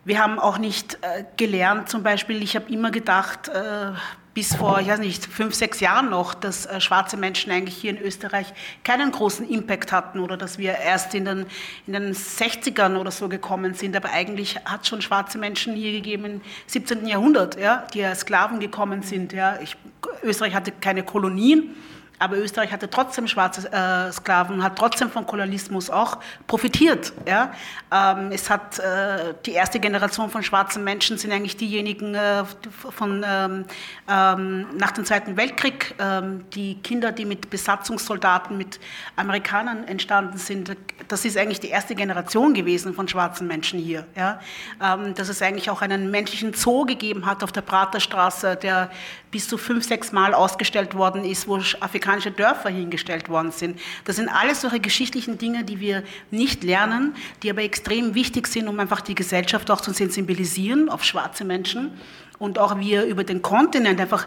wir 0.04 0.22
haben 0.22 0.38
auch 0.38 0.58
nicht 0.58 0.98
äh, 1.02 1.24
gelernt, 1.36 1.88
zum 1.88 2.04
Beispiel, 2.04 2.40
ich 2.40 2.54
habe 2.54 2.72
immer 2.72 2.92
gedacht, 2.92 3.48
äh, 3.48 3.90
bis 4.36 4.54
vor, 4.54 4.78
ich 4.80 4.88
weiß 4.88 4.98
nicht, 4.98 5.24
fünf, 5.24 5.54
sechs 5.54 5.80
Jahren 5.80 6.10
noch, 6.10 6.34
dass 6.34 6.66
äh, 6.66 6.78
schwarze 6.78 7.16
Menschen 7.16 7.50
eigentlich 7.50 7.74
hier 7.74 7.92
in 7.92 7.98
Österreich 7.98 8.52
keinen 8.84 9.10
großen 9.10 9.48
Impact 9.48 9.92
hatten 9.92 10.20
oder 10.20 10.36
dass 10.36 10.58
wir 10.58 10.76
erst 10.76 11.14
in 11.14 11.24
den, 11.24 11.46
in 11.86 11.94
den 11.94 12.12
60ern 12.12 12.98
oder 12.98 13.10
so 13.10 13.30
gekommen 13.30 13.72
sind. 13.72 13.96
Aber 13.96 14.10
eigentlich 14.10 14.56
hat 14.66 14.82
es 14.82 14.88
schon 14.88 15.00
schwarze 15.00 15.38
Menschen 15.38 15.74
hier 15.74 15.90
gegeben 15.90 16.26
im 16.26 16.40
17. 16.66 17.06
Jahrhundert, 17.06 17.58
ja, 17.58 17.86
die 17.94 18.04
als 18.04 18.20
Sklaven 18.20 18.60
gekommen 18.60 19.00
sind. 19.00 19.32
Ja. 19.32 19.58
Ich, 19.62 19.74
Österreich 20.22 20.54
hatte 20.54 20.70
keine 20.70 21.02
Kolonien. 21.02 21.74
Aber 22.18 22.38
Österreich 22.38 22.72
hatte 22.72 22.88
trotzdem 22.88 23.28
schwarze 23.28 23.70
äh, 23.70 24.12
Sklaven, 24.12 24.62
hat 24.62 24.76
trotzdem 24.76 25.10
von 25.10 25.26
Kolonialismus 25.26 25.90
auch 25.90 26.18
profitiert. 26.46 27.12
Ja? 27.26 27.52
Ähm, 27.92 28.30
es 28.32 28.48
hat 28.48 28.78
äh, 28.78 29.34
die 29.44 29.52
erste 29.52 29.80
Generation 29.80 30.30
von 30.30 30.42
schwarzen 30.42 30.82
Menschen 30.82 31.18
sind 31.18 31.32
eigentlich 31.32 31.56
diejenigen 31.56 32.14
äh, 32.14 32.44
von 32.72 33.24
ähm, 33.26 33.64
ähm, 34.08 34.66
nach 34.76 34.92
dem 34.92 35.04
Zweiten 35.04 35.36
Weltkrieg, 35.36 35.94
ähm, 35.98 36.44
die 36.54 36.76
Kinder, 36.82 37.12
die 37.12 37.24
mit 37.24 37.50
Besatzungssoldaten, 37.50 38.56
mit 38.56 38.80
Amerikanern 39.16 39.84
entstanden 39.84 40.38
sind. 40.38 40.76
Das 41.08 41.24
ist 41.24 41.36
eigentlich 41.36 41.60
die 41.60 41.68
erste 41.68 41.94
Generation 41.94 42.54
gewesen 42.54 42.94
von 42.94 43.08
schwarzen 43.08 43.46
Menschen 43.46 43.78
hier. 43.78 44.06
Ja? 44.16 44.40
Ähm, 44.82 45.14
dass 45.14 45.28
es 45.28 45.42
eigentlich 45.42 45.70
auch 45.70 45.82
einen 45.82 46.10
menschlichen 46.10 46.54
Zoo 46.54 46.86
gegeben 46.86 47.26
hat 47.26 47.44
auf 47.44 47.52
der 47.52 47.62
Praterstraße, 47.62 48.56
der 48.56 48.90
bis 49.36 49.48
zu 49.48 49.58
fünf, 49.58 49.84
sechs 49.84 50.12
Mal 50.12 50.32
ausgestellt 50.32 50.94
worden 50.94 51.22
ist, 51.22 51.46
wo 51.46 51.56
afrikanische 51.80 52.30
Dörfer 52.30 52.70
hingestellt 52.70 53.28
worden 53.28 53.50
sind. 53.50 53.78
Das 54.06 54.16
sind 54.16 54.30
alles 54.30 54.62
solche 54.62 54.80
geschichtlichen 54.80 55.36
Dinge, 55.36 55.62
die 55.62 55.78
wir 55.78 56.04
nicht 56.30 56.64
lernen, 56.64 57.14
die 57.42 57.50
aber 57.50 57.60
extrem 57.62 58.14
wichtig 58.14 58.46
sind, 58.46 58.66
um 58.66 58.80
einfach 58.80 59.02
die 59.02 59.14
Gesellschaft 59.14 59.70
auch 59.70 59.82
zu 59.82 59.92
sensibilisieren 59.92 60.88
auf 60.88 61.04
schwarze 61.04 61.44
Menschen 61.44 61.90
und 62.38 62.58
auch 62.58 62.78
wir 62.78 63.04
über 63.04 63.24
den 63.24 63.42
Kontinent 63.42 64.00
einfach 64.00 64.26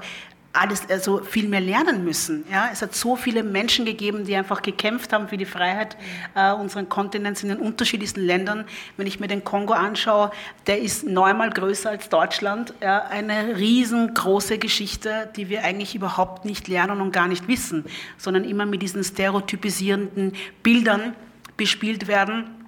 alles 0.51 0.89
also 0.89 1.21
viel 1.23 1.47
mehr 1.47 1.62
lernen 1.62 2.03
müssen. 2.03 2.43
Ja? 2.51 2.69
Es 2.71 2.81
hat 2.81 2.95
so 2.95 3.15
viele 3.15 3.43
Menschen 3.43 3.85
gegeben, 3.85 4.25
die 4.25 4.35
einfach 4.35 4.62
gekämpft 4.62 5.13
haben 5.13 5.27
für 5.27 5.38
die 5.38 5.45
Freiheit 5.45 5.95
äh, 6.35 6.51
unseren 6.53 6.89
Kontinents 6.89 7.43
in 7.43 7.49
den 7.49 7.59
unterschiedlichsten 7.59 8.21
Ländern. 8.21 8.65
Wenn 8.97 9.05
ich 9.05 9.19
mir 9.19 9.27
den 9.27 9.43
Kongo 9.43 9.73
anschaue, 9.73 10.31
der 10.67 10.79
ist 10.79 11.05
neunmal 11.05 11.51
größer 11.51 11.91
als 11.91 12.09
Deutschland. 12.09 12.73
Ja? 12.81 13.05
Eine 13.05 13.57
riesengroße 13.57 14.57
Geschichte, 14.57 15.29
die 15.35 15.49
wir 15.49 15.63
eigentlich 15.63 15.93
überhaupt 15.93 16.45
nicht 16.45 16.67
lernen 16.67 16.99
und 17.01 17.12
gar 17.12 17.27
nicht 17.27 17.47
wissen, 17.47 17.85
sondern 18.17 18.43
immer 18.43 18.65
mit 18.65 18.81
diesen 18.81 19.03
stereotypisierenden 19.03 20.33
Bildern 20.63 21.15
bespielt 21.57 22.07
werden 22.07 22.58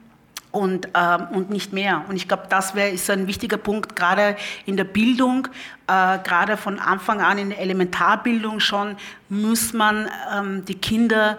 und, 0.52 0.90
ähm, 0.94 1.28
und 1.32 1.50
nicht 1.50 1.74
mehr. 1.74 2.04
Und 2.08 2.16
ich 2.16 2.28
glaube, 2.28 2.44
das 2.50 2.76
wär, 2.76 2.92
ist 2.92 3.10
ein 3.10 3.28
wichtiger 3.28 3.58
Punkt, 3.58 3.96
gerade 3.96 4.36
in 4.66 4.78
der 4.78 4.84
Bildung, 4.84 5.48
äh, 5.88 6.20
gerade 6.20 6.58
von 6.58 6.80
Anfang 6.80 7.22
an 7.22 7.38
in 7.38 7.50
der 7.50 7.60
Elementarbildung 7.60 8.60
schon, 8.60 8.98
muss 9.30 9.74
man 9.74 10.10
ähm, 10.34 10.66
die 10.66 10.76
Kinder 10.76 11.38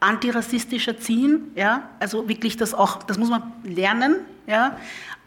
antirassistisch 0.00 0.88
erziehen, 0.88 1.52
ja, 1.54 1.88
also 2.00 2.28
wirklich 2.28 2.56
das 2.56 2.74
auch, 2.74 3.02
das 3.02 3.18
muss 3.18 3.30
man 3.30 3.42
lernen, 3.64 4.16
ja, 4.46 4.76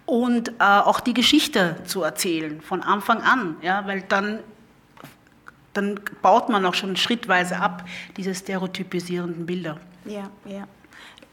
und 0.06 0.50
äh, 0.50 0.64
auch 0.64 1.00
die 1.00 1.14
Geschichte 1.14 1.76
zu 1.86 2.04
erzählen 2.04 2.62
von 2.62 2.82
Anfang 2.82 3.22
an, 3.22 3.58
ja, 3.62 3.86
weil 3.86 4.02
dann 4.02 4.40
dann 5.74 6.00
baut 6.24 6.50
man 6.50 6.66
auch 6.66 6.74
schon 6.74 6.98
schrittweise 6.98 7.58
ab 7.58 7.86
diese 8.18 8.34
stereotypisierenden 8.34 9.46
Bilder. 9.46 9.78
Ja, 10.06 10.30
ja 10.46 10.68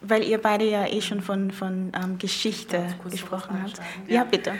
weil 0.03 0.23
ihr 0.25 0.41
beide 0.41 0.65
ja 0.65 0.87
eh 0.87 1.01
schon 1.01 1.23
von, 1.23 1.51
von 1.51 1.91
ähm, 1.95 2.19
Geschichte 2.19 2.85
gesprochen 3.11 3.63
habt. 3.63 3.79
Ja, 4.07 4.17
ja 4.17 4.25
bitte. 4.25 4.53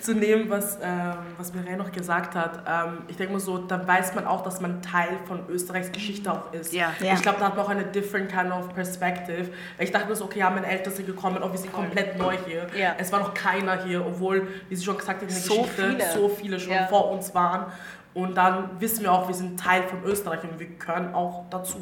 zu 0.00 0.14
nehmen, 0.14 0.50
was, 0.50 0.78
ähm, 0.82 1.14
was 1.38 1.54
Mireille 1.54 1.76
noch 1.76 1.92
gesagt 1.92 2.34
hat. 2.34 2.64
Ähm, 2.66 2.98
ich 3.08 3.16
denke 3.16 3.34
mal 3.34 3.38
so, 3.38 3.58
dann 3.58 3.86
weiß 3.86 4.14
man 4.14 4.26
auch, 4.26 4.42
dass 4.42 4.60
man 4.60 4.82
Teil 4.82 5.18
von 5.26 5.40
Österreichs 5.48 5.92
Geschichte 5.92 6.32
auch 6.32 6.52
ist. 6.52 6.72
Ja. 6.72 6.92
ja. 7.00 7.14
Ich 7.14 7.22
glaube, 7.22 7.38
da 7.38 7.46
hat 7.46 7.56
man 7.56 7.64
auch 7.64 7.70
eine 7.70 7.84
different 7.84 8.30
kind 8.30 8.52
of 8.52 8.74
perspective. 8.74 9.50
Ich 9.78 9.92
dachte 9.92 10.08
mir 10.08 10.16
so, 10.16 10.24
okay, 10.24 10.40
ja, 10.40 10.50
meine 10.50 10.66
Eltern 10.66 10.92
sind 10.92 11.06
gekommen 11.06 11.42
und 11.42 11.52
wir 11.52 11.58
sind 11.58 11.72
komplett 11.72 12.18
neu 12.18 12.36
hier. 12.46 12.66
Ja. 12.76 12.96
Es 12.98 13.12
war 13.12 13.20
noch 13.20 13.34
keiner 13.34 13.84
hier, 13.84 14.04
obwohl, 14.04 14.48
wie 14.68 14.74
sie 14.74 14.84
schon 14.84 14.98
gesagt 14.98 15.22
hat, 15.22 15.28
in 15.28 15.34
der 15.34 15.36
so 15.36 15.62
Geschichte 15.62 15.90
viele. 15.90 16.12
so 16.12 16.28
viele 16.28 16.60
schon 16.60 16.72
ja. 16.74 16.86
vor 16.88 17.10
uns 17.12 17.32
waren. 17.34 17.66
Und 18.14 18.34
dann 18.36 18.80
wissen 18.80 19.04
wir 19.04 19.12
auch, 19.12 19.28
wir 19.28 19.34
sind 19.34 19.58
Teil 19.58 19.84
von 19.84 20.02
Österreich 20.04 20.42
und 20.42 20.58
wir 20.58 20.66
gehören 20.66 21.14
auch 21.14 21.44
dazu 21.48 21.78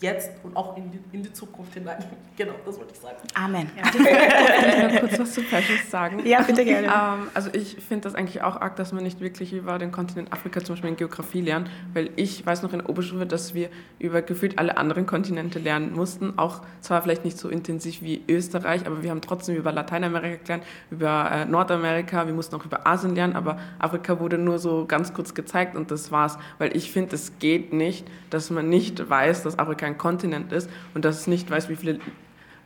jetzt 0.00 0.30
und 0.42 0.56
auch 0.56 0.76
in 0.76 0.90
die, 0.90 0.98
in 1.12 1.22
die 1.22 1.32
Zukunft 1.32 1.74
hinein. 1.74 1.98
Genau, 2.36 2.54
das 2.64 2.78
wollte 2.78 2.94
ich 2.94 3.00
sagen. 3.00 3.16
Amen. 3.34 3.70
Ja. 3.76 3.82
Kann 3.82 4.94
ich 4.94 5.00
kurz 5.00 5.18
was 5.18 5.34
zu 5.34 5.42
Fashions 5.42 5.90
sagen? 5.90 6.24
Ja, 6.24 6.40
bitte 6.40 6.64
gerne. 6.64 6.86
Ähm, 6.86 7.28
also 7.34 7.50
ich 7.52 7.76
finde 7.86 8.04
das 8.04 8.14
eigentlich 8.14 8.40
auch 8.40 8.58
arg, 8.58 8.76
dass 8.76 8.92
man 8.92 9.02
nicht 9.02 9.20
wirklich 9.20 9.52
über 9.52 9.78
den 9.78 9.92
Kontinent 9.92 10.32
Afrika 10.32 10.64
zum 10.64 10.74
Beispiel 10.74 10.88
in 10.88 10.96
Geografie 10.96 11.42
lernt, 11.42 11.68
weil 11.92 12.08
ich 12.16 12.46
weiß 12.46 12.62
noch 12.62 12.72
in 12.72 12.78
der 12.78 12.88
Oberschule, 12.88 13.26
dass 13.26 13.52
wir 13.52 13.68
über 13.98 14.22
gefühlt 14.22 14.58
alle 14.58 14.78
anderen 14.78 15.04
Kontinente 15.04 15.58
lernen 15.58 15.92
mussten, 15.92 16.38
auch 16.38 16.62
zwar 16.80 17.02
vielleicht 17.02 17.26
nicht 17.26 17.36
so 17.36 17.50
intensiv 17.50 18.00
wie 18.00 18.22
Österreich, 18.26 18.86
aber 18.86 19.02
wir 19.02 19.10
haben 19.10 19.20
trotzdem 19.20 19.54
über 19.54 19.70
Lateinamerika 19.70 20.42
gelernt, 20.42 20.64
über 20.90 21.30
äh, 21.30 21.44
Nordamerika, 21.44 22.26
wir 22.26 22.32
mussten 22.32 22.56
auch 22.56 22.64
über 22.64 22.86
Asien 22.86 23.14
lernen, 23.14 23.36
aber 23.36 23.58
Afrika 23.78 24.18
wurde 24.18 24.38
nur 24.38 24.58
so 24.58 24.86
ganz 24.86 25.12
kurz 25.12 25.34
gezeigt 25.34 25.76
und 25.76 25.90
das 25.90 26.10
war's, 26.10 26.38
weil 26.56 26.74
ich 26.74 26.90
finde, 26.90 27.16
es 27.16 27.38
geht 27.38 27.74
nicht, 27.74 28.06
dass 28.30 28.48
man 28.48 28.70
nicht 28.70 29.10
weiß, 29.10 29.42
dass 29.42 29.58
Afrika 29.58 29.89
ein 29.90 29.98
Kontinent 29.98 30.52
ist 30.52 30.70
und 30.94 31.04
dass 31.04 31.20
es 31.20 31.26
nicht 31.26 31.50
weiß, 31.50 31.68
wie 31.68 31.76
viele 31.76 32.00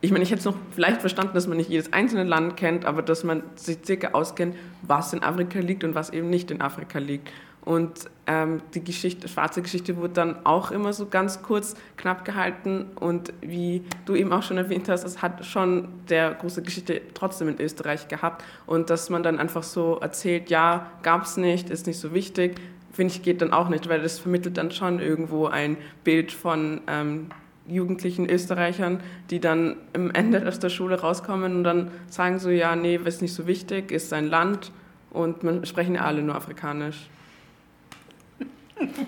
ich 0.01 0.11
meine, 0.11 0.23
ich 0.23 0.29
hätte 0.29 0.39
es 0.39 0.45
noch 0.45 0.57
vielleicht 0.71 0.99
verstanden, 0.99 1.33
dass 1.33 1.47
man 1.47 1.57
nicht 1.57 1.69
jedes 1.69 1.91
einzelne 1.91 2.25
Land 2.25 2.57
kennt, 2.57 2.85
aber 2.85 3.01
dass 3.01 3.23
man 3.23 3.41
sich 3.55 3.79
circa 3.83 4.09
auskennt, 4.09 4.55
was 4.83 5.13
in 5.13 5.23
Afrika 5.23 5.59
liegt 5.59 5.83
und 5.83 5.95
was 5.95 6.11
eben 6.11 6.29
nicht 6.29 6.51
in 6.51 6.61
Afrika 6.61 6.99
liegt. 6.99 7.31
Und 7.65 8.11
ähm, 8.27 8.61
die 8.75 8.83
Geschichte, 8.83 9.27
schwarze 9.27 9.63
Geschichte 9.63 9.97
wurde 9.97 10.13
dann 10.13 10.45
auch 10.45 10.69
immer 10.69 10.93
so 10.93 11.07
ganz 11.07 11.41
kurz 11.41 11.75
knapp 11.97 12.23
gehalten. 12.23 12.91
Und 12.99 13.33
wie 13.41 13.83
du 14.05 14.13
eben 14.13 14.31
auch 14.31 14.43
schon 14.43 14.57
erwähnt 14.57 14.87
hast, 14.87 15.03
es 15.03 15.23
hat 15.23 15.43
schon 15.43 15.87
der 16.07 16.35
große 16.35 16.61
Geschichte 16.61 17.01
trotzdem 17.15 17.49
in 17.49 17.59
Österreich 17.59 18.07
gehabt. 18.07 18.43
Und 18.67 18.91
dass 18.91 19.09
man 19.09 19.23
dann 19.23 19.39
einfach 19.39 19.63
so 19.63 19.97
erzählt, 19.99 20.51
ja, 20.51 20.91
gab 21.01 21.23
es 21.23 21.37
nicht, 21.37 21.71
ist 21.71 21.87
nicht 21.87 21.99
so 21.99 22.13
wichtig, 22.13 22.55
finde 22.95 23.13
ich, 23.13 23.23
geht 23.23 23.41
dann 23.41 23.51
auch 23.51 23.67
nicht, 23.67 23.89
weil 23.89 24.01
das 24.01 24.19
vermittelt 24.19 24.57
dann 24.57 24.71
schon 24.71 24.99
irgendwo 24.99 25.47
ein 25.47 25.75
Bild 26.05 26.31
von 26.31 26.79
ähm, 26.87 27.27
jugendlichen 27.67 28.29
Österreichern, 28.29 29.01
die 29.29 29.41
dann 29.41 29.75
im 29.93 30.11
Ende 30.11 30.47
aus 30.47 30.59
der 30.59 30.69
Schule 30.69 31.01
rauskommen 31.01 31.57
und 31.57 31.63
dann 31.65 31.91
sagen 32.07 32.39
so, 32.39 32.49
ja, 32.49 32.75
nee, 32.75 32.99
ist 33.03 33.21
nicht 33.21 33.33
so 33.33 33.47
wichtig, 33.47 33.91
ist 33.91 34.09
sein 34.09 34.27
Land 34.27 34.71
und 35.11 35.43
man 35.43 35.65
sprechen 35.65 35.97
alle 35.97 36.21
nur 36.21 36.35
Afrikanisch. 36.35 37.09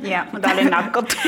Ja, 0.01 0.28
und 0.32 0.45
alle 0.45 0.65
Nackert. 0.65 1.15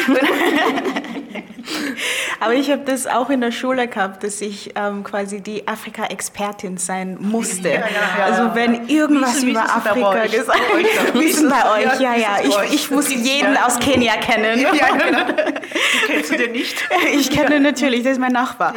Aber 2.39 2.53
ich 2.53 2.71
habe 2.71 2.83
das 2.85 3.05
auch 3.05 3.29
in 3.29 3.41
der 3.41 3.51
Schule 3.51 3.87
gehabt, 3.87 4.23
dass 4.23 4.39
ich 4.41 4.71
ähm, 4.75 5.03
quasi 5.03 5.41
die 5.41 5.67
Afrika-Expertin 5.67 6.77
sein 6.77 7.17
musste. 7.19 7.69
Ja, 7.69 7.79
ja, 7.79 8.25
also 8.25 8.55
wenn 8.55 8.87
irgendwas 8.87 9.45
wie 9.45 9.51
über 9.51 9.63
Afrika 9.63 10.25
gesagt 10.25 10.59
ist 11.15 11.41
denn 11.41 11.49
bei 11.63 11.71
euch? 11.79 11.99
Ja, 11.99 12.15
ja, 12.15 12.37
ich, 12.41 12.73
ich 12.73 12.89
muss 12.91 13.09
jeden 13.09 13.53
ja. 13.53 13.65
aus 13.65 13.77
Kenia 13.79 14.15
kennen. 14.17 14.59
Ja, 14.61 14.71
genau. 14.71 15.25
Die 15.33 16.07
kennst 16.07 16.31
du 16.31 16.37
den 16.37 16.53
nicht? 16.53 16.77
Ich 17.13 17.29
kenne 17.29 17.59
natürlich, 17.59 18.03
das 18.03 18.13
ist 18.13 18.19
mein 18.19 18.31
Nachbar. 18.31 18.73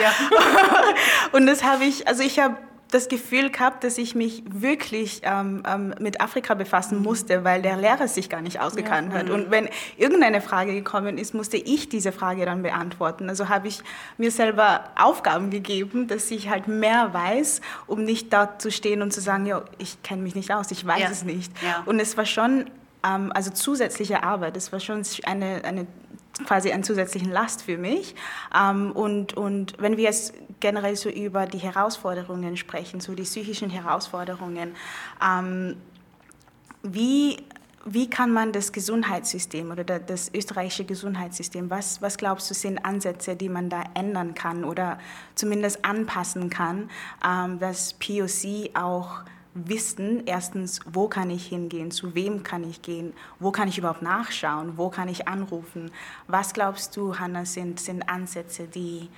Und 1.33 1.47
das 1.47 1.63
habe 1.63 1.85
ich, 1.85 2.09
also 2.09 2.23
ich 2.23 2.39
habe 2.41 2.57
das 2.93 3.09
Gefühl 3.09 3.51
gehabt, 3.51 3.85
dass 3.85 3.97
ich 3.97 4.15
mich 4.15 4.43
wirklich 4.47 5.23
ähm, 5.25 5.63
ähm, 5.67 5.95
mit 5.99 6.21
Afrika 6.21 6.53
befassen 6.53 7.01
musste, 7.03 7.43
weil 7.43 7.63
der 7.63 7.77
Lehrer 7.79 8.07
sich 8.07 8.29
gar 8.29 8.43
nicht 8.43 8.61
ausgekannt 8.61 9.13
hat. 9.15 9.31
Und 9.31 9.51
wenn 9.51 9.69
irgendeine 9.97 10.43
Frage 10.43 10.75
gekommen 10.75 11.17
ist, 11.17 11.33
musste 11.33 11.57
ich 11.57 11.89
diese 11.89 12.13
Frage 12.13 12.45
dann 12.45 12.63
beantworten. 12.63 13.31
Also 13.31 13.49
habe 13.49 13.67
ich 13.69 13.81
mir 14.19 14.31
selber 14.31 14.85
Aufgaben 14.95 15.49
gegeben, 15.49 16.07
dass 16.07 16.31
ich 16.31 16.51
halt 16.51 16.69
mehr 16.69 17.15
weiß, 17.15 17.63
um 17.87 18.05
nicht 18.05 18.31
da 18.33 18.59
zu 18.59 18.71
stehen 18.71 19.01
und 19.01 19.11
zu 19.11 19.23
sagen, 19.23 19.47
ja, 19.47 19.63
ich 19.79 20.03
kenne 20.03 20.23
mich 20.23 20.35
nicht 20.35 20.53
aus, 20.53 20.71
ich 20.71 20.87
weiß 20.87 21.01
Ja. 21.01 21.09
es 21.11 21.25
nicht. 21.25 21.51
Ja. 21.63 21.83
Und 21.87 21.99
es 21.99 22.17
war 22.19 22.27
schon, 22.27 22.67
ähm, 23.09 23.33
also 23.35 23.51
zusätzliche 23.51 24.23
Arbeit, 24.23 24.55
es 24.57 24.71
war 24.71 24.81
schon 24.81 25.03
eine, 25.25 25.65
eine 25.65 25.87
quasi 26.45 26.71
eine 26.71 26.83
zusätzliche 26.83 27.29
Last 27.31 27.63
für 27.63 27.79
mich. 27.79 28.15
Ähm, 28.59 28.93
und, 28.93 29.35
und 29.37 29.75
wenn 29.79 29.97
wir 29.97 30.05
jetzt 30.05 30.35
generell 30.61 30.97
so 30.97 31.09
über 31.09 31.47
die 31.47 31.59
Herausforderungen 31.59 32.57
sprechen, 32.57 33.01
so 33.01 33.15
die 33.15 33.23
psychischen 33.23 33.71
Herausforderungen, 33.71 34.75
ähm, 35.25 35.77
wie, 36.83 37.37
wie 37.85 38.09
kann 38.11 38.33
man 38.33 38.53
das 38.53 38.73
Gesundheitssystem 38.73 39.71
oder 39.71 39.85
da- 39.85 39.99
das 39.99 40.33
österreichische 40.35 40.85
Gesundheitssystem, 40.85 41.71
was, 41.71 42.03
was 42.03 42.17
glaubst 42.17 42.51
du 42.51 42.55
sind 42.55 42.85
Ansätze, 42.85 43.37
die 43.37 43.49
man 43.49 43.69
da 43.69 43.83
ändern 43.95 44.35
kann 44.35 44.65
oder 44.65 44.99
zumindest 45.35 45.85
anpassen 45.85 46.51
kann, 46.51 46.91
ähm, 47.27 47.59
dass 47.59 47.95
POC 47.95 48.71
auch 48.75 49.21
wissen, 49.55 50.23
erstens, 50.27 50.81
wo 50.91 51.09
kann 51.09 51.31
ich 51.31 51.47
hingehen, 51.47 51.91
zu 51.91 52.15
wem 52.15 52.43
kann 52.43 52.69
ich 52.69 52.83
gehen, 52.83 53.13
wo 53.39 53.53
kann 53.53 53.69
ich 53.69 53.79
überhaupt 53.79 54.03
nachschauen, 54.03 54.77
wo 54.77 54.89
kann 54.89 55.09
ich 55.09 55.29
anrufen. 55.29 55.91
Was 56.27 56.55
glaubst 56.55 56.97
du, 56.97 57.19
Hanna, 57.19 57.45
sind, 57.45 57.79
sind 57.81 58.09
Ansätze, 58.09 58.67
die, 58.67 59.09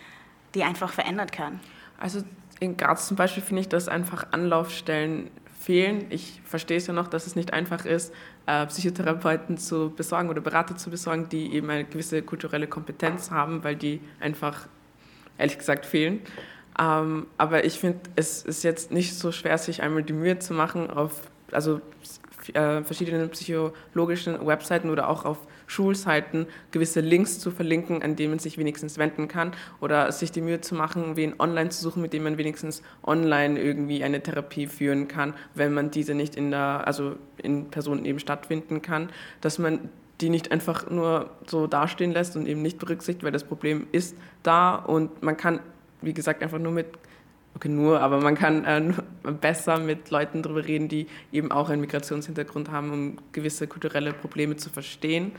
die 0.54 0.64
einfach 0.64 0.92
verändert 0.92 1.32
können? 1.32 1.60
Also 1.98 2.22
in 2.60 2.76
Graz 2.76 3.08
zum 3.08 3.16
Beispiel 3.16 3.42
finde 3.42 3.62
ich, 3.62 3.68
dass 3.68 3.88
einfach 3.88 4.26
Anlaufstellen 4.32 5.30
fehlen. 5.58 6.06
Ich 6.10 6.40
verstehe 6.44 6.76
es 6.76 6.86
ja 6.86 6.92
noch, 6.92 7.08
dass 7.08 7.26
es 7.26 7.36
nicht 7.36 7.52
einfach 7.52 7.84
ist, 7.84 8.12
äh, 8.46 8.66
Psychotherapeuten 8.66 9.56
zu 9.56 9.90
besorgen 9.90 10.28
oder 10.28 10.40
Berater 10.40 10.76
zu 10.76 10.90
besorgen, 10.90 11.28
die 11.28 11.54
eben 11.54 11.70
eine 11.70 11.84
gewisse 11.84 12.22
kulturelle 12.22 12.66
Kompetenz 12.66 13.30
haben, 13.30 13.64
weil 13.64 13.76
die 13.76 14.00
einfach, 14.20 14.66
ehrlich 15.38 15.58
gesagt, 15.58 15.86
fehlen. 15.86 16.20
Ähm, 16.78 17.26
aber 17.38 17.64
ich 17.64 17.78
finde, 17.78 18.00
es 18.16 18.42
ist 18.42 18.64
jetzt 18.64 18.90
nicht 18.90 19.14
so 19.14 19.32
schwer, 19.32 19.58
sich 19.58 19.82
einmal 19.82 20.02
die 20.02 20.12
Mühe 20.12 20.38
zu 20.38 20.54
machen, 20.54 20.90
auf 20.90 21.30
also, 21.52 21.80
äh, 22.52 22.82
verschiedenen 22.82 23.30
psychologischen 23.30 24.46
Webseiten 24.46 24.90
oder 24.90 25.08
auch 25.08 25.24
auf 25.24 25.38
Schulseiten 25.66 26.46
gewisse 26.72 27.00
Links 27.00 27.38
zu 27.38 27.50
verlinken, 27.50 28.02
an 28.02 28.16
denen 28.16 28.30
man 28.30 28.38
sich 28.38 28.58
wenigstens 28.58 28.98
wenden 28.98 29.28
kann 29.28 29.52
oder 29.80 30.12
sich 30.12 30.30
die 30.30 30.42
Mühe 30.42 30.60
zu 30.60 30.74
machen, 30.74 31.16
wen 31.16 31.34
online 31.38 31.70
zu 31.70 31.80
suchen, 31.82 32.02
mit 32.02 32.12
dem 32.12 32.24
man 32.24 32.36
wenigstens 32.36 32.82
online 33.02 33.58
irgendwie 33.58 34.04
eine 34.04 34.22
Therapie 34.22 34.66
führen 34.66 35.08
kann, 35.08 35.34
wenn 35.54 35.72
man 35.72 35.90
diese 35.90 36.14
nicht 36.14 36.36
in 36.36 36.50
der, 36.50 36.86
also 36.86 37.16
in 37.38 37.70
Person 37.70 38.04
eben 38.04 38.18
stattfinden 38.18 38.82
kann, 38.82 39.08
dass 39.40 39.58
man 39.58 39.88
die 40.20 40.28
nicht 40.28 40.52
einfach 40.52 40.90
nur 40.90 41.30
so 41.46 41.66
dastehen 41.66 42.12
lässt 42.12 42.36
und 42.36 42.46
eben 42.46 42.62
nicht 42.62 42.78
berücksichtigt, 42.78 43.24
weil 43.24 43.32
das 43.32 43.44
Problem 43.44 43.86
ist 43.90 44.16
da 44.42 44.76
und 44.76 45.22
man 45.22 45.36
kann, 45.36 45.60
wie 46.04 46.14
gesagt, 46.14 46.42
einfach 46.42 46.58
nur 46.58 46.72
mit 46.72 46.86
Okay, 47.56 47.68
nur, 47.68 48.00
aber 48.00 48.20
man 48.20 48.34
kann 48.34 48.64
äh, 48.64 49.30
besser 49.30 49.78
mit 49.78 50.10
Leuten 50.10 50.42
darüber 50.42 50.66
reden, 50.66 50.88
die 50.88 51.06
eben 51.30 51.52
auch 51.52 51.68
einen 51.68 51.82
Migrationshintergrund 51.82 52.68
haben, 52.68 52.90
um 52.90 53.16
gewisse 53.30 53.68
kulturelle 53.68 54.12
Probleme 54.12 54.56
zu 54.56 54.70
verstehen. 54.70 55.30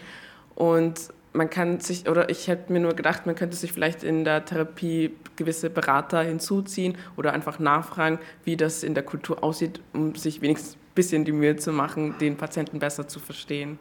Und 0.56 1.10
man 1.34 1.50
kann 1.50 1.82
sich, 1.82 2.08
oder 2.08 2.30
ich 2.30 2.48
hätte 2.48 2.72
mir 2.72 2.80
nur 2.80 2.94
gedacht, 2.94 3.26
man 3.26 3.36
könnte 3.36 3.58
sich 3.58 3.74
vielleicht 3.74 4.04
in 4.04 4.24
der 4.24 4.46
Therapie 4.46 5.12
gewisse 5.36 5.70
Berater 5.70 6.22
hinzuziehen 6.22 6.98
oder 7.18 7.34
einfach 7.34 7.60
nachfragen, 7.60 8.20
wie 8.46 8.56
das 8.56 8.84
in 8.84 8.94
der 8.94 9.04
Kultur 9.04 9.44
aussieht, 9.44 9.82
um 9.92 10.16
sich 10.16 10.42
wenigstens 10.42 10.76
ein 10.76 10.80
bisschen 10.96 11.26
die 11.26 11.34
Mühe 11.34 11.58
zu 11.58 11.74
machen, 11.74 12.16
den 12.20 12.38
Patienten 12.38 12.80
besser 12.80 13.10
zu 13.10 13.20
verstehen. 13.20 13.78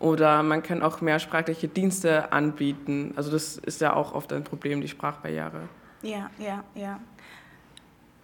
Oder 0.00 0.42
man 0.42 0.64
kann 0.64 0.82
auch 0.82 1.00
mehrsprachliche 1.00 1.68
Dienste 1.68 2.32
anbieten. 2.32 3.12
Also 3.14 3.30
das 3.30 3.58
ist 3.58 3.80
ja 3.80 3.94
auch 3.94 4.12
oft 4.14 4.32
ein 4.32 4.42
Problem, 4.42 4.80
die 4.80 4.88
Sprachbarriere. 4.88 5.68
Ja, 6.02 6.30
ja, 6.38 6.64
ja. 6.74 7.00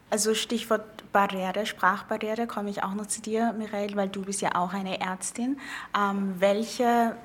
Also 0.08 0.34
Stichwort 0.34 1.10
Barriere, 1.12 1.66
Sprachbarriere, 1.66 2.46
komme 2.46 2.70
ich 2.70 2.82
auch 2.82 2.94
noch 2.94 3.06
zu 3.06 3.20
dir, 3.20 3.52
Mireille, 3.52 3.96
weil 3.96 4.08
du 4.08 4.22
bist 4.22 4.40
ja 4.40 4.54
auch 4.54 4.72
eine 4.72 5.00
Ärztin. 5.00 5.58
Ähm, 5.98 6.34
welche, 6.38 7.16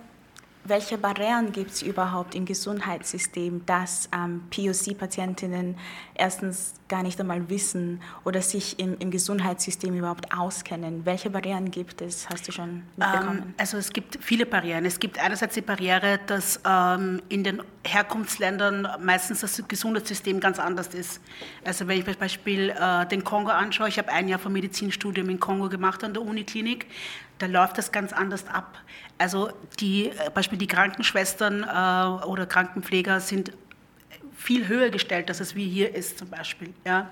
welche 0.63 0.97
Barrieren 0.97 1.51
gibt 1.51 1.71
es 1.71 1.81
überhaupt 1.81 2.35
im 2.35 2.45
Gesundheitssystem, 2.45 3.65
dass 3.65 4.09
ähm, 4.13 4.43
POC-Patientinnen 4.49 5.75
erstens 6.13 6.73
gar 6.87 7.03
nicht 7.03 7.19
einmal 7.19 7.49
wissen 7.49 8.01
oder 8.25 8.41
sich 8.41 8.77
im, 8.79 8.97
im 8.99 9.11
Gesundheitssystem 9.11 9.95
überhaupt 9.95 10.31
auskennen? 10.37 11.05
Welche 11.05 11.29
Barrieren 11.29 11.71
gibt 11.71 12.01
es? 12.01 12.29
Hast 12.29 12.47
du 12.47 12.51
schon 12.51 12.83
mitbekommen? 12.95 13.43
Ähm, 13.47 13.53
also 13.57 13.77
es 13.77 13.91
gibt 13.91 14.19
viele 14.21 14.45
Barrieren. 14.45 14.85
Es 14.85 14.99
gibt 14.99 15.17
einerseits 15.19 15.55
die 15.55 15.61
Barriere, 15.61 16.19
dass 16.27 16.59
ähm, 16.67 17.21
in 17.29 17.43
den 17.43 17.63
Herkunftsländern 17.83 18.87
meistens 19.01 19.41
das 19.41 19.63
Gesundheitssystem 19.67 20.39
ganz 20.39 20.59
anders 20.59 20.93
ist. 20.93 21.21
Also 21.65 21.87
wenn 21.87 21.99
ich 21.99 22.05
zum 22.05 22.15
Beispiel 22.15 22.69
äh, 22.69 23.07
den 23.07 23.23
Kongo 23.23 23.49
anschaue, 23.51 23.87
ich 23.89 23.97
habe 23.97 24.11
ein 24.11 24.27
Jahr 24.27 24.39
vom 24.39 24.53
Medizinstudium 24.53 25.29
in 25.29 25.39
Kongo 25.39 25.69
gemacht 25.69 26.03
an 26.03 26.13
der 26.13 26.21
Uniklinik, 26.21 26.85
da 27.41 27.47
läuft 27.47 27.77
das 27.77 27.91
ganz 27.91 28.13
anders 28.13 28.47
ab. 28.47 28.77
Also 29.17 29.51
die, 29.79 30.09
äh, 30.09 30.29
Beispiel 30.33 30.57
die 30.57 30.67
Krankenschwestern 30.67 31.63
äh, 31.63 32.25
oder 32.25 32.45
Krankenpfleger 32.45 33.19
sind 33.19 33.51
viel 34.41 34.67
höher 34.67 34.89
gestellt, 34.89 35.29
als 35.29 35.39
es 35.39 35.55
wie 35.55 35.69
hier 35.69 35.93
ist 35.93 36.17
zum 36.17 36.29
Beispiel. 36.29 36.73
Ja? 36.83 37.09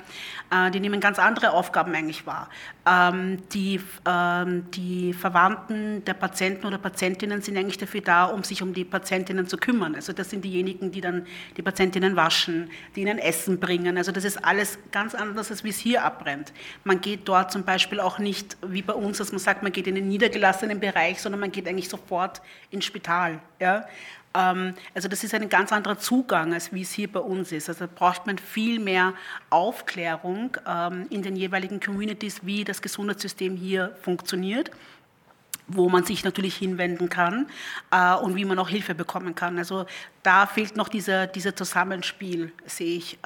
Äh, 0.52 0.72
die 0.72 0.80
nehmen 0.80 1.00
ganz 1.00 1.20
andere 1.20 1.54
Aufgaben 1.54 1.94
eigentlich 1.94 2.26
wahr. 2.26 2.50
Ähm, 2.88 3.38
die, 3.54 3.80
ähm, 4.06 4.70
die 4.72 5.14
Verwandten 5.14 6.04
der 6.06 6.16
Patienten 6.16 6.66
oder 6.66 6.80
Patientinnen 6.80 7.42
sind 7.42 7.56
eigentlich 7.56 7.78
dafür 7.78 8.02
da, 8.02 8.26
um 8.26 8.44
sich 8.44 8.64
um 8.64 8.74
die 8.74 8.84
Patientinnen 8.84 9.48
zu 9.48 9.58
kümmern. 9.58 9.94
Also 9.94 10.12
das 10.12 10.32
sind 10.32 10.44
diejenigen, 10.44 10.92
die 10.92 11.02
dann 11.02 11.28
die 11.56 11.62
Patientinnen 11.62 12.16
waschen, 12.16 12.72
die 12.96 13.02
ihnen 13.02 13.20
Essen 13.20 13.60
bringen. 13.60 13.98
Also 13.98 14.12
das 14.12 14.26
ist 14.26 14.44
alles 14.44 14.80
ganz 14.92 15.14
anders, 15.14 15.52
als 15.52 15.64
wie 15.64 15.70
es 15.70 15.78
hier 15.78 16.04
abbrennt. 16.04 16.52
Man 16.84 17.00
geht 17.00 17.28
dort 17.28 17.52
zum 17.52 17.64
Beispiel 17.64 18.00
auch 18.00 18.18
nicht 18.18 18.58
wie 18.66 18.82
bei 18.82 18.94
uns, 18.94 19.20
dass 19.20 19.32
man 19.32 19.40
sagt, 19.40 19.62
man 19.62 19.72
geht 19.72 19.86
in 19.86 19.94
den 19.94 20.08
niedergelassenen 20.08 20.80
Bereich, 20.80 21.22
sondern 21.22 21.42
man 21.42 21.52
geht 21.52 21.68
eigentlich 21.68 21.90
sofort 21.90 22.42
ins 22.72 22.86
Spital. 22.86 23.40
Ja? 23.60 23.86
Ähm, 24.34 24.76
also 24.94 25.08
das 25.08 25.24
ist 25.24 25.34
ein 25.34 25.50
ganz 25.50 25.72
anderer 25.72 25.98
Zugang, 25.98 26.54
als 26.54 26.74
wie 26.74 26.82
es 26.82 26.92
hier 26.92 27.12
bei 27.12 27.20
uns 27.20 27.52
ist. 27.52 27.70
Also 27.70 27.86
da 27.86 27.92
braucht 27.94 28.28
man 28.28 28.38
viel 28.38 28.80
mehr 28.80 29.14
Aufklärung 29.50 30.58
ähm, 30.68 31.08
in 31.10 31.22
den 31.22 31.36
jeweiligen 31.36 31.80
Communities, 31.80 32.46
wie 32.46 32.64
das 32.64 32.82
Gesundheitssystem 32.82 33.56
hier 33.56 33.96
funktioniert 34.02 34.72
wo 35.72 35.88
man 35.88 36.04
sich 36.04 36.24
natürlich 36.24 36.56
hinwenden 36.56 37.10
kann 37.10 37.48
äh, 37.92 38.16
und 38.16 38.36
wie 38.36 38.46
man 38.46 38.60
auch 38.60 38.70
Hilfe 38.70 38.96
bekommen 38.96 39.36
kann. 39.36 39.58
Also 39.58 39.86
da 40.24 40.48
fehlt 40.48 40.76
noch 40.76 40.90
dieser, 40.90 41.28
dieser 41.28 41.56
Zusammenspiel, 41.56 42.52
sehe 42.66 42.98
ich. 42.98 43.20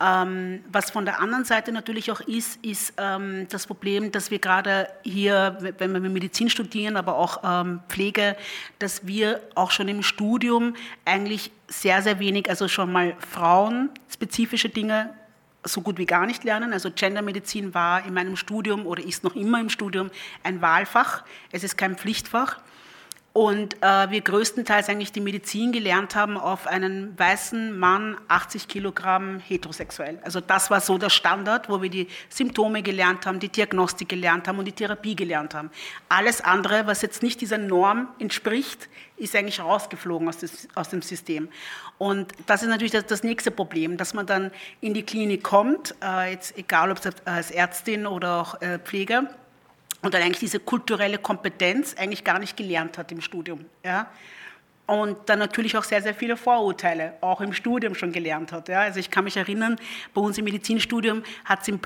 Ähm, 0.00 0.64
was 0.72 0.90
von 0.90 1.04
der 1.04 1.20
anderen 1.20 1.44
Seite 1.44 1.72
natürlich 1.72 2.10
auch 2.10 2.20
ist, 2.20 2.64
ist 2.64 2.94
ähm, 2.96 3.46
das 3.50 3.66
Problem, 3.66 4.10
dass 4.12 4.30
wir 4.30 4.38
gerade 4.38 4.88
hier, 5.02 5.58
wenn 5.78 5.92
wir 5.92 6.00
Medizin 6.00 6.48
studieren, 6.48 6.96
aber 6.96 7.16
auch 7.16 7.42
ähm, 7.44 7.80
Pflege, 7.88 8.34
dass 8.78 9.06
wir 9.06 9.42
auch 9.54 9.70
schon 9.70 9.88
im 9.88 10.02
Studium 10.02 10.74
eigentlich 11.04 11.50
sehr, 11.68 12.00
sehr 12.00 12.18
wenig, 12.18 12.48
also 12.48 12.66
schon 12.66 12.90
mal 12.90 13.14
frauenspezifische 13.18 14.70
Dinge 14.70 15.10
so 15.64 15.82
gut 15.82 15.98
wie 15.98 16.06
gar 16.06 16.24
nicht 16.24 16.44
lernen. 16.44 16.72
Also 16.72 16.90
Gendermedizin 16.90 17.74
war 17.74 18.06
in 18.06 18.14
meinem 18.14 18.36
Studium 18.36 18.86
oder 18.86 19.04
ist 19.04 19.24
noch 19.24 19.36
immer 19.36 19.60
im 19.60 19.68
Studium 19.68 20.10
ein 20.42 20.62
Wahlfach. 20.62 21.24
Es 21.52 21.62
ist 21.62 21.76
kein 21.76 21.96
Pflichtfach 21.96 22.58
und 23.32 23.80
äh, 23.80 24.10
wir 24.10 24.22
größtenteils 24.22 24.88
eigentlich 24.88 25.12
die 25.12 25.20
Medizin 25.20 25.70
gelernt 25.70 26.16
haben 26.16 26.36
auf 26.36 26.66
einen 26.66 27.16
weißen 27.16 27.78
Mann, 27.78 28.16
80 28.26 28.66
Kilogramm 28.66 29.38
heterosexuell. 29.38 30.18
Also 30.24 30.40
das 30.40 30.68
war 30.68 30.80
so 30.80 30.98
der 30.98 31.10
Standard, 31.10 31.68
wo 31.68 31.80
wir 31.80 31.90
die 31.90 32.08
Symptome 32.28 32.82
gelernt 32.82 33.26
haben, 33.26 33.38
die 33.38 33.48
Diagnostik 33.48 34.08
gelernt 34.08 34.48
haben 34.48 34.58
und 34.58 34.64
die 34.64 34.72
Therapie 34.72 35.14
gelernt 35.14 35.54
haben. 35.54 35.70
Alles 36.08 36.40
andere, 36.40 36.88
was 36.88 37.02
jetzt 37.02 37.22
nicht 37.22 37.40
dieser 37.40 37.58
Norm 37.58 38.08
entspricht, 38.18 38.88
ist 39.16 39.36
eigentlich 39.36 39.60
rausgeflogen 39.60 40.28
aus, 40.28 40.38
des, 40.38 40.66
aus 40.74 40.88
dem 40.88 41.02
System. 41.02 41.50
Und 41.98 42.32
das 42.46 42.62
ist 42.62 42.68
natürlich 42.68 42.92
das, 42.92 43.06
das, 43.06 43.22
nächste 43.22 43.52
Problem, 43.52 43.96
dass 43.96 44.12
man 44.12 44.26
dann 44.26 44.50
in 44.80 44.92
die 44.92 45.02
Klinik 45.02 45.44
kommt, 45.44 45.94
äh, 46.02 46.32
jetzt 46.32 46.58
egal 46.58 46.90
ob 46.90 46.98
als 47.26 47.50
Ärztin 47.52 48.06
oder 48.06 48.40
auch 48.40 48.60
äh, 48.60 48.78
Pfleger, 48.78 49.28
und 50.02 50.14
dann 50.14 50.22
eigentlich 50.22 50.40
diese 50.40 50.60
kulturelle 50.60 51.18
Kompetenz 51.18 51.94
eigentlich 51.98 52.24
gar 52.24 52.38
nicht 52.38 52.56
gelernt 52.56 52.98
hat 52.98 53.12
im 53.12 53.20
Studium. 53.20 53.64
Ja? 53.84 54.10
Und 54.86 55.16
dann 55.26 55.38
natürlich 55.38 55.76
auch 55.76 55.84
sehr, 55.84 56.02
sehr 56.02 56.14
viele 56.14 56.36
Vorurteile, 56.36 57.14
auch 57.20 57.40
im 57.40 57.52
Studium 57.52 57.94
schon 57.94 58.10
gelernt 58.10 58.50
hat. 58.50 58.68
Ja? 58.68 58.80
Also 58.80 58.98
ich 58.98 59.08
kann 59.08 59.22
mich 59.22 59.36
erinnern, 59.36 59.76
bei 60.14 60.20
uns 60.20 60.36
im 60.36 60.44
Medizinstudium 60.44 61.22
hat 61.44 61.62
es 61.62 61.68
im, 61.68 61.78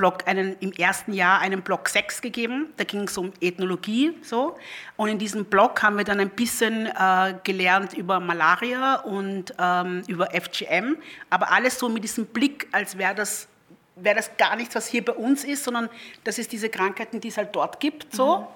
im 0.60 0.72
ersten 0.72 1.12
Jahr 1.12 1.40
einen 1.40 1.60
Block 1.60 1.90
6 1.90 2.22
gegeben, 2.22 2.72
da 2.78 2.84
ging 2.84 3.02
es 3.02 3.18
um 3.18 3.32
Ethnologie. 3.42 4.12
So. 4.22 4.56
Und 4.96 5.10
in 5.10 5.18
diesem 5.18 5.44
Block 5.44 5.82
haben 5.82 5.98
wir 5.98 6.04
dann 6.04 6.18
ein 6.18 6.30
bisschen 6.30 6.86
äh, 6.86 7.34
gelernt 7.44 7.92
über 7.92 8.20
Malaria 8.20 9.00
und 9.00 9.52
ähm, 9.58 10.02
über 10.06 10.30
FGM, 10.30 10.96
aber 11.28 11.52
alles 11.52 11.78
so 11.78 11.90
mit 11.90 12.04
diesem 12.04 12.24
Blick, 12.24 12.68
als 12.72 12.96
wäre 12.96 13.14
das 13.14 13.48
wäre 13.96 14.16
das 14.16 14.36
gar 14.36 14.56
nichts, 14.56 14.74
was 14.74 14.86
hier 14.86 15.04
bei 15.04 15.12
uns 15.12 15.44
ist, 15.44 15.64
sondern 15.64 15.88
das 16.24 16.38
ist 16.38 16.52
diese 16.52 16.68
Krankheiten, 16.68 17.20
die 17.20 17.28
es 17.28 17.36
halt 17.36 17.54
dort 17.54 17.80
gibt. 17.80 18.14
So. 18.14 18.38
Mhm. 18.38 18.46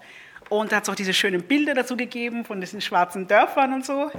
Und 0.50 0.72
da 0.72 0.76
hat 0.76 0.84
es 0.84 0.88
auch 0.88 0.94
diese 0.94 1.12
schönen 1.12 1.42
Bilder 1.42 1.74
dazu 1.74 1.96
gegeben 1.96 2.44
von 2.44 2.60
diesen 2.60 2.80
schwarzen 2.80 3.26
Dörfern 3.26 3.74
und 3.74 3.84
so. 3.84 4.10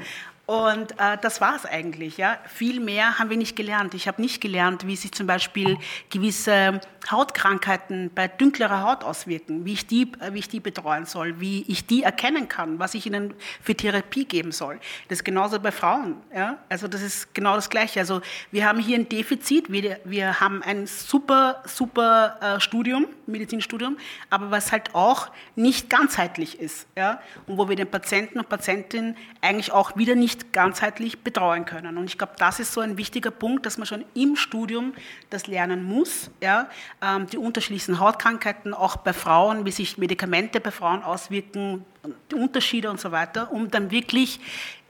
Und 0.49 0.93
äh, 0.93 1.15
das 1.21 1.41
war 1.41 1.55
es 1.55 1.67
eigentlich. 1.67 2.17
Ja. 2.17 2.39
Viel 2.47 2.79
mehr 2.79 3.19
haben 3.19 3.29
wir 3.29 3.37
nicht 3.37 3.55
gelernt. 3.55 3.93
Ich 3.93 4.07
habe 4.07 4.19
nicht 4.19 4.41
gelernt, 4.41 4.87
wie 4.87 4.95
sich 4.95 5.11
zum 5.11 5.27
Beispiel 5.27 5.77
gewisse 6.09 6.81
Hautkrankheiten 7.11 8.09
bei 8.15 8.27
dünklerer 8.27 8.81
Haut 8.81 9.03
auswirken, 9.03 9.63
wie 9.65 9.73
ich, 9.73 9.85
die, 9.85 10.11
äh, 10.19 10.33
wie 10.33 10.39
ich 10.39 10.49
die 10.49 10.59
betreuen 10.59 11.05
soll, 11.05 11.39
wie 11.39 11.65
ich 11.67 11.85
die 11.85 12.01
erkennen 12.01 12.47
kann, 12.47 12.79
was 12.79 12.95
ich 12.95 13.05
ihnen 13.05 13.35
für 13.61 13.75
Therapie 13.75 14.25
geben 14.25 14.51
soll. 14.51 14.79
Das 15.07 15.19
ist 15.19 15.23
genauso 15.23 15.59
bei 15.59 15.71
Frauen. 15.71 16.15
Ja. 16.35 16.57
Also 16.67 16.87
das 16.87 17.03
ist 17.03 17.31
genau 17.35 17.53
das 17.53 17.69
Gleiche. 17.69 17.99
Also 17.99 18.21
wir 18.49 18.65
haben 18.65 18.79
hier 18.79 18.97
ein 18.97 19.07
Defizit. 19.07 19.71
Wir, 19.71 19.99
wir 20.03 20.39
haben 20.39 20.63
ein 20.63 20.87
super, 20.87 21.61
super 21.65 22.37
äh, 22.41 22.59
Studium, 22.59 23.05
Medizinstudium, 23.27 23.97
aber 24.31 24.49
was 24.49 24.71
halt 24.71 24.95
auch 24.95 25.29
nicht 25.55 25.91
ganzheitlich 25.91 26.59
ist. 26.59 26.87
Ja. 26.97 27.21
Und 27.45 27.59
wo 27.59 27.69
wir 27.69 27.75
den 27.75 27.89
Patienten 27.89 28.39
und 28.39 28.49
Patientinnen 28.49 29.15
eigentlich 29.41 29.71
auch 29.71 29.95
wieder 29.95 30.15
nicht 30.15 30.38
nicht 30.39 30.53
ganzheitlich 30.53 31.19
betreuen 31.19 31.65
können. 31.65 31.97
Und 31.97 32.05
ich 32.05 32.17
glaube, 32.17 32.33
das 32.37 32.59
ist 32.59 32.73
so 32.73 32.81
ein 32.81 32.97
wichtiger 32.97 33.31
Punkt, 33.31 33.65
dass 33.65 33.77
man 33.77 33.85
schon 33.85 34.05
im 34.13 34.35
Studium 34.35 34.93
das 35.29 35.47
lernen 35.47 35.83
muss. 35.83 36.31
Ja? 36.41 36.69
Ähm, 37.01 37.27
die 37.27 37.37
unterschiedlichen 37.37 37.99
Hautkrankheiten, 37.99 38.73
auch 38.73 38.97
bei 38.97 39.13
Frauen, 39.13 39.65
wie 39.65 39.71
sich 39.71 39.97
Medikamente 39.97 40.59
bei 40.59 40.71
Frauen 40.71 41.03
auswirken, 41.03 41.85
die 42.31 42.35
Unterschiede 42.35 42.89
und 42.89 42.99
so 42.99 43.11
weiter, 43.11 43.51
um 43.51 43.69
dann 43.69 43.91
wirklich 43.91 44.39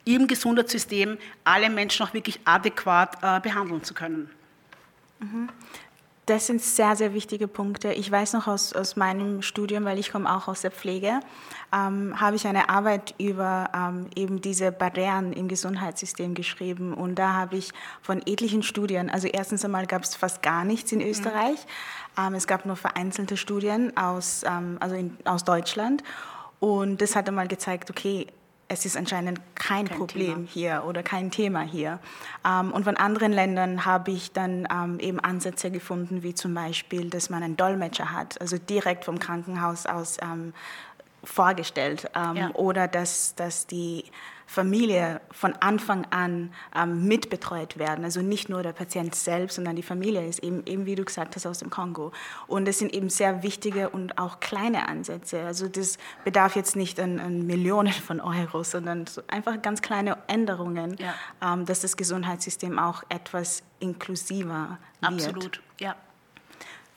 im 0.06 0.28
Gesundheitssystem 0.28 1.18
alle 1.44 1.70
Menschen 1.70 2.06
auch 2.06 2.14
wirklich 2.14 2.40
adäquat 2.46 3.18
äh, 3.22 3.40
behandeln 3.40 3.84
zu 3.84 3.94
können. 3.94 4.30
Mhm. 5.20 5.50
Das 6.30 6.46
sind 6.46 6.62
sehr, 6.62 6.96
sehr 6.96 7.16
wichtige 7.16 7.48
Punkte. 7.48 7.92
Ich 7.92 8.12
weiß 8.12 8.34
noch 8.34 8.46
aus, 8.46 8.72
aus 8.74 8.96
meinem 8.96 9.42
Studium, 9.42 9.84
weil 9.86 9.98
ich 9.98 10.12
komme 10.12 10.32
auch 10.32 10.48
aus 10.48 10.62
der 10.62 10.70
Pflege, 10.70 11.22
ähm, 11.74 12.22
habe 12.22 12.36
ich 12.36 12.46
eine 12.46 12.70
Arbeit 12.70 13.16
über 13.18 13.72
ähm, 13.76 14.06
eben 14.16 14.40
diese 14.40 14.72
Barrieren 14.72 15.34
im 15.34 15.48
Gesundheitssystem 15.48 16.36
geschrieben. 16.36 16.94
Und 16.94 17.16
da 17.16 17.34
habe 17.34 17.58
ich 17.58 17.72
von 18.04 18.22
etlichen 18.28 18.62
Studien, 18.62 19.10
also 19.10 19.28
erstens 19.28 19.66
einmal 19.66 19.88
gab 19.88 20.04
es 20.04 20.14
fast 20.14 20.44
gar 20.44 20.66
nichts 20.66 20.92
in 20.92 21.02
Österreich. 21.02 21.66
Mhm. 22.16 22.28
Ähm, 22.28 22.34
es 22.36 22.46
gab 22.46 22.64
nur 22.64 22.76
vereinzelte 22.76 23.36
Studien 23.36 23.98
aus, 23.98 24.44
ähm, 24.46 24.78
also 24.80 24.94
in, 24.94 25.18
aus 25.26 25.44
Deutschland. 25.46 26.04
Und 26.60 27.02
das 27.02 27.16
hat 27.16 27.28
einmal 27.28 27.48
gezeigt, 27.48 27.90
okay, 27.90 28.28
es 28.70 28.86
ist 28.86 28.96
anscheinend 28.96 29.42
kein, 29.56 29.88
kein 29.88 29.98
Problem 29.98 30.34
Thema. 30.34 30.48
hier 30.48 30.84
oder 30.88 31.04
kein 31.04 31.32
Thema 31.32 31.62
hier. 31.62 32.00
Ähm, 32.48 32.72
und 32.72 32.86
von 32.86 32.96
anderen 32.96 33.34
Ländern 33.34 33.86
habe 33.86 34.12
ich 34.12 34.32
dann 34.32 34.68
ähm, 34.72 35.00
eben 35.00 35.20
Ansätze 35.20 35.72
gefunden, 35.72 36.24
wie 36.24 36.34
zum 36.34 36.54
Beispiel, 36.54 37.10
dass 37.10 37.30
man 37.30 37.44
einen 37.44 37.58
Dolmetscher 37.58 38.14
hat, 38.14 38.40
also 38.40 38.58
direkt 38.58 39.06
vom 39.06 39.20
Krankenhaus 39.20 39.86
aus 39.86 40.18
ähm, 40.22 40.54
vorgestellt. 41.24 42.10
Ja. 42.16 42.52
Oder 42.54 42.88
dass, 42.88 43.36
dass 43.36 43.68
die 43.68 44.06
Familie 44.50 45.22
von 45.30 45.54
Anfang 45.60 46.08
an 46.10 46.52
ähm, 46.76 47.08
mitbetreut 47.08 47.78
werden. 47.78 48.04
Also 48.04 48.24
nicht 48.24 48.50
nur 48.50 48.64
der 48.64 48.74
Patient 48.74 49.14
selbst, 49.14 49.58
sondern 49.58 49.76
die 49.76 49.84
Familie 49.84 50.26
ist 50.26 50.40
eben, 50.40 50.66
eben, 50.66 50.88
wie 50.88 50.96
du 50.96 51.06
gesagt 51.06 51.36
hast, 51.36 51.46
aus 51.46 51.60
dem 51.60 51.70
Kongo. 51.70 52.12
Und 52.48 52.68
das 52.68 52.80
sind 52.80 52.92
eben 52.92 53.12
sehr 53.12 53.44
wichtige 53.44 53.90
und 53.90 54.18
auch 54.18 54.40
kleine 54.40 54.88
Ansätze. 54.88 55.42
Also 55.42 55.68
das 55.68 56.00
bedarf 56.24 56.56
jetzt 56.56 56.76
nicht 56.76 57.00
an, 57.00 57.20
an 57.20 57.46
Millionen 57.46 57.94
von 57.94 58.20
Euro, 58.20 58.64
sondern 58.64 59.06
so 59.06 59.22
einfach 59.28 59.62
ganz 59.62 59.84
kleine 59.84 60.18
Änderungen, 60.26 60.98
ja. 60.98 61.14
ähm, 61.44 61.68
dass 61.68 61.82
das 61.82 61.96
Gesundheitssystem 61.96 62.80
auch 62.80 63.04
etwas 63.10 63.62
inklusiver 63.80 64.80
wird. 65.00 65.14
Absolut, 65.14 65.62
ja. 65.80 65.96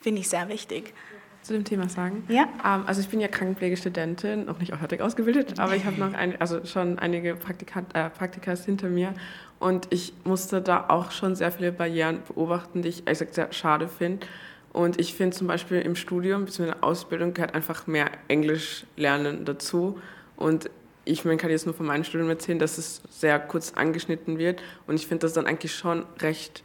Finde 0.01 0.21
ich 0.21 0.27
sehr 0.27 0.49
wichtig 0.49 0.95
zu 1.43 1.53
dem 1.53 1.63
Thema 1.63 1.89
sagen? 1.89 2.23
Ja. 2.27 2.47
Ähm, 2.65 2.83
also 2.85 3.01
ich 3.01 3.09
bin 3.09 3.19
ja 3.19 3.27
Krankenpflegestudentin, 3.27 4.45
noch 4.45 4.59
nicht 4.59 4.73
auch 4.73 4.79
fertig 4.79 5.01
ausgebildet, 5.01 5.59
aber 5.59 5.75
ich 5.75 5.85
habe 5.85 5.99
noch 5.99 6.13
ein, 6.13 6.39
also 6.41 6.65
schon 6.65 6.97
einige 6.99 7.35
Praktika, 7.35 7.83
äh, 7.93 8.09
Praktikas 8.09 8.65
hinter 8.65 8.89
mir 8.89 9.13
und 9.59 9.87
ich 9.91 10.13
musste 10.23 10.61
da 10.61 10.85
auch 10.89 11.11
schon 11.11 11.35
sehr 11.35 11.51
viele 11.51 11.71
Barrieren 11.71 12.19
beobachten, 12.27 12.81
die 12.81 12.89
ich 12.89 13.07
ehrlich 13.07 13.29
sehr 13.31 13.53
schade 13.53 13.87
finde. 13.87 14.25
Und 14.73 14.99
ich 14.99 15.13
finde 15.13 15.37
zum 15.37 15.47
Beispiel 15.47 15.79
im 15.81 15.95
Studium 15.95 16.45
bzw. 16.45 16.63
in 16.63 16.69
der 16.69 16.83
Ausbildung 16.83 17.33
gehört 17.33 17.53
einfach 17.53 17.85
mehr 17.85 18.09
Englisch 18.27 18.85
lernen 18.97 19.45
dazu. 19.45 19.99
Und 20.35 20.69
ich 21.05 21.25
meine, 21.25 21.37
kann 21.37 21.51
jetzt 21.51 21.65
nur 21.65 21.75
von 21.75 21.85
meinem 21.85 22.03
Studium 22.03 22.29
erzählen, 22.29 22.59
dass 22.59 22.77
es 22.77 23.01
sehr 23.09 23.39
kurz 23.39 23.73
angeschnitten 23.73 24.39
wird. 24.39 24.61
Und 24.87 24.95
ich 24.95 25.05
finde 25.05 25.21
das 25.21 25.33
dann 25.33 25.45
eigentlich 25.45 25.75
schon 25.75 26.05
recht 26.19 26.63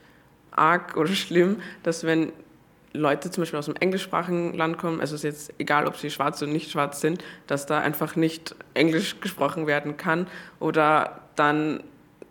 arg 0.51 0.97
oder 0.97 1.09
schlimm, 1.15 1.61
dass 1.83 2.05
wenn 2.05 2.33
Leute 2.99 3.31
zum 3.31 3.43
Beispiel 3.43 3.59
aus 3.59 3.69
einem 3.69 3.77
englischsprachigen 3.81 4.55
Land 4.55 4.79
kommen, 4.79 5.01
also 5.01 5.15
es 5.15 5.25
ist 5.25 5.49
jetzt 5.49 5.55
egal, 5.59 5.87
ob 5.87 5.97
sie 5.97 6.11
schwarz 6.11 6.43
oder 6.43 6.53
nicht 6.53 6.71
schwarz 6.71 7.01
sind, 7.01 7.23
dass 7.47 7.67
da 7.67 7.79
einfach 7.81 8.17
nicht 8.17 8.55
Englisch 8.75 9.21
gesprochen 9.21 9.67
werden 9.67 9.97
kann 9.97 10.27
oder 10.61 11.21
dann 11.37 11.83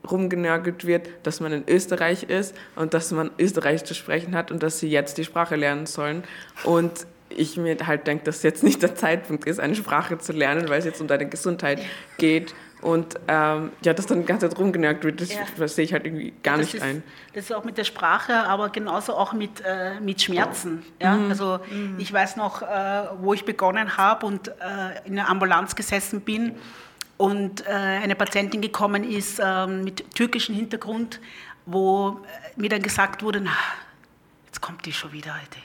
rumgenörgelt 0.09 0.85
wird, 0.85 1.09
dass 1.23 1.39
man 1.39 1.51
in 1.51 1.63
Österreich 1.67 2.23
ist 2.23 2.55
und 2.75 2.93
dass 2.93 3.11
man 3.11 3.31
Österreich 3.39 3.83
zu 3.83 3.93
sprechen 3.93 4.35
hat 4.35 4.51
und 4.51 4.63
dass 4.63 4.79
sie 4.79 4.89
jetzt 4.89 5.17
die 5.17 5.23
Sprache 5.23 5.55
lernen 5.55 5.85
sollen. 5.85 6.23
Und 6.63 7.07
ich 7.29 7.57
mir 7.57 7.75
halt 7.85 8.07
denke, 8.07 8.23
dass 8.23 8.43
jetzt 8.43 8.63
nicht 8.63 8.81
der 8.81 8.95
Zeitpunkt 8.95 9.45
ist, 9.45 9.59
eine 9.59 9.75
Sprache 9.75 10.17
zu 10.17 10.31
lernen, 10.31 10.69
weil 10.69 10.79
es 10.79 10.85
jetzt 10.85 11.01
um 11.01 11.07
deine 11.07 11.27
Gesundheit 11.27 11.81
geht 12.17 12.53
Und 12.81 13.15
ähm, 13.27 13.71
ja, 13.81 13.93
das 13.93 14.05
dann 14.05 14.19
die 14.21 14.25
ganze 14.25 14.47
Zeit 14.47 14.57
rumgenergt 14.59 15.03
wird, 15.03 15.19
das, 15.19 15.33
Ja. 15.33 15.39
das 15.57 15.75
sehe 15.75 15.85
ich 15.85 15.93
halt 15.93 16.05
irgendwie 16.05 16.31
gar 16.43 16.57
das 16.57 16.67
nicht 16.67 16.75
ist, 16.75 16.81
ein. 16.83 17.01
Das 17.33 17.45
ist 17.45 17.51
auch 17.51 17.63
mit 17.63 17.77
der 17.77 17.83
Sprache, 17.85 18.33
aber 18.47 18.69
genauso 18.69 19.15
auch 19.15 19.33
mit, 19.33 19.61
äh, 19.65 19.99
mit 19.99 20.21
Schmerzen. 20.21 20.85
Ja? 21.01 21.17
Also 21.29 21.59
ich 21.97 22.13
weiß 22.13 22.35
noch, 22.35 22.61
äh, 22.61 22.67
wo 23.19 23.33
ich 23.33 23.45
begonnen 23.45 23.97
habe 23.97 24.25
und 24.27 24.49
äh, 24.49 24.53
in 25.05 25.15
der 25.15 25.27
Ambulanz 25.27 25.75
gesessen 25.75 26.21
bin 26.21 26.55
und 27.17 27.65
äh, 27.65 27.71
eine 27.71 28.15
Patientin 28.15 28.61
gekommen 28.61 29.03
ist 29.03 29.39
äh, 29.39 29.65
mit 29.65 30.13
türkischem 30.13 30.53
Hintergrund, 30.53 31.19
wo 31.65 32.21
äh, 32.55 32.59
mir 32.61 32.69
dann 32.69 32.83
gesagt 32.83 33.23
wurde, 33.23 33.41
na, 33.41 33.51
jetzt 34.45 34.61
kommt 34.61 34.85
die 34.85 34.93
schon 34.93 35.11
wieder 35.13 35.33
heute. 35.33 35.57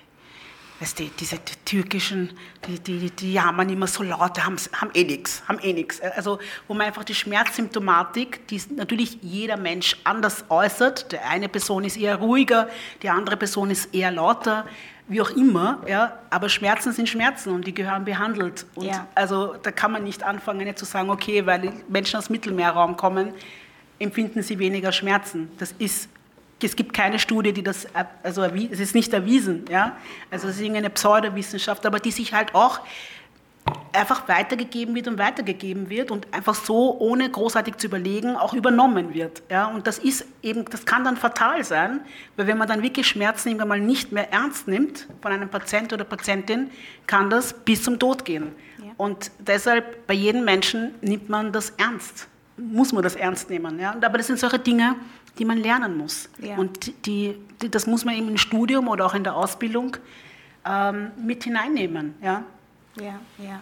Weißt 0.82 0.98
du, 0.98 1.04
diese 1.20 1.36
türkischen, 1.64 2.30
die, 2.66 2.80
die, 2.80 3.10
die 3.12 3.34
jammern 3.34 3.68
immer 3.70 3.86
so 3.86 4.02
laut, 4.02 4.36
die 4.36 4.40
haben, 4.40 4.56
haben 4.72 4.90
eh 4.94 5.04
nichts, 5.04 5.40
haben 5.46 5.60
eh 5.60 5.72
nichts. 5.72 6.00
Also, 6.00 6.40
wo 6.66 6.74
man 6.74 6.88
einfach 6.88 7.04
die 7.04 7.14
Schmerzsymptomatik, 7.14 8.48
die 8.48 8.60
natürlich 8.74 9.16
jeder 9.22 9.56
Mensch 9.56 9.96
anders 10.02 10.44
äußert. 10.48 11.12
Der 11.12 11.28
eine 11.28 11.48
Person 11.48 11.84
ist 11.84 11.96
eher 11.96 12.16
ruhiger, 12.16 12.68
die 13.00 13.08
andere 13.10 13.36
Person 13.36 13.70
ist 13.70 13.94
eher 13.94 14.10
lauter, 14.10 14.66
wie 15.06 15.20
auch 15.20 15.30
immer. 15.30 15.78
Ja, 15.86 16.18
aber 16.30 16.48
Schmerzen 16.48 16.92
sind 16.92 17.08
Schmerzen 17.08 17.52
und 17.52 17.64
die 17.64 17.74
gehören 17.74 18.04
behandelt. 18.04 18.66
Und 18.74 18.86
Ja. 18.86 19.06
also, 19.14 19.54
da 19.62 19.70
kann 19.70 19.92
man 19.92 20.02
nicht 20.02 20.24
anfangen, 20.24 20.66
jetzt 20.66 20.80
zu 20.80 20.84
sagen, 20.84 21.10
okay, 21.10 21.46
weil 21.46 21.60
die 21.60 21.70
Menschen 21.88 22.16
aus 22.18 22.26
dem 22.26 22.32
Mittelmeerraum 22.32 22.96
kommen, 22.96 23.32
empfinden 24.00 24.42
sie 24.42 24.58
weniger 24.58 24.90
Schmerzen. 24.90 25.48
Das 25.58 25.76
ist 25.78 26.08
es 26.64 26.76
gibt 26.76 26.92
keine 26.92 27.18
Studie, 27.18 27.52
die 27.52 27.62
das, 27.62 27.86
also 28.22 28.42
es 28.42 28.80
ist 28.80 28.94
nicht 28.94 29.12
erwiesen, 29.12 29.64
ja. 29.70 29.96
Also 30.30 30.48
es 30.48 30.56
ist 30.56 30.60
irgendeine 30.60 30.90
Pseudowissenschaft, 30.90 31.84
aber 31.86 31.98
die 31.98 32.10
sich 32.10 32.32
halt 32.32 32.54
auch 32.54 32.80
einfach 33.92 34.26
weitergegeben 34.28 34.94
wird 34.94 35.06
und 35.06 35.18
weitergegeben 35.18 35.88
wird 35.90 36.10
und 36.10 36.26
einfach 36.32 36.54
so, 36.54 36.98
ohne 36.98 37.30
großartig 37.30 37.76
zu 37.76 37.86
überlegen, 37.86 38.36
auch 38.36 38.54
übernommen 38.54 39.14
wird. 39.14 39.42
Ja? 39.50 39.66
Und 39.66 39.86
das 39.86 39.98
ist 39.98 40.24
eben, 40.42 40.64
das 40.64 40.84
kann 40.84 41.04
dann 41.04 41.16
fatal 41.16 41.62
sein, 41.62 42.00
weil 42.36 42.46
wenn 42.46 42.58
man 42.58 42.68
dann 42.68 42.82
wirklich 42.82 43.06
Schmerzen 43.06 43.48
irgendwann 43.48 43.68
mal 43.68 43.80
nicht 43.80 44.10
mehr 44.12 44.32
ernst 44.32 44.66
nimmt 44.66 45.06
von 45.20 45.32
einem 45.32 45.48
Patient 45.48 45.92
oder 45.92 46.04
Patientin, 46.04 46.70
kann 47.06 47.30
das 47.30 47.52
bis 47.52 47.82
zum 47.82 47.98
Tod 47.98 48.24
gehen. 48.24 48.52
Ja. 48.78 48.92
Und 48.96 49.30
deshalb 49.38 50.06
bei 50.06 50.14
jedem 50.14 50.44
Menschen 50.44 50.94
nimmt 51.00 51.28
man 51.28 51.52
das 51.52 51.70
ernst, 51.76 52.26
muss 52.56 52.92
man 52.92 53.02
das 53.02 53.14
ernst 53.14 53.50
nehmen. 53.50 53.78
Ja? 53.78 53.94
Aber 54.00 54.18
das 54.18 54.26
sind 54.26 54.38
solche 54.38 54.58
Dinge, 54.58 54.96
die 55.38 55.44
man 55.44 55.58
lernen 55.58 55.96
muss. 55.96 56.28
Ja. 56.38 56.56
Und 56.56 57.06
die, 57.06 57.38
die, 57.60 57.70
das 57.70 57.86
muss 57.86 58.04
man 58.04 58.14
eben 58.14 58.28
im 58.28 58.38
Studium 58.38 58.88
oder 58.88 59.06
auch 59.06 59.14
in 59.14 59.24
der 59.24 59.34
Ausbildung 59.34 59.96
ähm, 60.64 61.12
mit 61.16 61.44
hineinnehmen. 61.44 62.14
Ja? 62.20 62.44
Ja, 63.00 63.20
ja. 63.38 63.60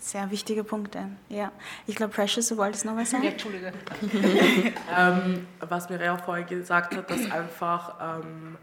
Sehr 0.00 0.30
wichtige 0.30 0.64
Punkte. 0.64 1.10
Ja. 1.28 1.52
Ich 1.86 1.94
glaube, 1.94 2.14
Precious, 2.14 2.48
du 2.48 2.56
wolltest 2.56 2.86
noch 2.86 2.96
was 2.96 3.10
sagen? 3.10 3.24
Entschuldige. 3.24 3.72
Ähm, 4.96 5.46
was 5.60 5.88
Mireille 5.88 6.12
auch 6.12 6.24
vorher 6.24 6.44
gesagt 6.44 6.96
hat, 6.96 7.10
dass 7.10 7.30
einfach 7.30 7.94
ähm, 8.00 8.56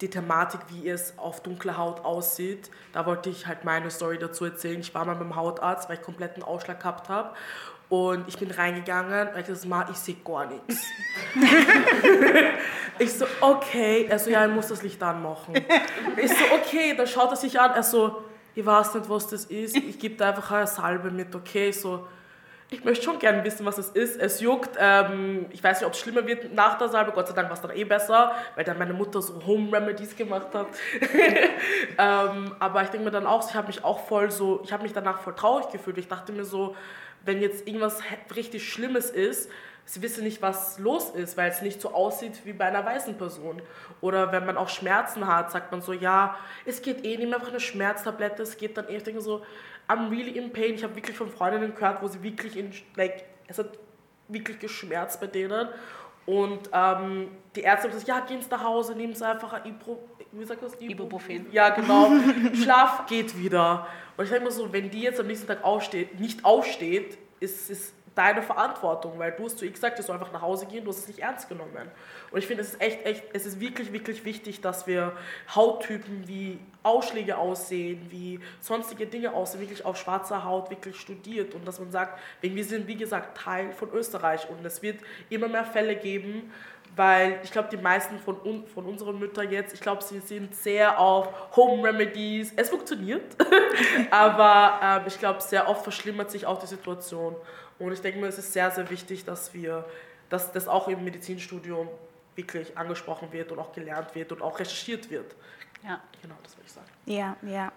die 0.00 0.08
Thematik, 0.08 0.60
wie 0.68 0.88
es 0.88 1.18
auf 1.18 1.42
dunkler 1.42 1.78
Haut 1.78 2.04
aussieht, 2.04 2.70
da 2.92 3.06
wollte 3.06 3.30
ich 3.30 3.46
halt 3.46 3.64
meine 3.64 3.90
Story 3.90 4.18
dazu 4.18 4.44
erzählen. 4.44 4.80
Ich 4.80 4.94
war 4.94 5.04
mal 5.04 5.16
beim 5.16 5.34
Hautarzt, 5.34 5.88
weil 5.88 5.96
ich 5.96 6.02
kompletten 6.02 6.42
Ausschlag 6.42 6.80
gehabt 6.80 7.08
habe. 7.08 7.34
Und 7.92 8.26
ich 8.26 8.38
bin 8.38 8.50
reingegangen 8.50 9.28
und 9.28 9.38
ich 9.38 9.44
das 9.44 9.66
mal, 9.66 9.84
ich 9.90 9.98
sehe 9.98 10.16
gar 10.24 10.46
nichts. 10.46 10.86
ich 12.98 13.12
so, 13.12 13.26
okay. 13.42 14.06
Er 14.08 14.18
so, 14.18 14.30
ja, 14.30 14.46
ich 14.46 14.50
muss 14.50 14.68
das 14.68 14.82
Licht 14.82 15.02
anmachen. 15.02 15.52
Ich 16.16 16.30
so, 16.30 16.42
okay, 16.54 16.94
dann 16.96 17.06
schaut 17.06 17.28
er 17.28 17.36
sich 17.36 17.60
an. 17.60 17.72
Er 17.72 17.82
so, 17.82 18.22
ich 18.54 18.64
weiß 18.64 18.94
nicht, 18.94 19.10
was 19.10 19.26
das 19.26 19.44
ist. 19.44 19.76
Ich 19.76 19.98
gebe 19.98 20.14
da 20.14 20.30
einfach 20.30 20.50
eine 20.52 20.66
Salbe 20.66 21.10
mit, 21.10 21.34
okay. 21.34 21.68
Ich 21.68 21.82
so, 21.82 22.06
ich 22.70 22.82
möchte 22.82 23.04
schon 23.04 23.18
gerne 23.18 23.44
wissen, 23.44 23.66
was 23.66 23.76
es 23.76 23.90
ist. 23.90 24.18
Es 24.18 24.40
juckt. 24.40 24.70
Ähm, 24.78 25.44
ich 25.50 25.62
weiß 25.62 25.80
nicht, 25.80 25.86
ob 25.86 25.92
es 25.92 26.00
schlimmer 26.00 26.26
wird 26.26 26.54
nach 26.54 26.78
der 26.78 26.88
Salbe. 26.88 27.12
Gott 27.12 27.28
sei 27.28 27.34
Dank 27.34 27.50
war 27.50 27.56
es 27.56 27.60
dann 27.60 27.76
eh 27.76 27.84
besser, 27.84 28.32
weil 28.54 28.64
dann 28.64 28.78
meine 28.78 28.94
Mutter 28.94 29.20
so 29.20 29.38
Home 29.46 29.70
Remedies 29.70 30.16
gemacht 30.16 30.54
hat. 30.54 30.68
ähm, 31.98 32.56
aber 32.58 32.84
ich 32.84 32.88
denke 32.88 33.04
mir 33.04 33.10
dann 33.10 33.26
auch, 33.26 33.46
ich 33.46 33.54
habe 33.54 33.66
mich 33.66 33.84
auch 33.84 34.06
voll 34.06 34.30
so, 34.30 34.62
ich 34.64 34.72
habe 34.72 34.82
mich 34.82 34.94
danach 34.94 35.20
voll 35.20 35.34
traurig 35.34 35.68
gefühlt. 35.68 35.98
Ich 35.98 36.08
dachte 36.08 36.32
mir 36.32 36.46
so, 36.46 36.74
wenn 37.24 37.40
jetzt 37.40 37.66
irgendwas 37.66 38.00
richtig 38.34 38.70
Schlimmes 38.70 39.10
ist, 39.10 39.50
sie 39.84 40.02
wissen 40.02 40.24
nicht, 40.24 40.42
was 40.42 40.78
los 40.78 41.10
ist, 41.10 41.36
weil 41.36 41.50
es 41.50 41.62
nicht 41.62 41.80
so 41.80 41.92
aussieht 41.92 42.40
wie 42.44 42.52
bei 42.52 42.66
einer 42.66 42.84
weißen 42.84 43.16
Person. 43.16 43.60
Oder 44.00 44.32
wenn 44.32 44.46
man 44.46 44.56
auch 44.56 44.68
Schmerzen 44.68 45.26
hat, 45.26 45.50
sagt 45.50 45.72
man 45.72 45.82
so, 45.82 45.92
ja, 45.92 46.36
es 46.64 46.82
geht 46.82 47.04
eh 47.04 47.16
nicht 47.16 47.28
mehr 47.28 47.36
einfach 47.36 47.50
eine 47.50 47.60
Schmerztablette, 47.60 48.42
es 48.42 48.56
geht 48.56 48.76
dann 48.76 48.88
eh, 48.88 48.96
ich 48.96 49.02
denke 49.02 49.20
so, 49.20 49.42
I'm 49.88 50.10
really 50.10 50.38
in 50.38 50.52
pain. 50.52 50.74
Ich 50.74 50.84
habe 50.84 50.94
wirklich 50.94 51.16
von 51.16 51.30
Freundinnen 51.30 51.74
gehört, 51.74 52.02
wo 52.02 52.08
sie 52.08 52.22
wirklich 52.22 52.56
in, 52.56 52.72
like, 52.94 53.24
es 53.48 53.58
hat 53.58 53.78
wirklich 54.28 54.58
geschmerzt 54.58 55.20
bei 55.20 55.26
denen. 55.26 55.68
Und 56.26 56.70
ähm, 56.72 57.28
die 57.56 57.60
Ärzte 57.62 57.88
haben 57.88 57.92
gesagt, 57.98 58.08
ja, 58.08 58.20
gehen 58.20 58.40
Sie 58.40 58.48
nach 58.50 58.62
Hause, 58.62 58.94
nehmen 58.94 59.14
Sie 59.14 59.26
einfach 59.26 59.52
ein 59.54 59.66
Ibro, 59.66 59.98
wie 60.32 60.44
sagt 60.44 60.62
das? 60.62 60.74
Ibu- 60.80 60.90
Ibuprofen. 60.90 61.46
Ja, 61.52 61.70
genau. 61.70 62.10
Schlaf 62.54 63.06
geht 63.06 63.36
wieder. 63.36 63.86
Und 64.16 64.24
ich 64.24 64.30
denke 64.30 64.44
mir 64.46 64.52
so, 64.52 64.72
wenn 64.72 64.88
die 64.90 65.00
jetzt 65.02 65.18
am 65.20 65.26
nächsten 65.26 65.46
Tag 65.48 65.64
aufsteht, 65.64 66.18
nicht 66.20 66.44
aufsteht, 66.44 67.18
ist 67.40 67.70
es 67.70 67.92
deine 68.14 68.42
Verantwortung, 68.42 69.18
weil 69.18 69.32
du 69.32 69.44
hast 69.44 69.58
zu 69.58 69.64
ihr 69.64 69.70
gesagt, 69.70 69.98
du 69.98 70.02
sollst 70.02 70.20
einfach 70.20 70.32
nach 70.32 70.42
Hause 70.42 70.66
gehen, 70.66 70.84
du 70.84 70.90
hast 70.90 70.98
es 70.98 71.08
nicht 71.08 71.20
ernst 71.20 71.48
genommen. 71.48 71.90
Und 72.30 72.38
ich 72.38 72.46
finde, 72.46 72.62
es 72.62 72.74
ist 72.74 72.80
echt, 72.80 73.04
echt, 73.06 73.24
es 73.32 73.46
ist 73.46 73.60
wirklich, 73.60 73.92
wirklich 73.92 74.24
wichtig, 74.24 74.60
dass 74.60 74.86
wir 74.86 75.12
Hauttypen 75.54 76.26
wie 76.26 76.58
Ausschläge 76.82 77.38
aussehen, 77.38 78.06
wie 78.10 78.40
sonstige 78.60 79.06
Dinge 79.06 79.32
aussehen, 79.32 79.60
wirklich 79.60 79.84
auf 79.84 79.96
schwarzer 79.96 80.44
Haut 80.44 80.70
wirklich 80.70 80.96
studiert 80.96 81.54
und 81.54 81.66
dass 81.66 81.78
man 81.78 81.90
sagt, 81.90 82.18
wir 82.40 82.64
sind, 82.64 82.86
wie 82.86 82.96
gesagt, 82.96 83.38
Teil 83.38 83.72
von 83.72 83.90
Österreich 83.92 84.48
und 84.48 84.64
es 84.64 84.82
wird 84.82 85.00
immer 85.30 85.48
mehr 85.48 85.64
Fälle 85.64 85.96
geben, 85.96 86.50
weil 86.96 87.40
ich 87.42 87.50
glaube, 87.50 87.68
die 87.70 87.78
meisten 87.78 88.18
von, 88.18 88.36
un 88.44 88.66
von 88.66 88.84
unseren 88.84 89.18
Müttern 89.18 89.50
jetzt, 89.50 89.72
ich 89.72 89.80
glaube, 89.80 90.02
sie 90.02 90.20
sind 90.20 90.54
sehr 90.54 90.98
auf 90.98 91.56
Home 91.56 91.88
Remedies. 91.88 92.52
Es 92.56 92.68
funktioniert, 92.68 93.34
aber 94.10 94.80
ähm, 94.82 95.02
ich 95.06 95.18
glaube, 95.18 95.40
sehr 95.40 95.68
oft 95.68 95.82
verschlimmert 95.82 96.30
sich 96.30 96.44
auch 96.44 96.58
die 96.58 96.66
Situation. 96.66 97.34
Und 97.82 97.92
ich 97.92 98.00
denke 98.00 98.20
mir, 98.20 98.28
es 98.28 98.38
ist 98.38 98.52
sehr, 98.52 98.70
sehr 98.70 98.88
wichtig, 98.90 99.24
dass 99.24 99.52
wir, 99.54 99.84
dass 100.28 100.52
das 100.52 100.68
auch 100.68 100.86
im 100.88 101.02
Medizinstudium 101.02 101.88
wirklich 102.36 102.78
angesprochen 102.78 103.32
wird 103.32 103.50
und 103.50 103.58
auch 103.58 103.72
gelernt 103.72 104.14
wird 104.14 104.30
und 104.32 104.40
auch 104.40 104.58
recherchiert 104.58 105.10
wird. 105.10 105.34
Ja. 105.82 106.00
Genau, 106.22 106.36
das 106.44 106.56
würde 106.56 106.66
ich 106.66 106.72
sagen. 106.72 106.86
Ja, 107.06 107.36
ja. 107.42 107.72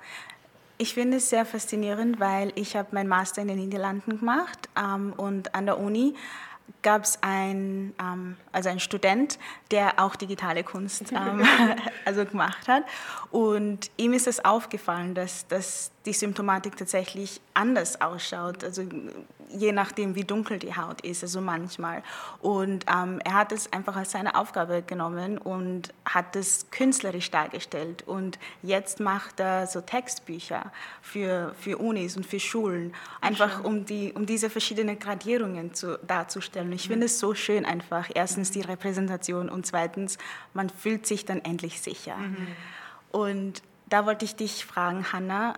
Ich 0.78 0.94
finde 0.94 1.18
es 1.18 1.30
sehr 1.30 1.46
faszinierend, 1.46 2.20
weil 2.20 2.52
ich 2.56 2.76
habe 2.76 2.90
meinen 2.92 3.10
Master 3.10 3.42
in 3.42 3.48
den 3.48 3.58
Niederlanden 3.58 4.20
gemacht 4.20 4.70
ähm, 4.78 5.14
und 5.14 5.56
an 5.56 5.66
der 5.66 5.80
Uni 5.80 6.16
gab 6.82 7.04
es 7.04 7.18
ein, 7.22 7.94
ähm, 8.00 8.38
also 8.52 8.70
einen 8.70 8.80
Student, 8.80 9.40
der 9.72 10.00
auch 10.00 10.16
digitale 10.16 10.64
Kunst 10.64 11.12
ähm, 11.12 11.44
also 12.06 12.26
gemacht 12.26 12.68
hat. 12.68 12.84
Und 13.32 13.90
ihm 13.98 14.14
ist 14.14 14.28
es 14.28 14.44
aufgefallen, 14.44 15.16
dass, 15.16 15.48
dass 15.48 15.92
die 16.06 16.14
Symptomatik 16.14 16.78
tatsächlich 16.78 17.42
anders 17.54 18.02
ausschaut, 18.02 18.64
also 18.64 18.84
je 19.50 19.72
nachdem, 19.72 20.16
wie 20.16 20.24
dunkel 20.24 20.60
die 20.60 20.76
Haut 20.76 21.02
ist, 21.02 21.24
also 21.24 21.42
manchmal. 21.42 22.04
Und 22.42 22.86
ähm, 22.92 23.20
er 23.24 23.34
hat 23.34 23.52
es 23.52 23.72
einfach 23.72 23.96
als 23.96 24.12
seine 24.12 24.36
Aufgabe 24.36 24.82
genommen 24.82 25.38
und 25.38 25.94
hat 26.06 26.36
es 26.36 26.70
künstlerisch 26.72 27.32
dargestellt. 27.32 28.04
Und 28.08 28.40
jetzt 28.62 29.00
macht 29.00 29.40
er 29.40 29.68
so 29.68 29.82
Textbücher 29.82 30.72
für, 31.02 31.54
für 31.60 31.78
Unis 31.78 32.18
und 32.18 32.26
für 32.26 32.40
Schulen, 32.40 32.94
einfach 33.22 33.64
um, 33.64 33.86
die, 33.86 34.14
um 34.14 34.26
diese 34.26 34.50
verschiedenen 34.50 35.00
Gradierungen 35.00 35.74
zu, 35.74 35.98
darzustellen. 36.00 36.72
Ich 36.72 36.88
finde 36.88 37.06
es 37.06 37.20
so 37.20 37.34
schön 37.34 37.66
einfach. 37.66 38.10
Erstens 38.14 38.52
die 38.52 38.62
Repräsentation 38.62 39.50
und 39.50 39.66
zweitens, 39.66 40.18
man 40.54 40.70
fühlt 40.70 41.06
sich 41.06 41.26
dann 41.26 41.40
endlich 41.44 41.82
sicher. 41.82 42.16
Und 43.12 43.62
da 43.88 44.06
wollte 44.06 44.26
ich 44.26 44.36
dich 44.36 44.66
fragen, 44.66 45.12
Hanna, 45.14 45.54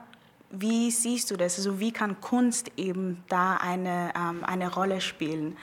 wie 0.49 0.91
siehst 0.91 1.29
du 1.31 1.37
das? 1.37 1.57
Also 1.57 1.79
wie 1.79 1.91
kann 1.91 2.21
Kunst 2.21 2.71
eben 2.77 3.23
da 3.27 3.57
eine, 3.57 4.13
ähm, 4.15 4.43
eine 4.43 4.73
Rolle 4.73 5.01
spielen 5.01 5.57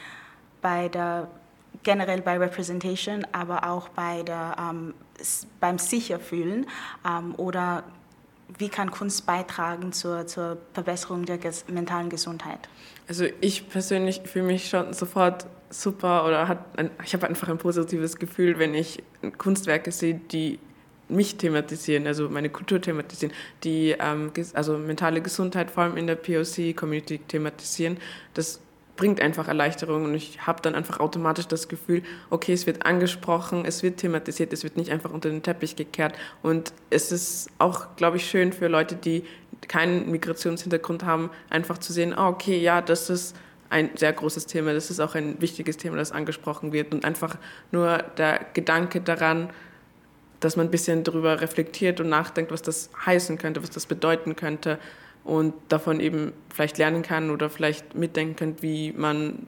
bei 0.61 0.89
der 0.89 1.29
generell 1.83 2.23
bei 2.23 2.39
Representation, 2.39 3.27
aber 3.33 3.69
auch 3.69 3.89
bei 3.91 4.23
der, 4.23 4.57
ähm, 4.59 4.95
beim 5.61 5.79
Sicherfühlen 5.79 6.67
ähm, 7.07 7.35
oder 7.37 7.85
wie 8.59 8.69
kann 8.69 8.91
Kunst 8.91 9.27
beitragen 9.27 9.93
zur, 9.93 10.27
zur 10.27 10.59
Verbesserung 10.73 11.25
der 11.25 11.39
ges 11.39 11.67
mentalen 11.69 12.09
Gesundheit? 12.09 12.69
Also 13.09 13.27
ich 13.41 13.69
persönlich 13.69 14.23
fühle 14.25 14.47
mich 14.47 14.69
schon 14.69 14.93
sofort 14.93 15.47
super 15.71 16.25
oder 16.27 16.47
hat 16.49 16.79
ein, 16.79 16.91
ich 17.05 17.15
habe 17.15 17.27
einfach 17.27 17.49
ein 17.49 17.59
positives 17.59 18.17
Gefühl, 18.17 18.59
wenn 18.59 18.75
ich 18.75 19.03
Kunstwerke 19.39 19.93
sehe, 19.93 20.15
die 20.15 20.59
mich 21.09 21.37
thematisieren, 21.37 22.07
also 22.07 22.29
meine 22.29 22.51
Kultur 22.51 22.81
thematisieren, 22.81 23.35
die 23.63 23.95
ähm, 23.99 24.33
also 24.55 24.79
mentale 24.79 25.21
Gesundheit 25.21 25.71
vor 25.71 25.85
allem 25.85 25.97
in 25.97 26.07
der 26.07 26.17
POC-Community 26.17 27.19
thematisieren. 27.29 27.99
Das 28.35 28.61
bringt 28.97 29.21
einfach 29.21 29.49
Erleichterung 29.49 30.05
und 30.05 30.15
ich 30.15 30.47
habe 30.47 30.63
dann 30.63 30.75
einfach 30.75 31.01
automatisch 31.01 31.49
das 31.49 31.69
Gefühl, 31.69 32.03
okay, 32.31 32.53
es 32.53 32.67
wird 32.67 32.87
angesprochen, 32.87 33.65
es 33.67 33.83
wird 33.83 33.99
thematisiert, 33.99 34.53
es 34.53 34.63
wird 34.63 34.77
nicht 34.77 34.91
einfach 34.91 35.13
unter 35.13 35.29
den 35.29 35.43
Teppich 35.43 35.75
gekehrt 35.75 36.15
und 36.43 36.73
es 36.91 37.11
ist 37.11 37.51
auch, 37.59 37.97
glaube 37.97 38.19
ich, 38.19 38.27
schön 38.29 38.53
für 38.53 38.69
Leute, 38.69 38.95
die 38.95 39.25
keinen 39.67 40.11
Migrationshintergrund 40.11 41.05
haben, 41.05 41.31
einfach 41.51 41.79
zu 41.79 41.93
sehen, 41.93 42.15
ah, 42.15 42.29
okay, 42.29 42.59
ja, 42.59 42.81
das 42.81 43.11
ist 43.11 43.35
ein 43.71 43.91
sehr 43.97 44.13
großes 44.13 44.47
Thema. 44.47 44.73
Das 44.73 44.91
ist 44.91 45.01
auch 45.01 45.15
ein 45.15 45.41
wichtiges 45.41 45.77
Thema, 45.77 45.97
das 45.97 46.13
angesprochen 46.13 46.73
wird. 46.73 46.95
Und 46.95 47.05
einfach 47.05 47.37
nur 47.73 47.99
der 48.17 48.47
Gedanke 48.55 49.01
daran, 49.01 49.51
dass 50.45 50.57
man 50.57 50.67
ein 50.67 50.71
bisschen 50.71 51.05
darüber 51.05 51.41
reflektiert 51.41 52.01
und 52.01 52.09
nachdenkt, 52.09 52.53
was 52.53 52.63
das 52.63 52.91
heißen 53.05 53.39
könnte, 53.39 53.63
was 53.63 53.71
das 53.71 53.87
bedeuten 53.87 54.37
könnte 54.37 54.79
und 55.25 55.55
davon 55.69 56.01
eben 56.01 56.33
vielleicht 56.53 56.77
lernen 56.77 57.03
kann 57.03 57.31
oder 57.31 57.49
vielleicht 57.49 57.95
mitdenken 57.95 58.37
könnte, 58.37 58.63
wie 58.63 58.93
man 58.93 59.47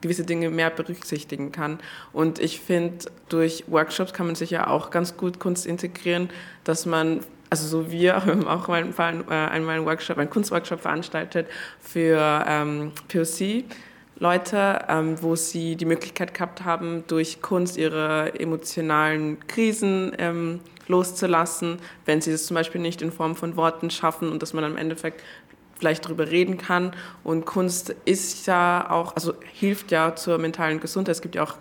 gewisse 0.00 0.24
Dinge 0.24 0.50
mehr 0.50 0.70
berücksichtigen 0.70 1.52
kann. 1.52 1.78
Und 2.12 2.40
ich 2.40 2.60
finde, 2.60 3.06
durch 3.28 3.64
Workshops 3.68 4.12
kann 4.12 4.26
man 4.26 4.34
sich 4.34 4.50
ja 4.50 4.66
auch 4.66 4.90
ganz 4.90 5.16
gut 5.16 5.38
Kunst 5.38 5.64
integrieren, 5.64 6.28
dass 6.64 6.86
man 6.86 7.20
also 7.50 7.68
so 7.68 7.90
wir 7.92 8.16
haben 8.16 8.48
auch 8.48 8.66
mal 8.66 8.82
äh, 8.98 9.32
einmal 9.32 9.76
einen 9.76 9.86
Workshop, 9.86 10.18
einen 10.18 10.30
Kunstworkshop 10.30 10.80
veranstaltet 10.80 11.46
für 11.80 12.44
ähm, 12.48 12.92
POC. 13.08 13.64
Leute, 14.22 14.84
ähm, 14.88 15.20
wo 15.20 15.34
sie 15.34 15.74
die 15.74 15.84
Möglichkeit 15.84 16.32
gehabt 16.32 16.64
haben, 16.64 17.02
durch 17.08 17.42
Kunst 17.42 17.76
ihre 17.76 18.38
emotionalen 18.38 19.44
Krisen 19.48 20.12
ähm, 20.16 20.60
loszulassen, 20.86 21.78
wenn 22.06 22.20
sie 22.20 22.30
es 22.30 22.46
zum 22.46 22.54
Beispiel 22.54 22.80
nicht 22.80 23.02
in 23.02 23.10
Form 23.10 23.34
von 23.34 23.56
Worten 23.56 23.90
schaffen 23.90 24.30
und 24.30 24.40
dass 24.40 24.52
man 24.52 24.62
im 24.62 24.76
Endeffekt 24.76 25.24
vielleicht 25.76 26.04
darüber 26.04 26.30
reden 26.30 26.56
kann. 26.56 26.92
Und 27.24 27.46
Kunst 27.46 27.96
ist 28.04 28.46
ja 28.46 28.88
auch, 28.88 29.16
also 29.16 29.34
hilft 29.54 29.90
ja 29.90 30.14
zur 30.14 30.38
mentalen 30.38 30.78
Gesundheit. 30.78 31.16
Es 31.16 31.20
gibt 31.20 31.34
ja 31.34 31.42
auch 31.42 31.56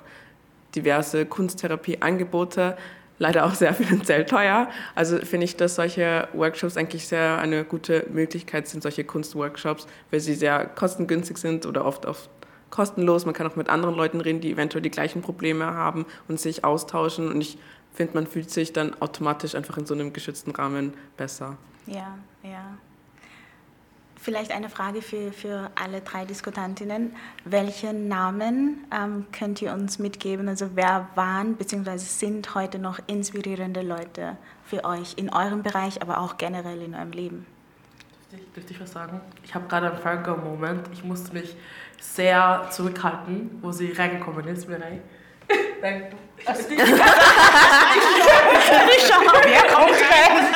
diverse 0.75 1.25
Kunsttherapieangebote, 1.25 2.77
leider 3.17 3.47
auch 3.47 3.55
sehr 3.55 3.73
finanziell 3.73 4.25
teuer. 4.25 4.69
Also 4.93 5.17
finde 5.17 5.45
ich, 5.45 5.55
dass 5.55 5.73
solche 5.73 6.27
Workshops 6.33 6.77
eigentlich 6.77 7.07
sehr 7.07 7.39
eine 7.39 7.63
gute 7.63 8.05
Möglichkeit 8.13 8.67
sind, 8.67 8.83
solche 8.83 9.03
Kunstworkshops, 9.03 9.87
weil 10.11 10.19
sie 10.19 10.35
sehr 10.35 10.67
kostengünstig 10.67 11.39
sind 11.39 11.65
oder 11.65 11.85
oft 11.85 12.05
auf 12.05 12.29
kostenlos. 12.71 13.25
Man 13.25 13.35
kann 13.35 13.45
auch 13.45 13.55
mit 13.55 13.69
anderen 13.69 13.95
Leuten 13.95 14.21
reden, 14.21 14.41
die 14.41 14.51
eventuell 14.51 14.81
die 14.81 14.89
gleichen 14.89 15.21
Probleme 15.21 15.65
haben 15.65 16.05
und 16.27 16.39
sich 16.39 16.63
austauschen. 16.63 17.29
Und 17.29 17.39
ich 17.41 17.57
finde, 17.93 18.15
man 18.15 18.25
fühlt 18.25 18.49
sich 18.49 18.73
dann 18.73 18.99
automatisch 18.99 19.53
einfach 19.53 19.77
in 19.77 19.85
so 19.85 19.93
einem 19.93 20.13
geschützten 20.13 20.51
Rahmen 20.51 20.93
besser. 21.17 21.57
Ja, 21.85 22.17
ja. 22.43 22.77
Vielleicht 24.21 24.51
eine 24.51 24.69
Frage 24.69 25.01
für, 25.01 25.31
für 25.31 25.71
alle 25.73 26.01
drei 26.01 26.25
Diskutantinnen. 26.25 27.15
Welche 27.43 27.91
Namen 27.91 28.85
ähm, 28.95 29.25
könnt 29.31 29.63
ihr 29.63 29.73
uns 29.73 29.97
mitgeben? 29.97 30.47
Also 30.47 30.69
wer 30.75 31.07
waren 31.15 31.55
bzw. 31.55 31.97
sind 31.97 32.53
heute 32.53 32.77
noch 32.77 32.99
inspirierende 33.07 33.81
Leute 33.81 34.37
für 34.63 34.85
euch 34.85 35.15
in 35.17 35.33
eurem 35.33 35.63
Bereich, 35.63 36.03
aber 36.03 36.19
auch 36.19 36.37
generell 36.37 36.83
in 36.83 36.93
eurem 36.93 37.11
Leben? 37.11 37.47
Dürfte 38.31 38.45
ich, 38.45 38.53
dürfte 38.53 38.73
ich 38.73 38.79
was 38.79 38.91
sagen? 38.91 39.21
Ich 39.43 39.55
habe 39.55 39.67
gerade 39.67 39.91
einen 39.91 39.99
Fangirl-Moment. 39.99 40.87
Ich 40.93 41.03
musste 41.03 41.33
mich 41.33 41.55
sehr 42.01 42.67
zurückhalten, 42.69 43.59
wo 43.61 43.71
sie 43.71 43.91
reingekommen 43.91 44.47
ist. 44.47 44.67
Nein, 45.81 46.03
du. 46.09 46.17
Also 46.45 46.63
ich, 46.69 46.77
ich, 46.77 46.79
ich 46.79 46.89
schau, 49.07 49.21
wer 49.43 49.63
kommt 49.63 49.91
rein? 49.91 50.55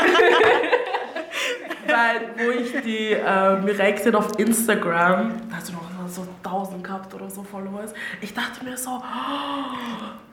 Weil, 1.88 2.46
wo 2.46 2.52
ich 2.52 2.72
die 2.82 3.12
äh, 3.12 3.58
Mireille 3.58 3.93
gesehen 3.93 4.16
auf 4.16 4.39
Instagram, 4.39 5.34
da 5.50 5.58
hast 5.58 5.70
du 5.70 5.74
noch 5.74 5.86
so 6.08 6.26
1000 6.43 6.84
gehabt 6.84 7.14
oder 7.14 7.30
so 7.30 7.43
Followers. 7.43 7.93
Ich 8.22 8.34
dachte 8.34 8.64
mir 8.64 8.76
so, 8.78 8.91
oh, 8.91 9.02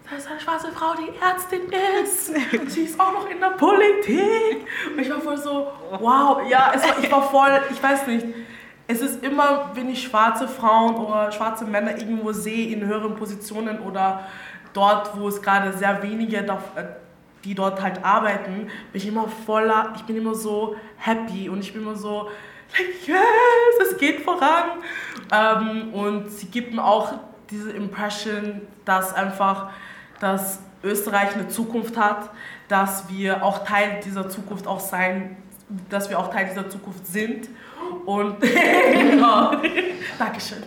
da 0.09 0.17
ist 0.17 0.27
eine 0.29 0.41
schwarze 0.41 0.73
Frau, 0.73 0.95
die 0.95 1.11
Ärztin 1.21 1.63
ist. 2.03 2.31
Und 2.59 2.71
sie 2.71 2.85
ist 2.85 2.99
auch 2.99 3.13
noch 3.13 3.29
in 3.29 3.41
der 3.41 3.51
Politik. 3.51 4.67
Und 4.91 4.99
ich 4.99 5.11
war 5.11 5.21
voll 5.21 5.37
so, 5.37 5.73
wow, 5.99 6.43
ja, 6.49 6.73
war, 6.75 6.99
ich 7.03 7.11
war 7.11 7.23
voll, 7.31 7.61
ich 7.71 7.83
weiß 7.83 8.07
nicht. 8.07 8.27
Es 8.93 9.01
ist 9.01 9.24
immer, 9.24 9.70
wenn 9.72 9.88
ich 9.88 10.03
schwarze 10.03 10.47
Frauen 10.47 10.97
oder 10.97 11.32
schwarze 11.32 11.64
Männer 11.64 11.97
irgendwo 11.97 12.30
sehe 12.32 12.74
in 12.74 12.84
höheren 12.84 13.16
Positionen 13.16 13.78
oder 13.78 14.28
dort, 14.74 15.18
wo 15.18 15.28
es 15.28 15.40
gerade 15.40 15.72
sehr 15.72 16.03
wenige 16.03 16.45
die 17.43 17.55
dort 17.55 17.82
halt 17.82 18.05
arbeiten, 18.05 18.66
bin 18.66 19.01
ich 19.01 19.07
immer 19.07 19.26
voller, 19.47 19.95
ich 19.97 20.03
bin 20.03 20.16
immer 20.16 20.34
so 20.34 20.76
happy 20.99 21.49
und 21.49 21.61
ich 21.61 21.72
bin 21.72 21.82
immer 21.82 21.97
so, 21.97 22.28
like, 22.76 23.09
yes, 23.09 23.90
es 23.90 23.97
geht 23.97 24.20
voran. 24.20 24.82
Ähm, 25.32 25.95
und 25.95 26.30
sie 26.30 26.47
gibt 26.47 26.74
mir 26.74 26.84
auch 26.84 27.14
diese 27.51 27.72
Impression, 27.72 28.61
dass 28.84 29.14
einfach, 29.14 29.70
dass 30.20 30.61
Österreich 30.84 31.34
eine 31.34 31.49
Zukunft 31.49 31.97
hat, 31.97 32.28
dass 32.68 33.09
wir 33.09 33.43
auch 33.43 33.64
Teil 33.64 34.01
dieser 34.05 34.28
Zukunft 34.28 34.66
auch 34.66 34.80
sein, 34.80 35.38
dass 35.88 36.11
wir 36.11 36.18
auch 36.18 36.30
Teil 36.30 36.47
dieser 36.47 36.68
Zukunft 36.68 37.07
sind 37.07 37.49
und 38.07 38.41
genau. 38.41 39.53
Dankeschön. 40.19 40.63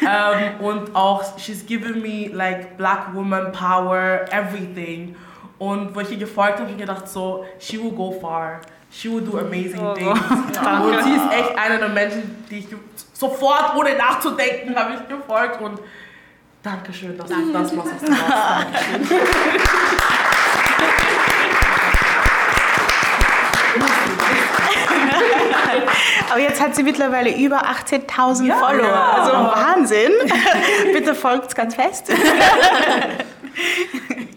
um, 0.00 0.60
und 0.66 0.94
auch, 0.94 1.38
she's 1.38 1.64
given 1.66 2.00
me 2.00 2.28
like 2.32 2.76
black 2.76 3.14
woman 3.14 3.52
power, 3.52 4.24
everything. 4.30 5.16
Und 5.58 5.94
wo 5.94 6.00
ich 6.00 6.10
ihr 6.10 6.18
gefolgt 6.18 6.54
habe, 6.54 6.62
habe 6.62 6.72
ich 6.72 6.78
gedacht 6.78 7.08
so, 7.08 7.44
she 7.58 7.78
will 7.82 7.92
go 7.92 8.10
far. 8.10 8.60
She 8.90 9.08
will 9.08 9.22
do 9.22 9.38
amazing 9.38 9.80
oh, 9.80 9.94
things. 9.94 10.20
Oh, 10.30 10.84
und 10.84 11.02
sie 11.02 11.12
ist 11.12 11.32
echt 11.32 11.56
einer 11.56 11.78
der 11.78 11.88
Menschen, 11.88 12.44
die 12.50 12.58
ich 12.58 12.66
sofort, 13.14 13.74
ohne 13.76 13.96
nachzudenken, 13.96 14.76
habe 14.76 14.94
ich 14.94 15.08
gefolgt. 15.08 15.60
Und 15.62 15.80
Dankeschön, 16.62 17.16
dass 17.16 17.28
du 17.28 17.52
das 17.52 17.72
machst. 17.72 17.92
Dankeschön. 18.02 19.18
Aber 26.32 26.40
jetzt 26.40 26.62
hat 26.62 26.74
sie 26.74 26.82
mittlerweile 26.82 27.36
über 27.36 27.62
18.000 27.66 28.46
ja, 28.46 28.56
Follower. 28.56 28.86
Ja. 28.86 29.10
Also 29.10 29.32
Wahnsinn. 29.32 30.12
Bitte 30.94 31.14
folgt 31.14 31.54
ganz 31.54 31.74
fest. 31.74 32.10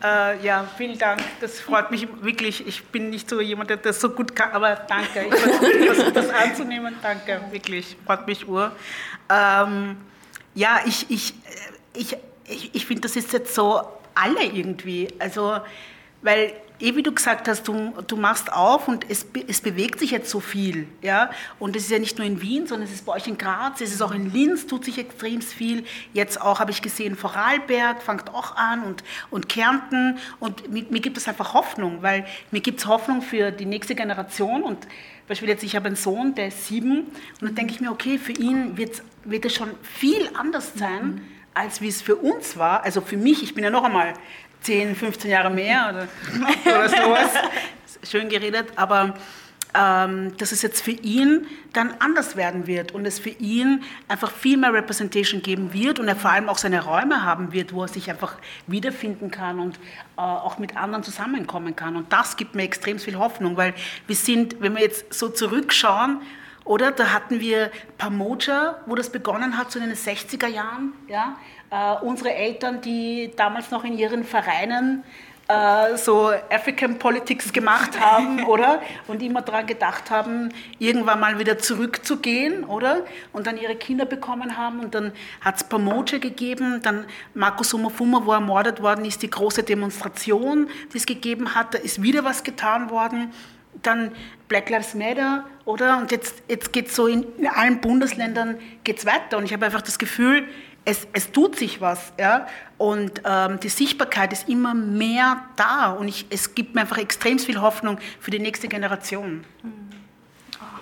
Äh, 0.04 0.44
ja, 0.46 0.68
vielen 0.78 1.00
Dank. 1.00 1.22
Das 1.40 1.62
freut 1.62 1.90
mich 1.90 2.08
wirklich. 2.22 2.68
Ich 2.68 2.84
bin 2.84 3.10
nicht 3.10 3.30
so 3.30 3.40
jemand, 3.40 3.70
der 3.70 3.78
das 3.78 4.02
so 4.02 4.10
gut 4.10 4.36
kann, 4.36 4.52
aber 4.52 4.76
danke. 4.76 5.26
Ich 5.30 5.86
versuche 5.86 6.12
das 6.14 6.30
anzunehmen. 6.30 6.96
Danke, 7.02 7.42
wirklich. 7.50 7.96
Freut 8.06 8.28
mich 8.28 8.46
ur. 8.46 8.74
Ähm, 9.30 9.96
ja, 10.54 10.82
ich, 10.86 11.10
ich, 11.10 11.34
ich, 11.94 12.18
ich, 12.46 12.76
ich 12.76 12.86
finde, 12.86 13.04
das 13.04 13.16
ist 13.16 13.32
jetzt 13.32 13.56
so 13.56 13.82
alle 14.14 14.44
irgendwie. 14.44 15.08
Also, 15.18 15.60
weil 16.22 16.52
eh 16.80 16.96
wie 16.96 17.04
du 17.04 17.12
gesagt 17.12 17.48
hast, 17.48 17.68
du, 17.68 17.94
du 18.08 18.18
machst 18.18 18.52
auf 18.52 18.88
und 18.88 19.10
es, 19.10 19.26
es 19.48 19.62
bewegt 19.62 20.00
sich 20.00 20.12
jetzt 20.12 20.30
so 20.30 20.40
viel. 20.40 20.88
Ja? 21.02 21.30
Und 21.60 21.76
es 21.76 21.84
ist 21.84 21.92
ja 21.92 22.00
nicht 22.00 22.18
nur 22.18 22.28
in 22.28 22.42
Wien, 22.42 22.68
sondern 22.68 22.88
es 22.88 22.94
ist 22.94 23.06
bei 23.06 23.14
euch 23.14 23.28
in 23.28 23.38
Graz, 23.38 23.82
es 23.82 23.92
ist 23.92 24.02
auch 24.02 24.14
in 24.14 24.32
Linz, 24.32 24.68
tut 24.68 24.86
sich 24.86 24.98
extrem 24.98 25.42
viel. 25.42 25.86
Jetzt 26.14 26.42
auch, 26.42 26.60
habe 26.60 26.72
ich 26.72 26.82
gesehen, 26.82 27.16
Vorarlberg 27.16 28.02
fängt 28.02 28.34
auch 28.34 28.56
an 28.56 28.84
und, 28.84 29.04
und 29.32 29.50
Kärnten. 29.50 30.18
Und 30.40 30.72
mir, 30.72 30.86
mir 30.90 31.02
gibt 31.02 31.18
es 31.18 31.28
einfach 31.28 31.54
Hoffnung, 31.54 32.02
weil 32.02 32.26
mir 32.52 32.62
gibt 32.62 32.80
es 32.80 32.88
Hoffnung 32.88 33.22
für 33.22 33.52
die 33.52 33.66
nächste 33.66 33.96
Generation. 33.96 34.64
Und 34.64 34.88
Beispiel 35.28 35.50
jetzt, 35.50 35.64
ich 35.64 35.76
habe 35.76 35.88
einen 35.88 35.96
Sohn, 35.96 36.36
der 36.36 36.48
ist 36.48 36.68
sieben. 36.68 37.06
Und 37.42 37.42
dann 37.42 37.56
denke 37.56 37.74
ich 37.74 37.82
mir, 37.82 37.92
okay, 37.92 38.18
für 38.18 38.34
ihn 38.34 38.78
wird 38.78 39.46
es 39.46 39.54
schon 39.54 39.70
viel 39.82 40.30
anders 40.36 40.74
sein. 40.76 41.06
Mhm 41.06 41.36
als 41.56 41.82
wie 41.82 41.88
es 41.88 42.02
für 42.02 42.18
uns 42.18 42.58
war, 42.58 42.84
also 42.84 43.00
für 43.02 43.18
mich, 43.18 43.42
ich 43.42 43.56
bin 43.56 43.64
ja 43.64 43.70
noch 43.70 43.86
einmal 43.86 44.14
10, 44.66 44.96
15 44.96 45.30
Jahre 45.30 45.52
mehr 45.52 45.90
oder, 45.90 46.08
oder 46.78 46.90
sowas. 46.90 47.32
Schön 48.04 48.30
geredet, 48.30 48.70
aber 48.76 49.14
ähm, 49.76 50.36
dass 50.38 50.52
es 50.52 50.64
jetzt 50.64 50.82
für 50.82 50.92
ihn 50.92 51.46
dann 51.74 51.94
anders 52.00 52.36
werden 52.36 52.66
wird 52.66 52.94
und 52.94 53.06
es 53.06 53.20
für 53.20 53.30
ihn 53.30 53.84
einfach 54.08 54.32
viel 54.32 54.58
mehr 54.58 54.74
Representation 54.74 55.44
geben 55.44 55.72
wird 55.72 56.00
und 56.00 56.08
er 56.08 56.16
vor 56.16 56.32
allem 56.32 56.50
auch 56.50 56.58
seine 56.58 56.84
Räume 56.84 57.24
haben 57.24 57.52
wird, 57.54 57.74
wo 57.74 57.84
er 57.84 57.88
sich 57.88 58.10
einfach 58.10 58.38
wiederfinden 58.66 59.30
kann 59.30 59.60
und 59.60 59.76
äh, 60.18 60.22
auch 60.22 60.58
mit 60.58 60.76
anderen 60.78 61.04
zusammenkommen 61.04 61.76
kann. 61.76 61.96
Und 61.96 62.12
das 62.12 62.36
gibt 62.36 62.56
mir 62.56 62.64
extrem 62.64 62.98
viel 62.98 63.18
Hoffnung, 63.18 63.58
weil 63.58 63.76
wir 64.08 64.16
sind, 64.16 64.62
wenn 64.62 64.76
wir 64.76 64.82
jetzt 64.82 65.14
so 65.14 65.30
zurückschauen, 65.30 66.22
oder 66.64 66.92
da 66.92 67.14
hatten 67.14 67.40
wir 67.40 67.70
Pamoja, 68.00 68.80
wo 68.88 68.96
das 68.96 69.12
begonnen 69.12 69.56
hat, 69.56 69.72
so 69.72 69.78
in 69.78 69.86
den 69.86 69.96
60er 69.96 70.48
Jahren, 70.48 70.94
ja, 71.08 71.38
Uh, 71.72 72.06
unsere 72.06 72.34
Eltern, 72.34 72.80
die 72.82 73.32
damals 73.36 73.72
noch 73.72 73.84
in 73.84 73.98
ihren 73.98 74.24
Vereinen 74.24 75.04
uh, 75.50 75.98
so 75.98 76.32
African 76.50 77.00
Politics 77.00 77.52
gemacht 77.52 78.00
haben, 78.00 78.46
oder? 78.46 78.82
Und 79.08 79.22
immer 79.22 79.42
daran 79.42 79.66
gedacht 79.66 80.12
haben, 80.12 80.50
irgendwann 80.80 81.20
mal 81.20 81.40
wieder 81.40 81.58
zurückzugehen, 81.58 82.64
oder? 82.66 83.04
Und 83.34 83.48
dann 83.48 83.58
ihre 83.58 83.76
Kinder 83.76 84.06
bekommen 84.06 84.58
haben. 84.58 84.80
Und 84.80 84.96
dann 84.96 85.12
hat 85.42 85.58
es 85.58 85.64
Pamoja 85.64 86.20
gegeben, 86.20 86.82
dann 86.84 87.06
Markus 87.34 87.70
Somofuma, 87.70 88.22
wo 88.24 88.34
ermordet 88.34 88.82
worden 88.82 89.06
ist, 89.06 89.22
die 89.22 89.30
große 89.30 89.64
Demonstration, 89.64 90.70
die 90.94 90.98
es 90.98 91.06
gegeben 91.06 91.56
hat. 91.56 91.74
Da 91.74 91.80
ist 91.80 92.02
wieder 92.02 92.24
was 92.24 92.44
getan 92.44 92.90
worden 92.90 93.34
dann 93.82 94.12
Black 94.48 94.70
Lives 94.70 94.94
Matter, 94.94 95.46
oder? 95.66 95.98
Und 95.98 96.12
jetzt, 96.12 96.44
jetzt 96.48 96.72
geht 96.72 96.88
es 96.88 96.96
so 96.96 97.08
in, 97.08 97.26
in 97.38 97.48
allen 97.48 97.82
Bundesländern 97.82 98.58
geht's 98.84 99.06
weiter. 99.06 99.38
Und 99.38 99.46
ich 99.46 99.54
habe 99.54 99.66
einfach 99.66 99.82
das 99.82 100.00
Gefühl, 100.00 100.48
es, 100.86 101.08
es 101.14 101.32
tut 101.32 101.58
sich 101.58 101.82
was. 101.82 102.14
Ja? 102.20 102.48
Und 102.78 103.22
ähm, 103.26 103.60
die 103.60 103.70
Sichtbarkeit 103.70 104.32
ist 104.32 104.48
immer 104.48 104.74
mehr 104.74 105.44
da. 105.56 105.92
Und 105.92 106.08
ich, 106.08 106.28
es 106.30 106.56
gibt 106.56 106.76
mir 106.76 106.82
einfach 106.82 107.00
extrem 107.00 107.40
viel 107.40 107.60
Hoffnung 107.60 108.00
für 108.20 108.32
die 108.32 108.40
nächste 108.40 108.68
Generation. 108.68 109.44
Ah. 110.60 110.80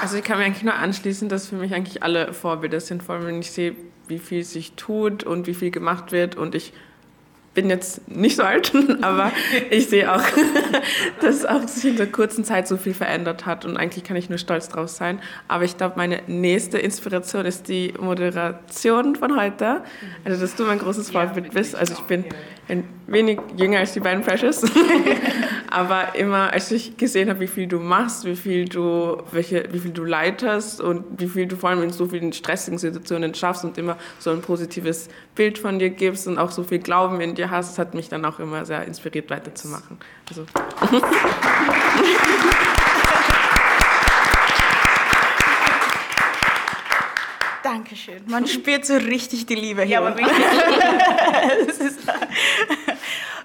Also 0.00 0.18
ich 0.18 0.24
kann 0.24 0.38
mir 0.38 0.44
eigentlich 0.44 0.62
nur 0.62 0.74
anschließen, 0.74 1.28
dass 1.28 1.48
für 1.48 1.56
mich 1.56 1.74
eigentlich 1.74 2.02
alle 2.04 2.32
Vorbilder 2.32 2.78
sind, 2.80 3.02
vor 3.02 3.16
allem 3.16 3.26
wenn 3.26 3.40
ich 3.40 3.50
sehe, 3.50 3.74
wie 4.06 4.20
viel 4.20 4.44
sich 4.44 4.74
tut 4.74 5.24
und 5.24 5.48
wie 5.48 5.54
viel 5.54 5.72
gemacht 5.72 6.12
wird 6.12 6.36
und 6.36 6.54
ich 6.54 6.72
bin 7.56 7.70
jetzt 7.70 8.06
nicht 8.08 8.36
so 8.36 8.44
alt, 8.44 8.70
aber 9.00 9.32
ich 9.70 9.88
sehe 9.88 10.14
auch, 10.14 10.22
dass 11.20 11.44
auch 11.44 11.66
sich 11.66 11.90
in 11.90 11.96
der 11.96 12.06
kurzen 12.06 12.44
Zeit 12.44 12.68
so 12.68 12.76
viel 12.76 12.94
verändert 12.94 13.46
hat 13.46 13.64
und 13.64 13.76
eigentlich 13.76 14.04
kann 14.04 14.16
ich 14.16 14.28
nur 14.28 14.38
stolz 14.38 14.68
drauf 14.68 14.90
sein. 14.90 15.18
Aber 15.48 15.64
ich 15.64 15.76
glaube, 15.76 15.94
meine 15.96 16.20
nächste 16.28 16.78
Inspiration 16.78 17.44
ist 17.46 17.68
die 17.68 17.94
Moderation 17.98 19.16
von 19.16 19.40
heute. 19.40 19.82
Also, 20.24 20.40
dass 20.40 20.54
du 20.54 20.64
mein 20.64 20.78
großes 20.78 21.10
Vorbild 21.10 21.52
bist. 21.52 21.74
Also, 21.74 21.94
ich 21.94 22.00
bin 22.02 22.24
ein 22.68 22.84
wenig 23.06 23.38
jünger 23.56 23.78
als 23.78 23.92
die 23.92 24.00
beiden 24.00 24.22
Precious. 24.22 24.64
Aber 25.70 26.14
immer, 26.14 26.52
als 26.52 26.70
ich 26.70 26.96
gesehen 26.96 27.28
habe, 27.28 27.40
wie 27.40 27.46
viel 27.46 27.66
du 27.66 27.78
machst, 27.78 28.24
wie 28.24 28.36
viel 28.36 28.66
du, 28.66 29.22
welche, 29.32 29.68
wie 29.72 29.78
viel 29.78 29.90
du 29.90 30.04
leitest 30.04 30.80
und 30.80 31.04
wie 31.18 31.28
viel 31.28 31.46
du 31.46 31.56
vor 31.56 31.70
allem 31.70 31.82
in 31.82 31.90
so 31.90 32.06
vielen 32.06 32.32
stressigen 32.32 32.78
Situationen 32.78 33.34
schaffst 33.34 33.64
und 33.64 33.78
immer 33.78 33.96
so 34.18 34.30
ein 34.30 34.42
positives 34.42 35.08
Bild 35.34 35.58
von 35.58 35.78
dir 35.78 35.90
gibst 35.90 36.26
und 36.26 36.38
auch 36.38 36.50
so 36.50 36.62
viel 36.62 36.78
Glauben 36.78 37.20
in 37.20 37.34
dir 37.34 37.50
hast, 37.50 37.72
das 37.72 37.78
hat 37.78 37.94
mich 37.94 38.08
dann 38.08 38.24
auch 38.24 38.38
immer 38.38 38.64
sehr 38.64 38.84
inspiriert, 38.84 39.30
weiterzumachen. 39.30 39.98
Also. 40.28 40.46
Dankeschön. 47.96 48.30
Man 48.30 48.46
spürt 48.46 48.84
so 48.84 48.94
richtig 48.94 49.46
die 49.46 49.54
Liebe 49.54 49.82
hier. 49.82 49.92
Ja, 49.94 50.00
aber 50.00 50.16
wirklich. 50.16 50.36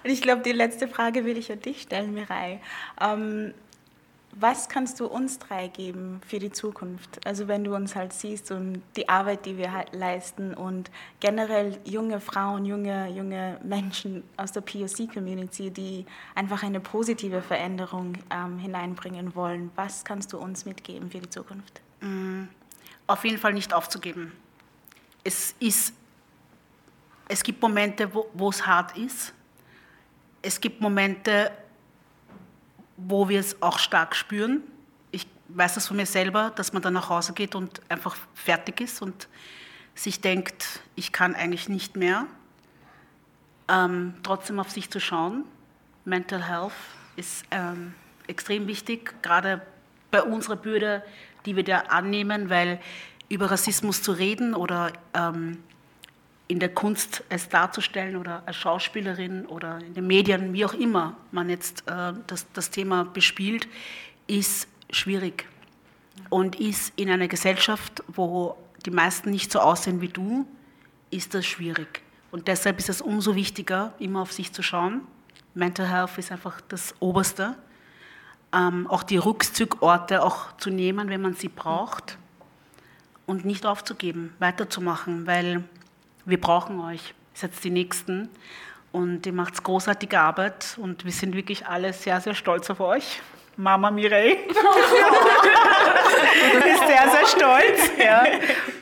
Und 0.04 0.10
ich 0.10 0.22
glaube, 0.22 0.42
die 0.42 0.52
letzte 0.52 0.88
Frage 0.88 1.26
will 1.26 1.38
ich 1.38 1.52
an 1.52 1.62
dich 1.62 1.84
stellen, 1.84 2.14
Mirai. 2.14 2.60
Ähm, 3.00 3.54
was 4.34 4.70
kannst 4.70 5.00
du 5.00 5.08
uns 5.08 5.40
drei 5.40 5.68
geben 5.68 6.22
für 6.26 6.40
die 6.40 6.52
Zukunft? 6.52 7.20
Also 7.26 7.48
wenn 7.50 7.64
du 7.66 7.76
uns 7.76 7.96
halt 7.96 8.14
siehst 8.14 8.50
und 8.52 8.82
die 8.96 9.10
Arbeit, 9.10 9.46
die 9.46 9.58
wir 9.58 9.74
halt 9.74 9.94
leisten 9.94 10.54
und 10.54 10.90
generell 11.20 11.78
junge 11.84 12.22
Frauen, 12.22 12.66
junge, 12.66 13.10
junge 13.10 13.60
Menschen 13.64 14.24
aus 14.38 14.54
der 14.54 14.62
POC-Community, 14.62 15.70
die 15.70 16.06
einfach 16.34 16.64
eine 16.64 16.80
positive 16.80 17.42
Veränderung 17.42 18.14
ähm, 18.32 18.58
hineinbringen 18.58 19.36
wollen. 19.36 19.70
Was 19.76 20.06
kannst 20.06 20.32
du 20.34 20.38
uns 20.38 20.66
mitgeben 20.66 21.12
für 21.12 21.20
die 21.20 21.30
Zukunft? 21.30 21.82
Mm, 22.00 22.44
auf 23.08 23.26
jeden 23.26 23.38
Fall 23.38 23.54
nicht 23.54 23.74
aufzugeben. 23.74 24.32
Es, 25.24 25.56
ist, 25.60 25.94
es 27.28 27.44
gibt 27.44 27.62
Momente, 27.62 28.12
wo, 28.14 28.50
es 28.50 28.66
hart 28.66 28.98
ist 28.98 29.34
es 30.42 30.60
gibt 30.60 30.82
Momente, 30.82 31.52
wo 32.98 33.30
wir 33.30 33.40
es 33.40 33.62
auch 33.62 33.80
stark 33.80 34.16
spüren. 34.16 34.64
Ich 35.12 35.28
weiß 35.50 35.76
das 35.76 35.88
von 35.88 35.98
mir 35.98 36.06
selber, 36.06 36.52
dass 36.56 36.74
man 36.74 36.82
dann 36.82 36.94
nach 36.94 37.10
Hause 37.10 37.34
geht 37.34 37.56
und 37.56 37.82
einfach 37.90 38.16
fertig 38.34 38.82
ist 38.82 39.02
und 39.02 39.28
sich 39.94 40.22
denkt, 40.22 40.82
ich 40.96 41.12
kann 41.12 41.36
eigentlich 41.36 41.70
nicht 41.70 41.96
mehr. 41.96 42.26
Ähm, 43.68 44.16
trotzdem 44.24 44.60
auf 44.60 44.72
sich 44.72 44.90
zu 44.90 45.00
schauen. 45.00 45.46
Mental 46.06 46.48
Health 46.48 46.74
ist 47.16 47.46
ähm, 47.52 47.94
extrem 48.28 48.68
wichtig, 48.68 49.22
gerade 49.22 49.62
bei 50.10 50.24
unserer 50.24 50.56
Bürde, 50.56 51.04
die 51.46 51.56
wir 51.56 51.64
da 51.64 51.80
annehmen, 51.82 52.50
weil 52.50 52.80
über 53.32 53.50
Rassismus 53.50 54.04
zu 54.04 54.12
reden 54.12 54.54
oder 54.54 54.92
ähm, 55.14 55.58
in 56.48 56.60
der 56.60 56.74
Kunst 56.74 57.24
es 57.30 57.48
darzustellen 57.48 58.18
oder 58.18 58.44
als 58.46 58.58
Schauspielerin 58.58 59.46
oder 59.46 59.80
in 59.80 59.94
den 59.94 60.06
Medien, 60.06 60.52
wie 60.52 60.66
auch 60.66 60.74
immer 60.74 61.16
man 61.32 61.50
jetzt 61.50 61.88
äh, 61.88 62.14
das, 62.28 62.46
das 62.52 62.70
Thema 62.72 63.06
bespielt, 63.06 63.70
ist 64.28 64.68
schwierig 64.90 65.48
und 66.30 66.60
ist 66.60 66.92
in 66.98 67.10
einer 67.10 67.30
Gesellschaft, 67.30 68.04
wo 68.10 68.58
die 68.86 68.92
meisten 68.92 69.32
nicht 69.32 69.50
so 69.50 69.60
aussehen 69.60 70.02
wie 70.02 70.10
du, 70.10 70.46
ist 71.10 71.34
das 71.34 71.46
schwierig. 71.46 72.02
Und 72.32 72.50
deshalb 72.50 72.80
ist 72.80 72.90
es 72.90 73.02
umso 73.02 73.36
wichtiger, 73.36 73.94
immer 74.00 74.22
auf 74.22 74.34
sich 74.34 74.52
zu 74.52 74.62
schauen. 74.62 75.02
Mental 75.54 75.88
Health 75.88 76.18
ist 76.18 76.34
einfach 76.34 76.60
das 76.68 76.96
Oberste. 77.00 77.56
Ähm, 78.54 78.88
auch 78.88 79.04
die 79.04 79.18
Rückzugorte 79.18 80.22
auch 80.22 80.58
zu 80.58 80.70
nehmen, 80.70 81.08
wenn 81.08 81.22
man 81.22 81.36
sie 81.36 81.48
braucht 81.50 82.18
und 83.32 83.46
nicht 83.46 83.66
aufzugeben, 83.66 84.36
weiterzumachen, 84.40 85.26
weil 85.26 85.64
wir 86.26 86.40
brauchen 86.40 86.80
euch. 86.82 87.16
Ihr 87.34 87.40
seid 87.40 87.52
die 87.64 87.70
Nächsten 87.70 88.28
und 88.92 89.26
ihr 89.26 89.32
macht 89.32 89.64
großartige 89.64 90.20
Arbeit 90.20 90.78
und 90.78 91.06
wir 91.06 91.14
sind 91.14 91.34
wirklich 91.34 91.66
alle 91.66 91.94
sehr, 91.94 92.20
sehr 92.20 92.36
stolz 92.36 92.70
auf 92.70 92.82
euch. 92.82 93.22
Mama 93.56 93.90
Mireille 93.90 94.34
ist 94.34 94.44
sehr, 96.88 97.10
sehr 97.10 97.26
stolz. 97.28 97.90
Ja. 97.98 98.26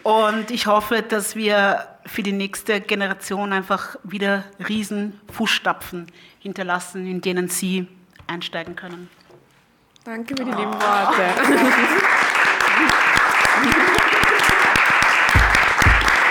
Und 0.04 0.50
ich 0.50 0.66
hoffe, 0.66 1.04
dass 1.04 1.36
wir 1.36 1.88
für 2.08 2.24
die 2.24 2.32
nächste 2.32 2.82
Generation 2.82 3.54
einfach 3.54 3.98
wieder 4.04 4.46
riesen 4.68 5.22
Fußstapfen 5.32 6.08
hinterlassen, 6.40 7.06
in 7.06 7.22
denen 7.22 7.50
sie 7.50 7.88
einsteigen 8.26 8.76
können. 8.76 9.12
Danke 10.04 10.36
für 10.36 10.44
die 10.44 10.52
lieben 10.52 10.74
Worte. 10.74 11.36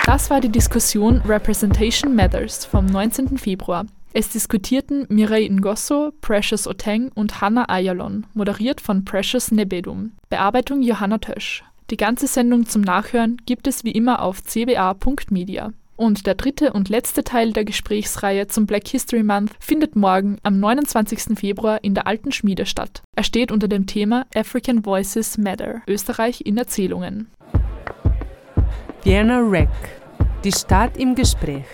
Das 0.09 0.31
war 0.31 0.41
die 0.41 0.49
Diskussion 0.49 1.21
Representation 1.21 2.15
Matters 2.15 2.65
vom 2.65 2.87
19. 2.87 3.37
Februar. 3.37 3.85
Es 4.11 4.29
diskutierten 4.29 5.05
Mireille 5.07 5.51
Ngosso, 5.51 6.13
Precious 6.19 6.65
Oteng 6.65 7.11
und 7.13 7.41
Hannah 7.41 7.69
Ayalon, 7.69 8.25
moderiert 8.33 8.81
von 8.81 9.05
Precious 9.05 9.51
Nebedum. 9.51 10.13
Bearbeitung 10.27 10.81
Johanna 10.81 11.19
Tösch. 11.19 11.63
Die 11.91 11.95
ganze 11.95 12.25
Sendung 12.25 12.65
zum 12.65 12.81
Nachhören 12.81 13.37
gibt 13.45 13.67
es 13.67 13.83
wie 13.83 13.91
immer 13.91 14.23
auf 14.23 14.41
cba.media. 14.41 15.73
Und 15.95 16.25
der 16.25 16.33
dritte 16.33 16.73
und 16.73 16.89
letzte 16.89 17.23
Teil 17.23 17.53
der 17.53 17.65
Gesprächsreihe 17.65 18.47
zum 18.47 18.65
Black 18.65 18.87
History 18.87 19.21
Month 19.21 19.51
findet 19.59 19.95
morgen 19.95 20.37
am 20.41 20.59
29. 20.59 21.37
Februar 21.37 21.83
in 21.83 21.93
der 21.93 22.07
Alten 22.07 22.31
Schmiede 22.31 22.65
statt. 22.65 23.03
Er 23.15 23.23
steht 23.23 23.51
unter 23.51 23.67
dem 23.67 23.85
Thema 23.85 24.25
African 24.33 24.83
Voices 24.83 25.37
Matter, 25.37 25.83
Österreich 25.87 26.41
in 26.45 26.57
Erzählungen. 26.57 27.27
Vienna 29.03 29.39
Rec 29.39 29.69
die 30.43 30.51
Stadt 30.51 30.97
im 30.97 31.15
Gespräch. 31.15 31.65